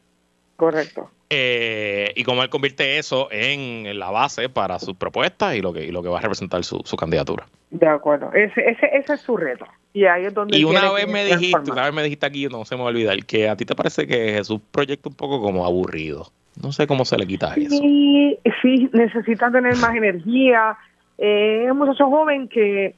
Correcto. 0.55 1.09
Eh, 1.29 2.11
y 2.15 2.23
cómo 2.23 2.43
él 2.43 2.49
convierte 2.49 2.99
eso 2.99 3.27
en 3.31 3.97
la 3.97 4.11
base 4.11 4.49
para 4.49 4.77
sus 4.77 4.95
propuestas 4.95 5.55
y 5.55 5.61
lo 5.61 5.73
que, 5.73 5.91
lo 5.91 6.03
que 6.03 6.09
va 6.09 6.19
a 6.19 6.21
representar 6.21 6.63
su, 6.63 6.83
candidatura. 6.95 7.45
De 7.71 7.87
acuerdo, 7.87 8.31
ese, 8.33 8.69
ese, 8.69 8.85
ese, 8.93 9.13
es 9.13 9.21
su 9.21 9.35
reto. 9.35 9.65
Y 9.93 10.05
ahí 10.05 10.25
es 10.25 10.33
donde... 10.33 10.55
Y 10.55 10.63
una 10.63 10.91
vez 10.91 11.07
me 11.07 11.25
dijiste, 11.25 11.71
una 11.71 11.85
vez 11.85 11.93
me 11.93 12.03
dijiste 12.03 12.27
aquí, 12.27 12.47
no 12.47 12.65
se 12.65 12.75
me 12.75 12.81
va 12.81 12.89
a 12.89 12.91
olvidar, 12.91 13.17
que 13.25 13.49
a 13.49 13.55
ti 13.55 13.65
te 13.65 13.73
parece 13.73 14.05
que 14.05 14.33
Jesús 14.33 14.59
proyecta 14.71 15.09
un 15.09 15.15
poco 15.15 15.41
como 15.41 15.65
aburrido. 15.65 16.27
No 16.61 16.71
sé 16.71 16.85
cómo 16.85 17.03
se 17.03 17.17
le 17.17 17.25
quita 17.25 17.53
eso. 17.55 17.77
Sí, 17.77 18.37
sí, 18.61 18.89
necesita 18.93 19.51
tener 19.51 19.75
más 19.77 19.95
energía. 19.95 20.77
Eh, 21.17 21.63
es 21.65 21.71
un 21.71 21.79
muchacho 21.79 22.05
joven 22.11 22.47
que, 22.47 22.93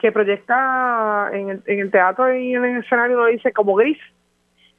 que 0.00 0.10
proyecta 0.10 1.30
en 1.32 1.50
el, 1.50 1.62
en 1.66 1.78
el 1.78 1.90
teatro 1.92 2.34
y 2.34 2.54
en 2.54 2.64
el 2.64 2.82
escenario 2.82 3.18
lo 3.18 3.26
dice 3.26 3.52
como 3.52 3.76
gris 3.76 3.98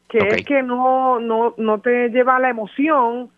que 0.10 0.20
es 0.20 0.45
que 0.45 0.62
no, 0.62 1.20
no, 1.20 1.54
no 1.58 1.80
te 1.80 2.10
lleva 2.10 2.39
la 2.39 2.49
emoción, 2.49 3.30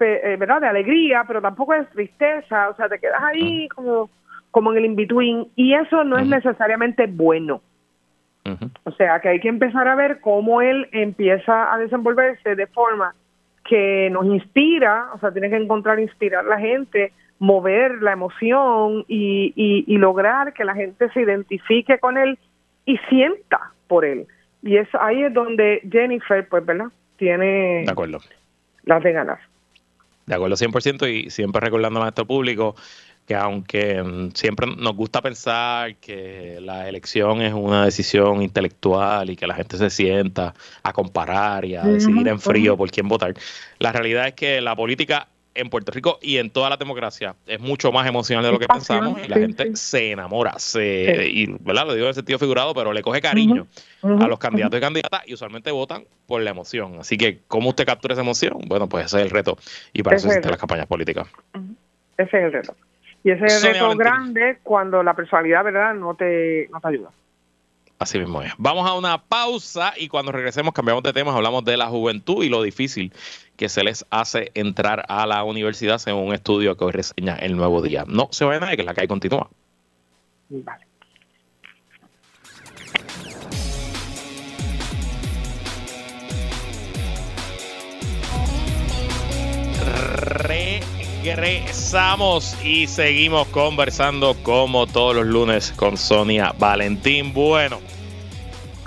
eh, 0.00 0.36
¿verdad? 0.38 0.60
De 0.60 0.68
alegría, 0.68 1.24
pero 1.26 1.40
tampoco 1.40 1.74
es 1.74 1.88
tristeza, 1.90 2.70
o 2.70 2.76
sea, 2.76 2.88
te 2.88 2.98
quedas 2.98 3.22
ahí 3.22 3.68
como, 3.68 4.10
como 4.50 4.72
en 4.72 4.78
el 4.78 4.84
in-between 4.86 5.48
y 5.56 5.74
eso 5.74 6.04
no 6.04 6.18
es 6.18 6.26
necesariamente 6.26 7.06
bueno. 7.06 7.60
O 8.84 8.90
sea, 8.92 9.20
que 9.20 9.28
hay 9.28 9.38
que 9.38 9.48
empezar 9.48 9.86
a 9.86 9.94
ver 9.94 10.20
cómo 10.20 10.60
él 10.60 10.88
empieza 10.90 11.72
a 11.72 11.78
desenvolverse 11.78 12.56
de 12.56 12.66
forma 12.66 13.14
que 13.64 14.08
nos 14.10 14.24
inspira, 14.26 15.10
o 15.14 15.18
sea, 15.18 15.30
tiene 15.30 15.50
que 15.50 15.56
encontrar 15.56 16.00
inspirar 16.00 16.44
a 16.44 16.48
la 16.48 16.58
gente, 16.58 17.12
mover 17.38 18.02
la 18.02 18.12
emoción 18.12 19.04
y, 19.06 19.52
y 19.54 19.98
lograr 19.98 20.52
que 20.52 20.64
la 20.64 20.74
gente 20.74 21.10
se 21.10 21.20
identifique 21.20 21.98
con 21.98 22.18
él 22.18 22.38
y 22.86 22.96
sienta 23.08 23.72
por 23.86 24.04
él. 24.04 24.26
Y 24.62 24.76
es 24.76 24.88
ahí 24.98 25.22
es 25.22 25.32
donde 25.32 25.80
Jennifer, 25.90 26.46
pues, 26.48 26.64
¿verdad? 26.64 26.86
Tiene 27.16 27.84
de 27.84 27.90
acuerdo. 27.90 28.20
las 28.84 29.02
de 29.02 29.12
ganas. 29.12 29.40
De 30.26 30.34
acuerdo, 30.34 30.56
100%, 30.56 31.08
y 31.08 31.30
siempre 31.30 31.60
recordando 31.60 32.00
a 32.00 32.04
nuestro 32.04 32.24
público 32.24 32.76
que 33.26 33.36
aunque 33.36 34.02
mm, 34.02 34.30
siempre 34.34 34.66
nos 34.66 34.96
gusta 34.96 35.22
pensar 35.22 35.94
que 35.96 36.58
la 36.60 36.88
elección 36.88 37.42
es 37.42 37.52
una 37.52 37.84
decisión 37.84 38.42
intelectual 38.42 39.30
y 39.30 39.36
que 39.36 39.46
la 39.46 39.54
gente 39.54 39.76
se 39.76 39.88
sienta 39.88 40.52
a 40.82 40.92
comparar 40.92 41.64
y 41.64 41.76
a 41.76 41.84
decidir 41.84 42.26
en 42.26 42.40
frío 42.40 42.76
por 42.76 42.90
quién 42.90 43.06
votar, 43.06 43.34
la 43.78 43.92
realidad 43.92 44.26
es 44.26 44.34
que 44.34 44.60
la 44.60 44.74
política 44.74 45.28
en 45.54 45.70
Puerto 45.70 45.92
Rico 45.92 46.18
y 46.22 46.38
en 46.38 46.50
toda 46.50 46.70
la 46.70 46.76
democracia 46.76 47.34
es 47.46 47.60
mucho 47.60 47.92
más 47.92 48.06
emocional 48.06 48.44
de 48.44 48.52
lo 48.52 48.58
que 48.58 48.68
pensamos 48.68 49.18
y 49.24 49.28
la 49.28 49.36
gente 49.36 49.76
se 49.76 50.12
enamora, 50.12 50.58
se, 50.58 51.28
y 51.28 51.46
¿verdad? 51.60 51.86
lo 51.86 51.94
digo 51.94 52.06
en 52.06 52.14
sentido 52.14 52.38
figurado, 52.38 52.74
pero 52.74 52.92
le 52.92 53.02
coge 53.02 53.20
cariño 53.20 53.66
a 54.02 54.26
los 54.26 54.38
candidatos 54.38 54.78
y 54.78 54.80
candidatas 54.80 55.22
y 55.26 55.34
usualmente 55.34 55.70
votan 55.70 56.04
por 56.26 56.40
la 56.42 56.50
emoción. 56.50 56.98
Así 57.00 57.16
que, 57.16 57.40
¿cómo 57.48 57.70
usted 57.70 57.84
captura 57.84 58.14
esa 58.14 58.22
emoción? 58.22 58.58
Bueno, 58.66 58.88
pues 58.88 59.06
ese 59.06 59.18
es 59.18 59.24
el 59.24 59.30
reto 59.30 59.58
y 59.92 60.02
para 60.02 60.16
eso 60.16 60.28
existen 60.28 60.50
las 60.50 60.60
campañas 60.60 60.86
políticas. 60.86 61.28
Ese 62.16 62.38
es 62.38 62.44
el 62.44 62.52
reto. 62.52 62.74
Y 63.22 63.30
ese 63.30 63.44
es 63.46 63.64
el 63.64 63.74
reto 63.74 63.96
grande 63.96 64.58
cuando 64.62 65.02
la 65.02 65.14
personalidad, 65.14 65.64
¿verdad?, 65.64 65.94
no 65.94 66.14
te, 66.14 66.68
no 66.72 66.80
te 66.80 66.88
ayuda. 66.88 67.10
Así 68.00 68.18
mismo 68.18 68.40
es. 68.40 68.54
Vamos 68.56 68.88
a 68.88 68.94
una 68.94 69.22
pausa 69.22 69.92
y 69.94 70.08
cuando 70.08 70.32
regresemos 70.32 70.72
cambiamos 70.72 71.02
de 71.02 71.12
temas, 71.12 71.36
hablamos 71.36 71.66
de 71.66 71.76
la 71.76 71.86
juventud 71.88 72.42
y 72.42 72.48
lo 72.48 72.62
difícil 72.62 73.12
que 73.58 73.68
se 73.68 73.84
les 73.84 74.06
hace 74.08 74.52
entrar 74.54 75.04
a 75.06 75.26
la 75.26 75.44
universidad 75.44 75.98
según 75.98 76.28
un 76.28 76.34
estudio 76.34 76.78
que 76.78 76.84
hoy 76.86 76.92
reseña 76.92 77.36
el 77.36 77.58
nuevo 77.58 77.82
día. 77.82 78.06
No 78.08 78.28
se 78.32 78.46
vayan 78.46 78.64
a 78.64 78.74
que 78.74 78.84
la 78.84 78.94
calle 78.94 79.06
continúa. 79.06 79.50
Vale. 80.48 80.86
Regresamos 91.22 92.56
y 92.64 92.86
seguimos 92.86 93.46
conversando 93.48 94.34
como 94.42 94.86
todos 94.86 95.14
los 95.14 95.26
lunes 95.26 95.72
con 95.76 95.96
Sonia 95.96 96.54
Valentín. 96.58 97.34
Bueno, 97.34 97.78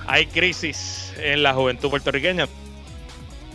hay 0.08 0.26
crisis 0.26 1.14
en 1.18 1.44
la 1.44 1.54
juventud 1.54 1.90
puertorriqueña 1.90 2.48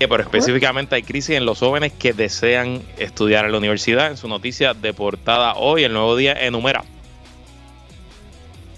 pero 0.06 0.22
específicamente 0.22 0.94
hay 0.94 1.02
crisis 1.02 1.36
en 1.36 1.44
los 1.44 1.58
jóvenes 1.58 1.92
que 1.92 2.12
desean 2.12 2.82
estudiar 2.98 3.44
en 3.46 3.52
la 3.52 3.58
universidad. 3.58 4.12
En 4.12 4.16
su 4.16 4.28
noticia 4.28 4.74
de 4.74 4.92
portada 4.92 5.54
hoy, 5.54 5.82
el 5.82 5.92
nuevo 5.92 6.14
día 6.14 6.34
enumera 6.34 6.84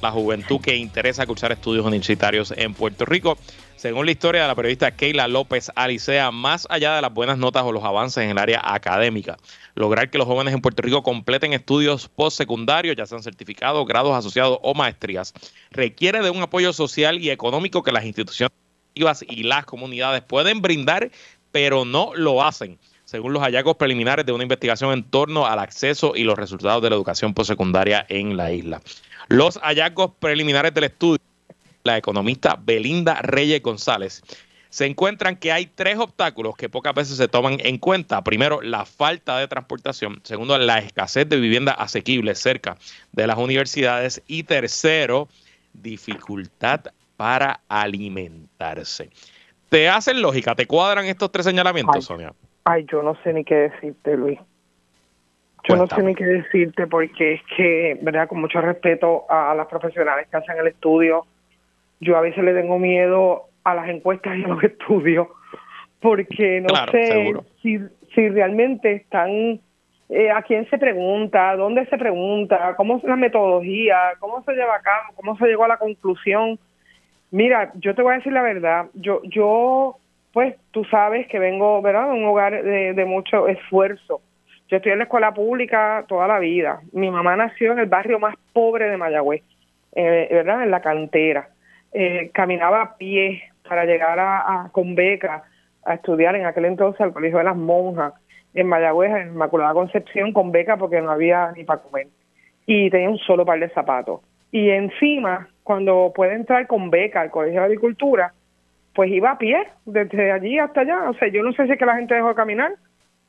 la 0.01 0.11
juventud 0.11 0.61
que 0.63 0.77
interesa 0.77 1.27
cursar 1.27 1.53
estudios 1.53 1.85
universitarios 1.85 2.55
en 2.57 2.73
Puerto 2.73 3.05
Rico. 3.05 3.37
Según 3.81 4.05
la 4.05 4.13
historia 4.13 4.43
de 4.43 4.49
la 4.49 4.55
periodista 4.55 4.91
Keila 4.91 5.27
López 5.27 5.73
Alicea, 5.75 6.31
más 6.31 6.67
allá 6.69 6.97
de 6.97 7.01
las 7.01 7.15
buenas 7.15 7.39
notas 7.39 7.63
o 7.63 7.73
los 7.73 7.83
avances 7.83 8.23
en 8.23 8.29
el 8.29 8.37
área 8.37 8.61
académica, 8.63 9.39
lograr 9.75 10.11
que 10.11 10.19
los 10.19 10.27
jóvenes 10.27 10.53
en 10.53 10.61
Puerto 10.61 10.83
Rico 10.83 11.03
completen 11.03 11.55
estudios 11.55 12.07
postsecundarios, 12.07 12.95
ya 12.95 13.07
sean 13.07 13.23
certificados, 13.23 13.87
grados 13.87 14.15
asociados 14.15 14.59
o 14.61 14.75
maestrías, 14.75 15.33
requiere 15.71 16.23
de 16.23 16.29
un 16.29 16.43
apoyo 16.43 16.75
social 16.75 17.19
y 17.21 17.31
económico 17.31 17.83
que 17.83 17.91
las 17.91 18.05
instituciones 18.05 18.53
y 18.93 19.45
las 19.45 19.65
comunidades 19.65 20.21
pueden 20.21 20.61
brindar, 20.61 21.11
pero 21.51 21.87
no 21.87 22.13
lo 22.15 22.45
hacen, 22.45 22.79
según 23.07 23.33
los 23.33 23.43
hallazgos 23.43 23.77
preliminares 23.77 24.27
de 24.27 24.33
una 24.33 24.43
investigación 24.43 24.93
en 24.93 25.05
torno 25.05 25.47
al 25.47 25.59
acceso 25.59 26.13
y 26.15 26.25
los 26.25 26.39
resultados 26.39 26.83
de 26.83 26.91
la 26.91 26.97
educación 26.97 27.33
postsecundaria 27.33 28.05
en 28.11 28.37
la 28.37 28.53
isla. 28.53 28.83
Los 29.29 29.59
hallazgos 29.63 30.11
preliminares 30.21 30.75
del 30.75 30.85
estudio, 30.85 31.30
la 31.85 31.97
economista 31.97 32.59
Belinda 32.61 33.21
Reyes 33.23 33.63
González, 33.63 34.23
se 34.69 34.87
encuentran 34.87 35.37
que 35.37 35.51
hay 35.51 35.67
tres 35.67 35.99
obstáculos 35.99 36.57
que 36.57 36.69
pocas 36.69 36.95
veces 36.95 37.17
se 37.17 37.27
toman 37.27 37.59
en 37.61 37.79
cuenta. 37.79 38.23
Primero, 38.23 38.63
la 38.63 38.85
falta 38.85 39.39
de 39.39 39.49
transportación. 39.49 40.21
Segundo, 40.23 40.57
la 40.59 40.79
escasez 40.79 41.29
de 41.29 41.41
vivienda 41.41 41.73
asequible 41.73 42.37
cerca 42.37 42.77
de 43.11 43.27
las 43.27 43.37
universidades. 43.37 44.23
Y 44.29 44.45
tercero, 44.45 45.29
dificultad 45.73 46.83
para 47.17 47.61
alimentarse. 47.69 49.11
¿Te 49.69 49.89
hacen 49.89 50.23
lógica? 50.23 50.55
¿Te 50.55 50.67
cuadran 50.67 51.07
estos 51.07 51.33
tres 51.33 51.47
señalamientos, 51.47 52.05
Sonia? 52.05 52.33
Ay, 52.65 52.87
yo 52.91 53.03
no 53.03 53.17
sé 53.23 53.33
ni 53.33 53.45
qué 53.45 53.55
decirte, 53.55 54.17
Luis. 54.17 54.39
Yo 55.69 55.77
no 55.77 55.87
sé 55.87 56.03
ni 56.03 56.15
qué 56.15 56.25
decirte 56.25 56.87
porque 56.87 57.35
es 57.35 57.43
que, 57.57 57.99
¿verdad? 58.01 58.29
Con 58.29 58.41
mucho 58.41 58.61
respeto 58.61 59.27
a, 59.29 59.55
las 59.55 59.67
profesionales 59.67 60.27
que 60.31 60.37
hacen 60.37 60.59
el 60.59 60.69
estudio, 60.69 61.27
yo 62.01 62.17
a 62.17 62.21
veces 62.21 62.43
le 62.43 62.55
tengo 62.55 62.79
miedo 62.79 63.45
a 63.65 63.75
las 63.75 63.89
encuestas 63.89 64.37
y 64.39 64.45
a 64.45 64.49
los 64.49 64.63
estudios 64.65 65.29
porque 66.01 66.63
no 66.63 66.75
sé 66.91 67.35
si, 67.63 67.79
si 68.15 68.29
realmente 68.29 68.93
están 68.93 69.61
eh, 70.09 70.31
a 70.31 70.43
quién 70.43 70.69
se 70.69 70.79
pregunta, 70.79 71.55
dónde 71.57 71.87
se 71.87 71.99
pregunta, 71.99 72.75
cómo 72.77 72.97
es 72.97 73.05
la 73.05 73.17
metodología, 73.17 73.97
cómo 74.19 74.43
se 74.43 74.53
lleva 74.53 74.77
a 74.77 74.83
cabo, 74.83 75.15
cómo 75.15 75.37
se 75.37 75.47
llegó 75.47 75.65
a 75.65 75.69
la 75.69 75.77
conclusión. 75.77 76.59
Mira, 77.31 77.71
yo 77.77 77.95
te 77.95 78.03
voy 78.03 78.15
a 78.15 78.17
decir 78.17 78.33
la 78.33 78.43
verdad. 78.43 78.87
Yo, 78.95 79.21
yo, 79.25 79.99
pues, 80.33 80.57
tú 80.73 80.85
sabes 80.87 81.29
que 81.29 81.39
vengo, 81.39 81.81
¿verdad? 81.83 82.09
De 82.09 82.15
un 82.15 82.25
hogar 82.25 82.63
de, 82.63 83.05
mucho 83.05 83.47
esfuerzo. 83.47 84.21
Yo 84.69 84.79
estoy 84.79 84.93
en 84.93 84.99
la 84.99 85.05
escuela 85.05 85.33
pública 85.33 86.05
toda 86.09 86.27
la 86.27 86.39
vida. 86.39 86.81
Mi 86.93 87.11
mamá 87.11 87.37
nació 87.37 87.73
en 87.73 87.81
el 87.81 87.87
barrio 87.87 88.19
más 88.19 88.35
pobre 88.53 88.89
de 88.89 88.97
Mayagüez, 88.97 89.43
eh, 89.95 90.29
¿verdad? 90.31 90.65
En 90.65 90.71
la 90.71 90.81
cantera. 90.81 91.51
Eh, 91.93 92.31
caminaba 92.33 92.83
a 92.83 92.97
pie 92.97 93.43
para 93.69 93.85
llegar 93.85 94.19
a, 94.19 94.69
con 94.73 94.95
beca 94.95 95.45
a 95.85 95.95
estudiar 95.95 96.37
en 96.37 96.47
aquel 96.47 96.67
entonces 96.67 97.01
al 97.01 97.13
Colegio 97.13 97.39
de 97.39 97.45
las 97.45 97.57
Monjas. 97.57 98.13
en 98.55 98.67
Mayagüez, 98.67 99.13
en 99.13 99.29
Inmaculada 99.29 99.75
Concepción, 99.75 100.33
con 100.33 100.51
beca 100.51 100.77
porque 100.77 101.01
no 101.01 101.11
había 101.11 101.53
ni 101.57 101.65
para 101.65 101.83
comer. 101.83 102.09
Y 102.67 102.91
tenía 102.91 103.09
un 103.09 103.19
solo 103.19 103.45
par 103.45 103.61
de 103.61 103.69
zapatos. 103.71 104.21
Y 104.53 104.71
encima, 104.71 105.49
cuando 105.63 106.13
puede 106.15 106.35
entrar 106.35 106.67
con 106.67 106.91
beca 106.91 107.21
al 107.21 107.31
Colegio 107.31 107.61
de 107.61 107.67
Agricultura, 107.67 108.33
pues 108.95 109.11
iba 109.11 109.31
a 109.31 109.39
pie, 109.39 109.69
desde 109.87 110.33
allí 110.33 110.59
hasta 110.59 110.81
allá. 110.81 111.09
O 111.11 111.15
sea, 111.15 111.29
yo 111.29 111.43
no 111.43 111.53
sé 111.53 111.67
si 111.67 111.73
es 111.73 111.79
que 111.79 111.87
la 111.87 111.97
gente 111.97 112.15
dejó 112.15 112.29
de 112.29 112.35
caminar, 112.35 112.73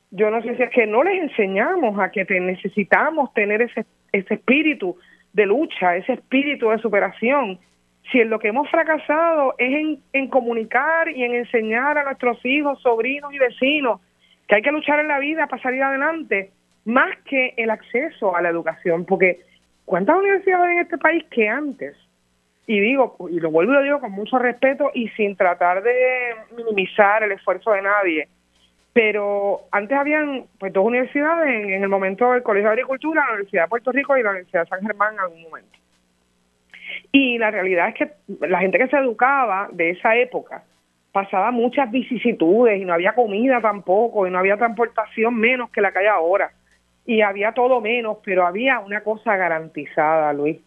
yo 0.09 0.29
no 0.29 0.41
sé 0.41 0.55
si 0.55 0.63
es 0.63 0.69
que 0.71 0.87
no 0.87 1.03
les 1.03 1.21
enseñamos 1.21 1.99
a 1.99 2.11
que 2.11 2.25
te 2.25 2.39
necesitamos 2.39 3.33
tener 3.33 3.61
ese, 3.61 3.85
ese 4.11 4.33
espíritu 4.33 4.97
de 5.33 5.45
lucha, 5.45 5.95
ese 5.95 6.13
espíritu 6.13 6.69
de 6.69 6.79
superación. 6.79 7.59
Si 8.11 8.19
en 8.19 8.29
lo 8.29 8.39
que 8.39 8.49
hemos 8.49 8.69
fracasado 8.69 9.55
es 9.57 9.71
en, 9.71 9.99
en 10.13 10.27
comunicar 10.27 11.09
y 11.09 11.23
en 11.23 11.35
enseñar 11.35 11.97
a 11.97 12.03
nuestros 12.03 12.43
hijos, 12.45 12.81
sobrinos 12.81 13.33
y 13.33 13.37
vecinos 13.37 14.01
que 14.47 14.55
hay 14.55 14.61
que 14.61 14.71
luchar 14.71 14.99
en 14.99 15.07
la 15.07 15.19
vida 15.19 15.47
para 15.47 15.61
salir 15.61 15.81
adelante, 15.81 16.51
más 16.85 17.15
que 17.25 17.53
el 17.57 17.69
acceso 17.69 18.35
a 18.35 18.41
la 18.41 18.49
educación, 18.49 19.05
porque 19.05 19.39
¿cuántas 19.85 20.17
universidades 20.17 20.71
en 20.71 20.79
este 20.79 20.97
país 20.97 21.23
que 21.29 21.47
antes? 21.47 21.95
Y 22.67 22.79
digo, 22.79 23.15
y 23.29 23.39
lo 23.39 23.51
vuelvo 23.51 23.73
y 23.73 23.75
lo 23.75 23.83
digo 23.83 23.99
con 23.99 24.11
mucho 24.11 24.39
respeto 24.39 24.91
y 24.93 25.09
sin 25.09 25.35
tratar 25.35 25.83
de 25.83 26.35
minimizar 26.55 27.23
el 27.23 27.31
esfuerzo 27.31 27.71
de 27.71 27.81
nadie, 27.81 28.27
pero 28.93 29.61
antes 29.71 29.97
habían 29.97 30.45
pues 30.59 30.73
dos 30.73 30.85
universidades 30.85 31.49
en, 31.49 31.83
el 31.83 31.89
momento 31.89 32.31
del 32.31 32.43
Colegio 32.43 32.69
de 32.69 32.73
Agricultura, 32.73 33.25
la 33.25 33.33
Universidad 33.33 33.63
de 33.63 33.69
Puerto 33.69 33.91
Rico 33.91 34.17
y 34.17 34.23
la 34.23 34.31
Universidad 34.31 34.63
de 34.63 34.69
San 34.69 34.81
Germán 34.81 35.13
en 35.13 35.19
algún 35.21 35.43
momento. 35.43 35.79
Y 37.11 37.37
la 37.37 37.51
realidad 37.51 37.89
es 37.89 37.95
que 37.95 38.11
la 38.47 38.59
gente 38.59 38.77
que 38.77 38.87
se 38.87 38.97
educaba 38.97 39.69
de 39.71 39.91
esa 39.91 40.15
época 40.15 40.63
pasaba 41.11 41.51
muchas 41.51 41.91
vicisitudes 41.91 42.81
y 42.81 42.85
no 42.85 42.93
había 42.93 43.13
comida 43.13 43.59
tampoco 43.59 44.25
y 44.25 44.31
no 44.31 44.39
había 44.39 44.57
transportación 44.57 45.35
menos 45.35 45.69
que 45.69 45.81
la 45.81 45.91
que 45.91 45.99
hay 45.99 46.07
ahora. 46.07 46.51
Y 47.05 47.21
había 47.21 47.51
todo 47.51 47.81
menos, 47.81 48.19
pero 48.23 48.45
había 48.45 48.79
una 48.79 49.01
cosa 49.01 49.35
garantizada, 49.35 50.31
Luis, 50.31 50.57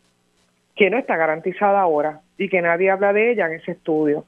que 0.77 0.91
no 0.91 0.99
está 0.99 1.17
garantizada 1.17 1.81
ahora 1.81 2.21
y 2.37 2.49
que 2.49 2.61
nadie 2.61 2.91
habla 2.91 3.13
de 3.13 3.33
ella 3.33 3.47
en 3.47 3.55
ese 3.55 3.73
estudio, 3.73 4.25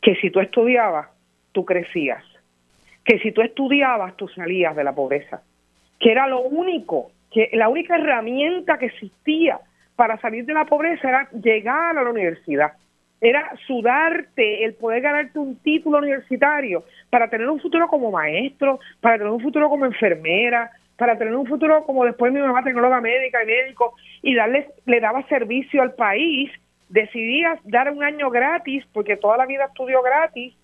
que 0.00 0.14
si 0.16 0.30
tú 0.30 0.40
estudiabas, 0.40 1.08
tú 1.52 1.64
crecías. 1.64 2.24
Que 3.04 3.18
si 3.18 3.32
tú 3.32 3.42
estudiabas, 3.42 4.16
tú 4.16 4.28
salías 4.28 4.76
de 4.76 4.84
la 4.84 4.94
pobreza, 4.94 5.42
que 5.98 6.12
era 6.12 6.26
lo 6.28 6.40
único, 6.42 7.10
que 7.32 7.50
la 7.52 7.68
única 7.68 7.96
herramienta 7.96 8.78
que 8.78 8.86
existía 8.86 9.58
para 10.00 10.16
salir 10.16 10.46
de 10.46 10.54
la 10.54 10.64
pobreza 10.64 11.06
era 11.06 11.28
llegar 11.30 11.98
a 11.98 12.02
la 12.02 12.08
universidad, 12.08 12.72
era 13.20 13.52
sudarte 13.66 14.64
el 14.64 14.72
poder 14.72 15.02
ganarte 15.02 15.38
un 15.38 15.56
título 15.56 15.98
universitario 15.98 16.84
para 17.10 17.28
tener 17.28 17.50
un 17.50 17.60
futuro 17.60 17.86
como 17.86 18.10
maestro, 18.10 18.80
para 19.02 19.18
tener 19.18 19.30
un 19.30 19.42
futuro 19.42 19.68
como 19.68 19.84
enfermera, 19.84 20.70
para 20.96 21.18
tener 21.18 21.36
un 21.36 21.46
futuro 21.46 21.84
como 21.84 22.06
después 22.06 22.32
mi 22.32 22.40
mamá 22.40 22.64
tecnóloga 22.64 23.02
médica 23.02 23.42
y 23.42 23.46
médico 23.46 23.92
y 24.22 24.34
darle 24.34 24.68
le 24.86 25.00
daba 25.00 25.22
servicio 25.28 25.82
al 25.82 25.92
país, 25.92 26.50
decidías 26.88 27.60
dar 27.64 27.92
un 27.92 28.02
año 28.02 28.30
gratis 28.30 28.82
porque 28.94 29.18
toda 29.18 29.36
la 29.36 29.44
vida 29.44 29.66
estudió 29.66 30.00
gratis 30.00 30.54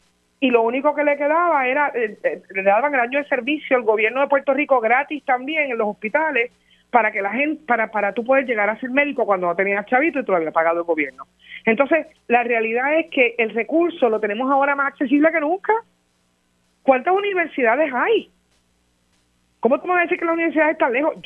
y 0.41 0.49
lo 0.49 0.63
único 0.63 0.95
que 0.95 1.05
le 1.05 1.19
quedaba 1.19 1.69
era, 1.69 1.93
eh, 1.95 2.17
eh, 2.23 2.43
le 2.55 2.63
daban 2.63 2.95
el 2.95 3.01
año 3.01 3.19
de 3.19 3.29
servicio 3.29 3.77
al 3.77 3.83
gobierno 3.83 4.23
de 4.23 4.29
Puerto 4.29 4.55
Rico 4.55 4.81
gratis 4.81 5.23
también 5.27 5.71
en 5.71 5.77
los 5.77 5.89
hospitales 5.89 6.53
para 6.97 7.13
que 7.13 7.21
la 7.21 7.31
gente, 7.31 7.63
para, 7.67 7.91
para 7.91 8.15
tú 8.15 8.25
poder 8.25 8.47
llegar 8.47 8.71
a 8.71 8.81
ser 8.81 8.89
médico 8.89 9.27
cuando 9.27 9.47
no 9.47 9.55
tenías 9.55 9.85
chavito 9.85 10.19
y 10.19 10.25
tú 10.25 10.33
lo 10.33 10.39
había 10.39 10.51
pagado 10.51 10.79
el 10.79 10.85
gobierno. 10.85 11.25
Entonces, 11.67 12.07
la 12.27 12.43
realidad 12.43 12.99
es 12.99 13.11
que 13.11 13.35
el 13.37 13.51
recurso 13.51 14.09
lo 14.09 14.19
tenemos 14.19 14.51
ahora 14.51 14.75
más 14.75 14.93
accesible 14.93 15.31
que 15.31 15.41
nunca. 15.41 15.75
¿Cuántas 16.83 17.13
universidades 17.13 17.93
hay? 17.93 18.31
¿Cómo 19.61 19.79
tú 19.79 19.89
me 19.89 19.93
vas 19.93 19.99
a 19.99 20.03
decir 20.05 20.19
que 20.19 20.25
la 20.25 20.33
universidad 20.33 20.71
está 20.71 20.89
lejos? 20.89 21.17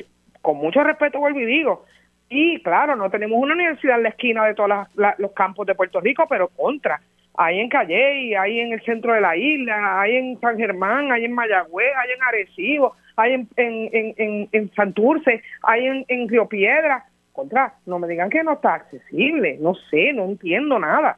con 0.42 0.56
mucho 0.56 0.82
respeto 0.82 1.20
vuelvo 1.20 1.38
y 1.38 1.46
digo, 1.46 1.84
y 2.28 2.60
claro, 2.64 2.96
no 2.96 3.08
tenemos 3.08 3.38
una 3.40 3.54
universidad 3.54 3.98
en 3.98 4.02
la 4.02 4.08
esquina 4.08 4.46
de 4.46 4.54
todos 4.54 4.88
los 5.18 5.32
campos 5.34 5.68
de 5.68 5.76
Puerto 5.76 6.00
Rico, 6.00 6.26
pero 6.28 6.48
contra 6.48 7.00
hay 7.36 7.60
en 7.60 7.68
Calle, 7.68 8.36
hay 8.36 8.58
en 8.58 8.72
el 8.72 8.82
centro 8.82 9.14
de 9.14 9.20
la 9.20 9.36
isla, 9.36 10.00
hay 10.00 10.16
en 10.16 10.40
San 10.40 10.56
Germán, 10.56 11.12
hay 11.12 11.26
en 11.26 11.32
Mayagüez, 11.32 11.92
hay 11.96 12.10
en 12.10 12.22
Arecibo, 12.24 12.96
hay 13.16 13.34
en, 13.34 13.48
en, 13.56 14.14
en, 14.16 14.48
en 14.52 14.72
Santurce, 14.74 15.42
hay 15.62 15.86
en, 15.86 16.04
en 16.08 16.28
Río 16.28 16.46
Piedra. 16.46 17.04
Contra, 17.32 17.74
no 17.86 17.98
me 17.98 18.08
digan 18.08 18.28
que 18.28 18.42
no 18.42 18.54
está 18.54 18.74
accesible, 18.74 19.56
no 19.60 19.74
sé, 19.74 20.12
no 20.12 20.24
entiendo 20.24 20.78
nada. 20.78 21.16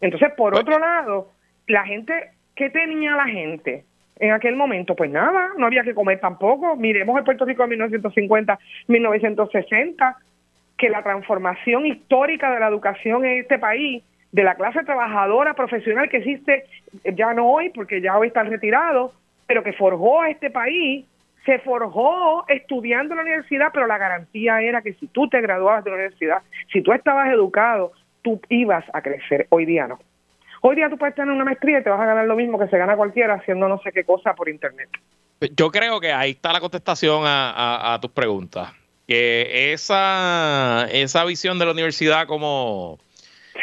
Entonces, 0.00 0.30
por 0.36 0.54
otro 0.54 0.78
lado, 0.78 1.32
la 1.66 1.84
gente, 1.84 2.30
¿qué 2.54 2.70
tenía 2.70 3.16
la 3.16 3.26
gente? 3.26 3.84
En 4.18 4.32
aquel 4.32 4.54
momento, 4.54 4.94
pues 4.94 5.10
nada, 5.10 5.50
no 5.56 5.66
había 5.66 5.82
que 5.82 5.94
comer 5.94 6.20
tampoco. 6.20 6.76
Miremos 6.76 7.16
el 7.16 7.24
Puerto 7.24 7.46
Rico 7.46 7.62
de 7.62 7.70
1950, 7.70 8.58
1960, 8.88 10.16
que 10.76 10.90
la 10.90 11.02
transformación 11.02 11.86
histórica 11.86 12.52
de 12.52 12.60
la 12.60 12.68
educación 12.68 13.24
en 13.24 13.40
este 13.40 13.58
país 13.58 14.02
de 14.32 14.44
la 14.44 14.54
clase 14.54 14.84
trabajadora 14.84 15.54
profesional 15.54 16.08
que 16.08 16.18
existe 16.18 16.64
ya 17.16 17.34
no 17.34 17.50
hoy, 17.50 17.70
porque 17.70 18.00
ya 18.00 18.16
hoy 18.16 18.28
están 18.28 18.48
retirados, 18.48 19.12
pero 19.50 19.64
que 19.64 19.72
forjó 19.72 20.20
a 20.22 20.30
este 20.30 20.48
país, 20.48 21.04
se 21.44 21.58
forjó 21.58 22.46
estudiando 22.46 23.14
en 23.14 23.16
la 23.16 23.22
universidad, 23.24 23.70
pero 23.74 23.88
la 23.88 23.98
garantía 23.98 24.60
era 24.62 24.80
que 24.80 24.92
si 24.92 25.08
tú 25.08 25.28
te 25.28 25.40
graduabas 25.40 25.82
de 25.82 25.90
la 25.90 25.96
universidad, 25.96 26.42
si 26.72 26.82
tú 26.82 26.92
estabas 26.92 27.32
educado, 27.32 27.90
tú 28.22 28.40
ibas 28.48 28.84
a 28.92 29.02
crecer. 29.02 29.48
Hoy 29.48 29.66
día 29.66 29.88
no. 29.88 29.98
Hoy 30.60 30.76
día 30.76 30.88
tú 30.88 30.96
puedes 30.96 31.16
tener 31.16 31.32
una 31.32 31.44
maestría 31.44 31.80
y 31.80 31.82
te 31.82 31.90
vas 31.90 32.00
a 32.00 32.06
ganar 32.06 32.26
lo 32.26 32.36
mismo 32.36 32.60
que 32.60 32.68
se 32.68 32.78
gana 32.78 32.94
cualquiera 32.94 33.34
haciendo 33.34 33.66
no 33.66 33.80
sé 33.82 33.90
qué 33.90 34.04
cosa 34.04 34.34
por 34.34 34.48
internet. 34.48 34.88
Yo 35.56 35.72
creo 35.72 35.98
que 35.98 36.12
ahí 36.12 36.30
está 36.30 36.52
la 36.52 36.60
contestación 36.60 37.24
a, 37.26 37.98
tus 38.00 38.12
preguntas. 38.12 38.72
Que 39.08 39.72
esa, 39.72 40.86
esa 40.92 41.24
visión 41.24 41.58
de 41.58 41.64
la 41.64 41.72
universidad 41.72 42.28
como 42.28 43.00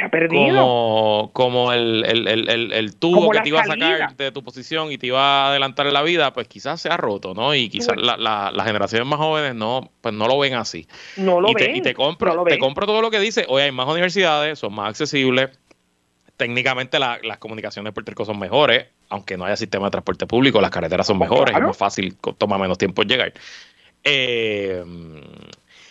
ha 0.08 0.12
perdido. 0.12 1.30
Como, 1.34 1.72
el, 1.72 2.04
el, 2.06 2.96
tubo 2.96 3.30
que 3.30 3.42
te 3.42 3.50
iba 3.50 3.62
a 3.62 3.66
sacar 3.66 4.16
de 4.16 4.32
tu 4.32 4.44
posición 4.44 4.92
y 4.92 4.98
te 4.98 5.08
iba 5.08 5.22
a 5.22 5.50
adelantar 5.50 5.88
en 5.88 5.94
la 5.94 6.02
vida, 6.02 6.34
pues 6.34 6.48
quizás 6.48 6.82
se 6.82 6.90
ha 6.90 6.98
roto, 6.98 7.34
¿no? 7.34 7.54
Y 7.54 7.70
quizás 7.70 7.96
las 7.98 8.66
generaciones 8.66 9.08
más 9.08 9.20
jóvenes 9.20 9.56
no, 9.56 9.92
pues 10.02 10.14
no 10.14 10.28
lo 10.28 10.40
ven 10.40 10.56
así. 10.56 10.88
No 11.18 11.40
lo 11.40 11.50
y 11.50 11.54
ven. 11.54 11.74
Te, 11.74 11.78
y 11.78 11.82
te 11.82 11.94
compro, 11.94 12.44
te 12.46 12.58
compro 12.58 12.86
todo 12.86 13.02
lo 13.02 13.12
que 13.12 13.20
dice. 13.20 13.46
Hoy 13.48 13.62
hay 13.62 13.72
más 13.72 13.88
universidades, 13.88 14.60
son 14.60 14.74
más 14.74 14.90
accesibles. 14.90 15.52
Técnicamente 16.36 17.00
las 17.00 17.38
comunicaciones 17.40 17.90
de 17.90 17.94
Puerto 17.94 18.12
Rico 18.12 18.26
son 18.26 18.38
mejores, 18.38 18.86
aunque 19.10 19.38
no 19.38 19.46
haya 19.46 19.56
sistema 19.56 19.88
de 19.88 19.92
transporte 19.92 20.28
público, 20.28 20.62
las 20.62 20.70
carreteras 20.70 21.08
son 21.08 21.18
mejores, 21.18 21.56
es 21.56 21.62
más 21.62 21.78
fácil, 21.78 22.16
toma 22.38 22.58
menos 22.58 22.78
tiempo 22.78 23.02
llegar. 23.02 23.34
Eh, 24.04 24.84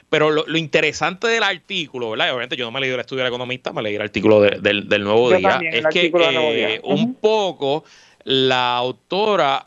pero 0.09 0.30
lo, 0.30 0.57
interesante 0.57 1.26
del 1.26 1.42
artículo, 1.42 2.11
¿verdad? 2.11 2.30
Obviamente 2.30 2.57
yo 2.57 2.64
no 2.64 2.70
me 2.70 2.80
leí 2.80 2.90
el 2.90 3.00
estudio 3.00 3.24
del 3.24 3.32
economista, 3.32 3.72
me 3.72 3.82
leí 3.82 3.96
el 3.96 4.02
artículo 4.02 4.40
del, 4.40 5.04
Nuevo 5.04 5.30
Día. 5.32 5.61
es 5.72 5.86
que 5.88 6.12
eh, 6.14 6.80
un 6.84 7.14
poco 7.14 7.84
la 8.24 8.76
autora 8.76 9.66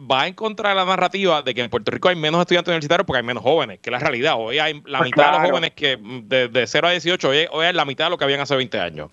va 0.00 0.26
en 0.26 0.34
contra 0.34 0.70
de 0.70 0.74
la 0.74 0.84
narrativa 0.84 1.42
de 1.42 1.54
que 1.54 1.62
en 1.62 1.70
Puerto 1.70 1.90
Rico 1.90 2.08
hay 2.08 2.16
menos 2.16 2.40
estudiantes 2.40 2.70
universitarios 2.70 3.06
porque 3.06 3.18
hay 3.18 3.24
menos 3.24 3.42
jóvenes, 3.42 3.80
que 3.80 3.90
es 3.90 3.92
la 3.92 3.98
realidad. 3.98 4.34
Hoy 4.38 4.58
hay 4.58 4.80
la 4.86 4.98
pues 4.98 5.10
mitad 5.10 5.32
de 5.32 5.38
los 5.38 5.50
jóvenes 5.50 5.72
que 5.72 5.98
de, 6.24 6.48
de 6.48 6.66
0 6.66 6.88
a 6.88 6.90
18, 6.92 7.28
hoy, 7.28 7.46
hoy, 7.50 7.66
es 7.66 7.74
la 7.74 7.84
mitad 7.84 8.06
de 8.06 8.10
lo 8.10 8.18
que 8.18 8.24
habían 8.24 8.40
hace 8.40 8.56
20 8.56 8.80
años. 8.80 9.10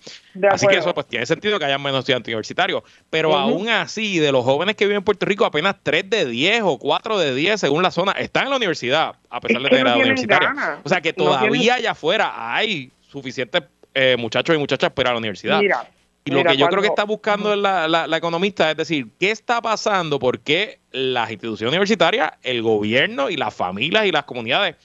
Así 0.50 0.68
que 0.68 0.78
eso 0.78 0.94
pues 0.94 1.08
tiene 1.08 1.26
sentido 1.26 1.60
que 1.60 1.66
haya 1.66 1.78
menos 1.78 2.00
estudiantes 2.00 2.32
universitarios. 2.32 2.84
Pero 3.10 3.36
aún 3.36 3.70
así, 3.70 4.20
de 4.20 4.32
los 4.32 4.46
jóvenes 4.46 4.76
que 4.76 4.86
viven 4.86 4.98
en 4.98 5.04
Puerto 5.04 5.26
Rico, 5.26 5.46
apenas 5.46 5.76
3 5.84 6.10
de 6.10 6.26
10 6.26 6.62
o 6.64 6.78
4 6.78 7.20
de 7.20 7.36
10, 7.36 7.60
según 7.60 7.84
la 7.84 7.92
zona, 7.92 8.14
están 8.14 8.46
en 8.46 8.52
la 8.52 8.58
universidad, 8.58 9.16
a 9.30 9.42
pesar 9.42 9.62
de 9.62 9.70
tener 9.70 9.88
edad 9.88 9.98
universitaria. 9.98 10.80
O 10.84 10.90
sea 10.90 11.02
que 11.02 11.14
todavía 11.14 11.76
allá 11.76 11.92
afuera 11.92 12.56
hay 12.56 12.92
suficientes 13.10 13.64
eh, 13.94 14.16
muchachos 14.18 14.56
y 14.56 14.60
muchachas 14.60 14.92
para 14.92 15.12
la 15.12 15.18
universidad. 15.18 15.60
Mira, 15.60 15.88
y 16.28 16.32
lo 16.32 16.44
que 16.44 16.58
yo 16.58 16.68
creo 16.68 16.82
que 16.82 16.88
está 16.88 17.04
buscando 17.04 17.56
la, 17.56 17.88
la, 17.88 18.18
economista 18.18 18.72
es 18.72 18.78
decir, 18.78 19.08
¿qué 19.20 19.32
está 19.32 19.62
pasando? 19.62 20.20
¿Por 20.20 20.40
qué 20.40 20.80
las 20.92 21.32
instituciones 21.32 21.72
universitarias, 21.72 22.34
el 22.44 22.62
gobierno 22.62 23.30
y 23.30 23.38
las 23.38 23.56
familias 23.56 24.06
y 24.06 24.12
las 24.12 24.24
comunidades 24.24 24.76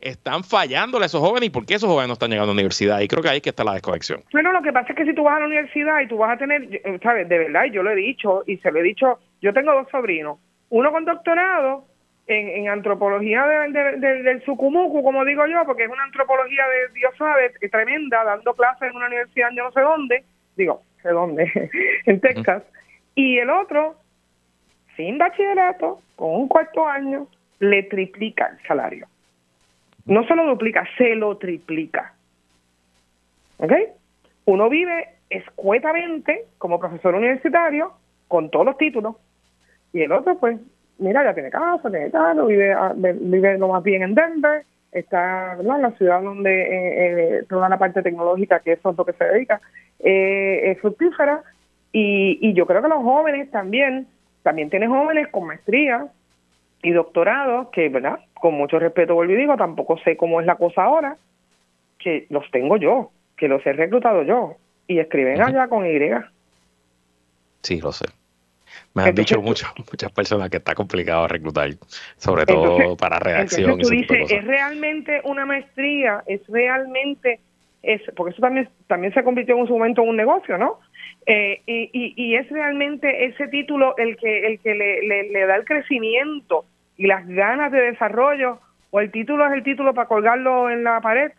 están 0.00 0.44
fallándole 0.44 1.04
a 1.04 1.06
esos 1.06 1.20
jóvenes 1.20 1.48
y 1.48 1.50
por 1.50 1.66
qué 1.66 1.74
esos 1.74 1.88
jóvenes 1.88 2.08
no 2.08 2.12
están 2.14 2.30
llegando 2.30 2.50
a 2.50 2.54
la 2.54 2.58
universidad? 2.58 3.00
Y 3.00 3.08
creo 3.08 3.22
que 3.22 3.28
ahí 3.28 3.36
es 3.36 3.42
que 3.42 3.50
está 3.50 3.64
la 3.64 3.74
desconexión. 3.74 4.22
Bueno, 4.32 4.52
lo 4.52 4.62
que 4.62 4.72
pasa 4.72 4.88
es 4.90 4.96
que 4.96 5.04
si 5.04 5.14
tú 5.14 5.24
vas 5.24 5.36
a 5.36 5.40
la 5.40 5.46
universidad 5.46 6.00
y 6.00 6.08
tú 6.08 6.16
vas 6.16 6.34
a 6.34 6.38
tener, 6.38 6.80
¿sabes? 7.02 7.28
De 7.28 7.38
verdad, 7.38 7.64
yo 7.72 7.82
lo 7.82 7.90
he 7.90 7.96
dicho 7.96 8.42
y 8.46 8.56
se 8.58 8.70
lo 8.70 8.80
he 8.80 8.82
dicho, 8.82 9.18
yo 9.40 9.52
tengo 9.52 9.72
dos 9.72 9.86
sobrinos, 9.90 10.38
uno 10.70 10.90
con 10.90 11.04
doctorado 11.04 11.84
en, 12.26 12.68
antropología 12.68 13.44
del 13.46 14.42
sucumucu, 14.44 15.02
como 15.02 15.24
digo 15.24 15.46
yo, 15.46 15.64
porque 15.66 15.84
es 15.84 15.90
una 15.90 16.04
antropología 16.04 16.64
de 16.68 16.94
Dios 16.94 17.12
sabe, 17.18 17.50
tremenda, 17.70 18.24
dando 18.24 18.54
clases 18.54 18.90
en 18.90 18.96
una 18.96 19.06
universidad 19.06 19.48
yo 19.54 19.64
no 19.64 19.72
sé 19.72 19.80
dónde, 19.80 20.24
digo, 20.60 20.82
¿de 21.02 21.10
dónde? 21.10 21.70
en 22.06 22.20
Texas. 22.20 22.62
Y 23.14 23.38
el 23.38 23.50
otro, 23.50 23.96
sin 24.96 25.18
bachillerato, 25.18 26.00
con 26.16 26.34
un 26.34 26.48
cuarto 26.48 26.86
año, 26.86 27.26
le 27.58 27.82
triplica 27.84 28.46
el 28.46 28.66
salario. 28.66 29.06
No 30.06 30.26
se 30.26 30.34
lo 30.34 30.46
duplica, 30.46 30.86
se 30.96 31.14
lo 31.14 31.36
triplica. 31.36 32.14
¿Ok? 33.58 33.72
Uno 34.46 34.68
vive 34.68 35.08
escuetamente 35.28 36.46
como 36.58 36.80
profesor 36.80 37.14
universitario, 37.14 37.92
con 38.28 38.50
todos 38.50 38.66
los 38.66 38.78
títulos, 38.78 39.16
y 39.92 40.02
el 40.02 40.12
otro, 40.12 40.38
pues, 40.38 40.58
mira, 40.98 41.24
ya 41.24 41.34
tiene 41.34 41.50
casa, 41.50 41.90
tiene 41.90 42.10
carro, 42.10 42.46
vive, 42.46 42.72
ah, 42.72 42.92
vive 42.94 43.58
lo 43.58 43.68
más 43.68 43.82
bien 43.82 44.02
en 44.02 44.14
Denver, 44.14 44.64
está 44.92 45.56
en 45.58 45.66
la 45.66 45.92
ciudad 45.92 46.22
donde 46.22 46.50
eh, 46.50 47.38
eh, 47.38 47.42
toda 47.48 47.68
la 47.68 47.78
parte 47.78 48.02
tecnológica, 48.02 48.60
que 48.60 48.72
eso 48.72 48.90
es 48.90 48.96
lo 48.96 49.04
que 49.04 49.12
se 49.12 49.24
dedica, 49.24 49.60
eh, 49.98 50.70
es 50.70 50.80
fructífera. 50.80 51.42
Y, 51.92 52.38
y 52.40 52.52
yo 52.54 52.66
creo 52.66 52.82
que 52.82 52.88
los 52.88 53.02
jóvenes 53.02 53.50
también, 53.50 54.06
también 54.42 54.70
tienen 54.70 54.90
jóvenes 54.90 55.28
con 55.28 55.46
maestría 55.46 56.06
y 56.82 56.92
doctorado, 56.92 57.70
que, 57.70 57.88
¿verdad? 57.88 58.20
Con 58.34 58.54
mucho 58.54 58.78
respeto, 58.78 59.14
vuelvo 59.14 59.34
y 59.34 59.36
digo, 59.36 59.56
tampoco 59.56 59.98
sé 59.98 60.16
cómo 60.16 60.40
es 60.40 60.46
la 60.46 60.56
cosa 60.56 60.84
ahora, 60.84 61.16
que 61.98 62.26
los 62.30 62.48
tengo 62.50 62.76
yo, 62.76 63.10
que 63.36 63.48
los 63.48 63.64
he 63.66 63.72
reclutado 63.72 64.22
yo, 64.22 64.56
y 64.86 64.98
escriben 64.98 65.40
allá 65.42 65.68
con 65.68 65.84
Y. 65.84 65.98
Sí, 67.62 67.80
lo 67.80 67.92
sé. 67.92 68.06
Me 68.94 69.04
han 69.04 69.14
dicho 69.14 69.40
muchas 69.40 69.72
muchas 69.78 70.10
personas 70.12 70.50
que 70.50 70.56
está 70.56 70.74
complicado 70.74 71.28
reclutar, 71.28 71.70
sobre 72.16 72.46
todo 72.46 72.96
para 72.96 73.18
redacción. 73.18 73.70
Entonces 73.70 74.06
tú 74.06 74.14
dices, 74.14 74.30
¿es 74.30 74.44
realmente 74.44 75.20
una 75.24 75.46
maestría? 75.46 76.22
¿Es 76.26 76.40
realmente, 76.48 77.40
es 77.82 78.02
porque 78.16 78.32
eso 78.32 78.42
también, 78.42 78.68
también 78.86 79.14
se 79.14 79.22
convirtió 79.22 79.56
en 79.56 79.66
su 79.66 79.74
momento 79.74 80.02
en 80.02 80.08
un 80.08 80.16
negocio, 80.16 80.58
¿no? 80.58 80.80
Eh, 81.26 81.60
y, 81.66 82.14
y, 82.16 82.34
es 82.34 82.48
realmente 82.50 83.26
ese 83.26 83.46
título 83.48 83.94
el 83.98 84.16
que, 84.16 84.46
el 84.46 84.58
que 84.58 84.74
le, 84.74 85.28
le, 85.28 85.46
da 85.46 85.54
el 85.56 85.66
crecimiento 85.66 86.64
y 86.96 87.06
las 87.06 87.28
ganas 87.28 87.70
de 87.70 87.82
desarrollo, 87.82 88.58
o 88.90 89.00
el 89.00 89.10
título 89.10 89.46
es 89.46 89.52
el 89.52 89.62
título 89.62 89.92
para 89.92 90.08
colgarlo 90.08 90.70
en 90.70 90.82
la 90.82 91.00
pared 91.00 91.30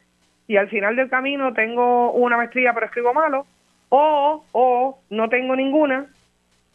y 0.48 0.58
al 0.58 0.70
final 0.70 0.96
del 0.96 1.10
camino 1.10 1.54
tengo 1.54 2.12
una 2.12 2.38
maestría 2.38 2.74
pero 2.74 2.86
escribo 2.86 3.14
malo, 3.14 3.48
o, 3.90 4.46
o 4.52 5.00
no 5.10 5.30
tengo 5.30 5.56
ninguna 5.56 6.08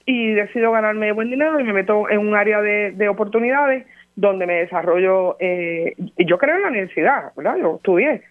y 0.06 0.32
decido 0.32 0.70
ganarme 0.70 1.12
buen 1.12 1.30
dinero 1.30 1.58
y 1.58 1.64
me 1.64 1.72
meto 1.72 2.08
en 2.08 2.20
un 2.20 2.34
área 2.36 2.62
de, 2.62 3.08
oportunidades 3.08 3.86
donde 4.14 4.46
me 4.46 4.54
desarrollo, 4.54 5.36
eh, 5.40 5.94
yo 6.16 6.38
creo 6.38 6.56
en 6.56 6.62
la 6.62 6.68
universidad, 6.68 7.32
¿verdad? 7.36 7.56
Yo 7.56 7.76
estudié, 7.76 8.22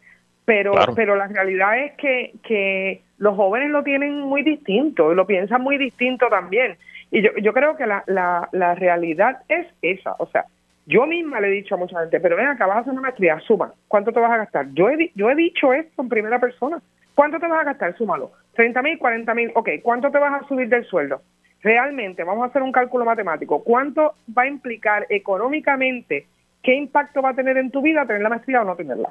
pero, 0.46 0.74
pero 0.96 1.16
la 1.16 1.28
realidad 1.28 1.78
es 1.84 1.92
que, 1.94 2.34
que 2.44 3.02
los 3.18 3.36
jóvenes 3.36 3.70
lo 3.70 3.84
tienen 3.84 4.22
muy 4.22 4.42
distinto 4.42 5.12
y 5.12 5.16
lo 5.16 5.28
piensan 5.28 5.62
muy 5.62 5.78
distinto 5.78 6.28
también. 6.30 6.78
Y 7.12 7.22
yo, 7.22 7.30
yo 7.42 7.54
creo 7.54 7.76
que 7.76 7.86
la, 7.86 8.04
la, 8.08 8.50
la 8.52 8.74
realidad 8.74 9.42
es 9.50 9.68
esa, 9.82 10.16
o 10.18 10.26
sea, 10.28 10.46
yo 10.88 11.06
misma 11.06 11.40
le 11.40 11.48
he 11.48 11.52
dicho 11.52 11.76
a 11.76 11.78
mucha 11.78 12.00
gente, 12.00 12.20
pero 12.20 12.36
ven 12.36 12.48
acá, 12.48 12.68
vas 12.68 12.78
a 12.78 12.80
hacer 12.82 12.94
una 12.94 13.02
maestría, 13.02 13.40
suma, 13.42 13.74
¿cuánto 13.88 14.12
te 14.12 14.20
vas 14.20 14.32
a 14.32 14.38
gastar? 14.38 14.68
Yo 14.74 14.90
he, 14.90 15.12
yo 15.16 15.30
he 15.30 15.36
dicho 15.36 15.74
esto 15.74 16.02
en 16.02 16.10
primera 16.10 16.40
persona, 16.40 16.80
¿cuánto 17.16 17.40
te 17.40 17.48
vas 17.48 17.62
a 17.62 17.66
gastar? 17.66 17.98
Súmalo, 17.98 18.32
30 18.54 18.82
mil, 18.82 18.98
40 18.98 19.34
mil, 19.34 19.52
ok, 19.56 19.70
¿cuánto 19.82 20.10
te 20.12 20.20
vas 20.20 20.42
a 20.42 20.48
subir 20.48 20.70
del 20.70 20.86
sueldo? 20.86 21.22
Realmente, 21.66 22.24
vamos 22.24 22.44
a 22.44 22.48
hacer 22.48 22.62
un 22.62 22.72
cálculo 22.72 23.06
matemático, 23.06 23.64
¿cuánto 23.64 24.14
va 24.38 24.44
a 24.44 24.48
implicar 24.48 25.08
económicamente, 25.10 26.28
qué 26.62 26.76
impacto 26.76 27.24
va 27.24 27.32
a 27.32 27.36
tener 27.36 27.58
en 27.58 27.72
tu 27.72 27.82
vida 27.82 28.06
tener 28.06 28.22
la 28.22 28.30
maestría 28.30 28.62
o 28.62 28.66
no 28.66 28.76
tenerla? 28.76 29.10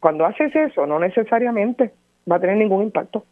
Cuando 0.00 0.26
haces 0.26 0.54
eso, 0.54 0.84
no 0.84 0.98
necesariamente 0.98 1.92
va 2.30 2.36
a 2.36 2.40
tener 2.40 2.56
ningún 2.56 2.82
impacto. 2.82 3.24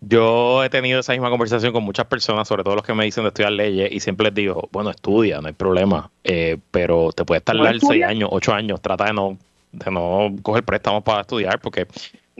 Yo 0.00 0.62
he 0.62 0.70
tenido 0.70 1.00
esa 1.00 1.12
misma 1.12 1.28
conversación 1.28 1.72
con 1.72 1.82
muchas 1.82 2.06
personas, 2.06 2.46
sobre 2.46 2.62
todo 2.62 2.76
los 2.76 2.84
que 2.84 2.94
me 2.94 3.04
dicen 3.04 3.24
de 3.24 3.28
estudiar 3.28 3.52
leyes, 3.52 3.90
y 3.90 3.98
siempre 3.98 4.26
les 4.26 4.34
digo, 4.34 4.68
bueno, 4.70 4.90
estudia, 4.90 5.40
no 5.40 5.48
hay 5.48 5.54
problema, 5.54 6.08
eh, 6.22 6.56
pero 6.70 7.10
te 7.10 7.24
puedes 7.24 7.42
tardar 7.42 7.80
seis 7.80 8.04
años, 8.04 8.28
ocho 8.32 8.54
años, 8.54 8.80
trata 8.80 9.06
de 9.06 9.12
no, 9.12 9.36
de 9.72 9.90
no 9.90 10.36
coger 10.42 10.62
préstamos 10.62 11.02
para 11.02 11.22
estudiar, 11.22 11.58
porque 11.60 11.86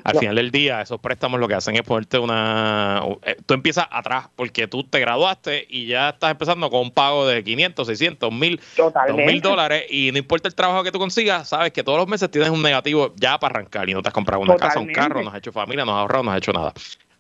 al 0.04 0.18
final 0.18 0.34
del 0.36 0.50
día, 0.50 0.82
esos 0.82 1.00
préstamos 1.00 1.38
lo 1.40 1.48
que 1.48 1.54
hacen 1.54 1.76
es 1.76 1.82
ponerte 1.82 2.18
una... 2.18 3.02
Eh, 3.22 3.36
tú 3.46 3.54
empiezas 3.54 3.86
atrás 3.90 4.28
porque 4.36 4.66
tú 4.66 4.84
te 4.84 5.00
graduaste 5.00 5.66
y 5.68 5.86
ya 5.86 6.10
estás 6.10 6.30
empezando 6.30 6.70
con 6.70 6.80
un 6.80 6.90
pago 6.90 7.26
de 7.26 7.42
500, 7.44 7.86
600, 7.86 8.32
1000, 8.32 8.60
mil 9.14 9.40
dólares 9.40 9.84
y 9.90 10.10
no 10.12 10.18
importa 10.18 10.48
el 10.48 10.54
trabajo 10.54 10.82
que 10.82 10.92
tú 10.92 10.98
consigas, 10.98 11.48
sabes 11.48 11.72
que 11.72 11.82
todos 11.82 11.98
los 11.98 12.08
meses 12.08 12.30
tienes 12.30 12.50
un 12.50 12.62
negativo 12.62 13.12
ya 13.16 13.38
para 13.38 13.56
arrancar 13.56 13.88
y 13.88 13.94
no 13.94 14.02
te 14.02 14.08
has 14.08 14.14
comprado 14.14 14.42
una 14.42 14.56
casa, 14.56 14.80
un 14.80 14.92
carro, 14.92 15.22
no 15.22 15.30
has 15.30 15.36
hecho 15.36 15.52
familia, 15.52 15.84
no 15.84 15.92
has 15.92 16.00
ahorrado, 16.00 16.24
no 16.24 16.32
has 16.32 16.38
hecho 16.38 16.52
nada. 16.52 16.72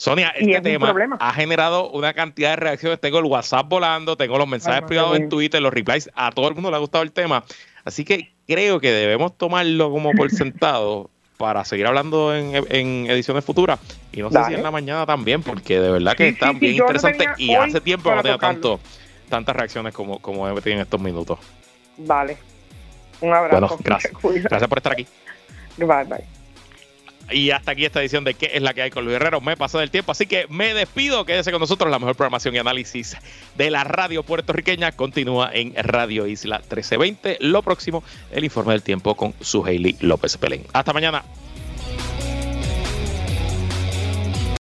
Sonia, 0.02 0.32
este 0.36 0.60
tema 0.62 0.92
ha 1.20 1.32
generado 1.32 1.88
una 1.90 2.12
cantidad 2.12 2.50
de 2.50 2.56
reacciones. 2.56 3.00
Tengo 3.00 3.20
el 3.20 3.24
WhatsApp 3.26 3.68
volando, 3.68 4.16
tengo 4.16 4.36
los 4.36 4.48
mensajes 4.48 4.82
privados 4.82 5.16
en 5.16 5.28
Twitter, 5.28 5.62
los 5.62 5.72
replies. 5.72 6.10
A 6.16 6.32
todo 6.32 6.48
el 6.48 6.54
mundo 6.54 6.70
le 6.70 6.76
ha 6.76 6.80
gustado 6.80 7.04
el 7.04 7.12
tema. 7.12 7.44
Así 7.84 8.04
que 8.04 8.32
creo 8.48 8.80
que 8.80 8.90
debemos 8.90 9.38
tomarlo 9.38 9.92
como 9.92 10.10
por 10.10 10.28
sentado 10.32 11.08
para 11.42 11.64
seguir 11.64 11.88
hablando 11.88 12.32
en, 12.32 13.10
ediciones 13.10 13.44
futuras. 13.44 13.80
Y 14.12 14.20
no 14.22 14.30
sé 14.30 14.44
si 14.44 14.54
en 14.54 14.62
la 14.62 14.70
mañana 14.70 15.04
también, 15.04 15.42
porque 15.42 15.80
de 15.80 15.90
verdad 15.90 16.14
que 16.14 16.28
está 16.28 16.52
bien 16.52 16.76
interesante 16.76 17.26
y 17.36 17.52
hace 17.54 17.80
tiempo 17.80 18.14
no 18.14 18.22
tenía 18.22 18.38
tanto, 18.38 18.78
tantas 19.28 19.56
reacciones 19.56 19.92
como, 19.92 20.20
como 20.20 20.48
en 20.48 20.78
estos 20.78 21.00
minutos. 21.00 21.40
Vale. 21.96 22.36
Un 23.20 23.34
abrazo. 23.34 23.58
Bueno, 23.58 23.76
gracias. 23.82 24.12
Gracias 24.22 24.68
por 24.68 24.78
estar 24.78 24.92
aquí. 24.92 25.04
Bye, 25.78 26.04
bye. 26.04 26.31
Y 27.32 27.50
hasta 27.50 27.72
aquí 27.72 27.84
esta 27.84 28.00
edición 28.00 28.24
de 28.24 28.34
¿Qué 28.34 28.50
es 28.54 28.62
la 28.62 28.74
que 28.74 28.82
hay 28.82 28.90
con 28.90 29.04
Luis 29.04 29.14
Guerrero? 29.14 29.40
Me 29.40 29.56
pasó 29.56 29.78
del 29.78 29.90
tiempo, 29.90 30.12
así 30.12 30.26
que 30.26 30.46
me 30.48 30.74
despido. 30.74 31.24
Quédese 31.24 31.50
con 31.50 31.60
nosotros. 31.60 31.90
La 31.90 31.98
mejor 31.98 32.16
programación 32.16 32.54
y 32.54 32.58
análisis 32.58 33.16
de 33.56 33.70
la 33.70 33.84
radio 33.84 34.22
puertorriqueña 34.22 34.92
continúa 34.92 35.50
en 35.52 35.74
Radio 35.76 36.26
Isla 36.26 36.58
1320. 36.58 37.38
Lo 37.40 37.62
próximo, 37.62 38.02
el 38.30 38.44
informe 38.44 38.72
del 38.72 38.82
tiempo 38.82 39.14
con 39.14 39.34
su 39.40 39.64
Hailey 39.64 39.96
López 40.00 40.36
Pelén. 40.36 40.64
Hasta 40.72 40.92
mañana. 40.92 41.24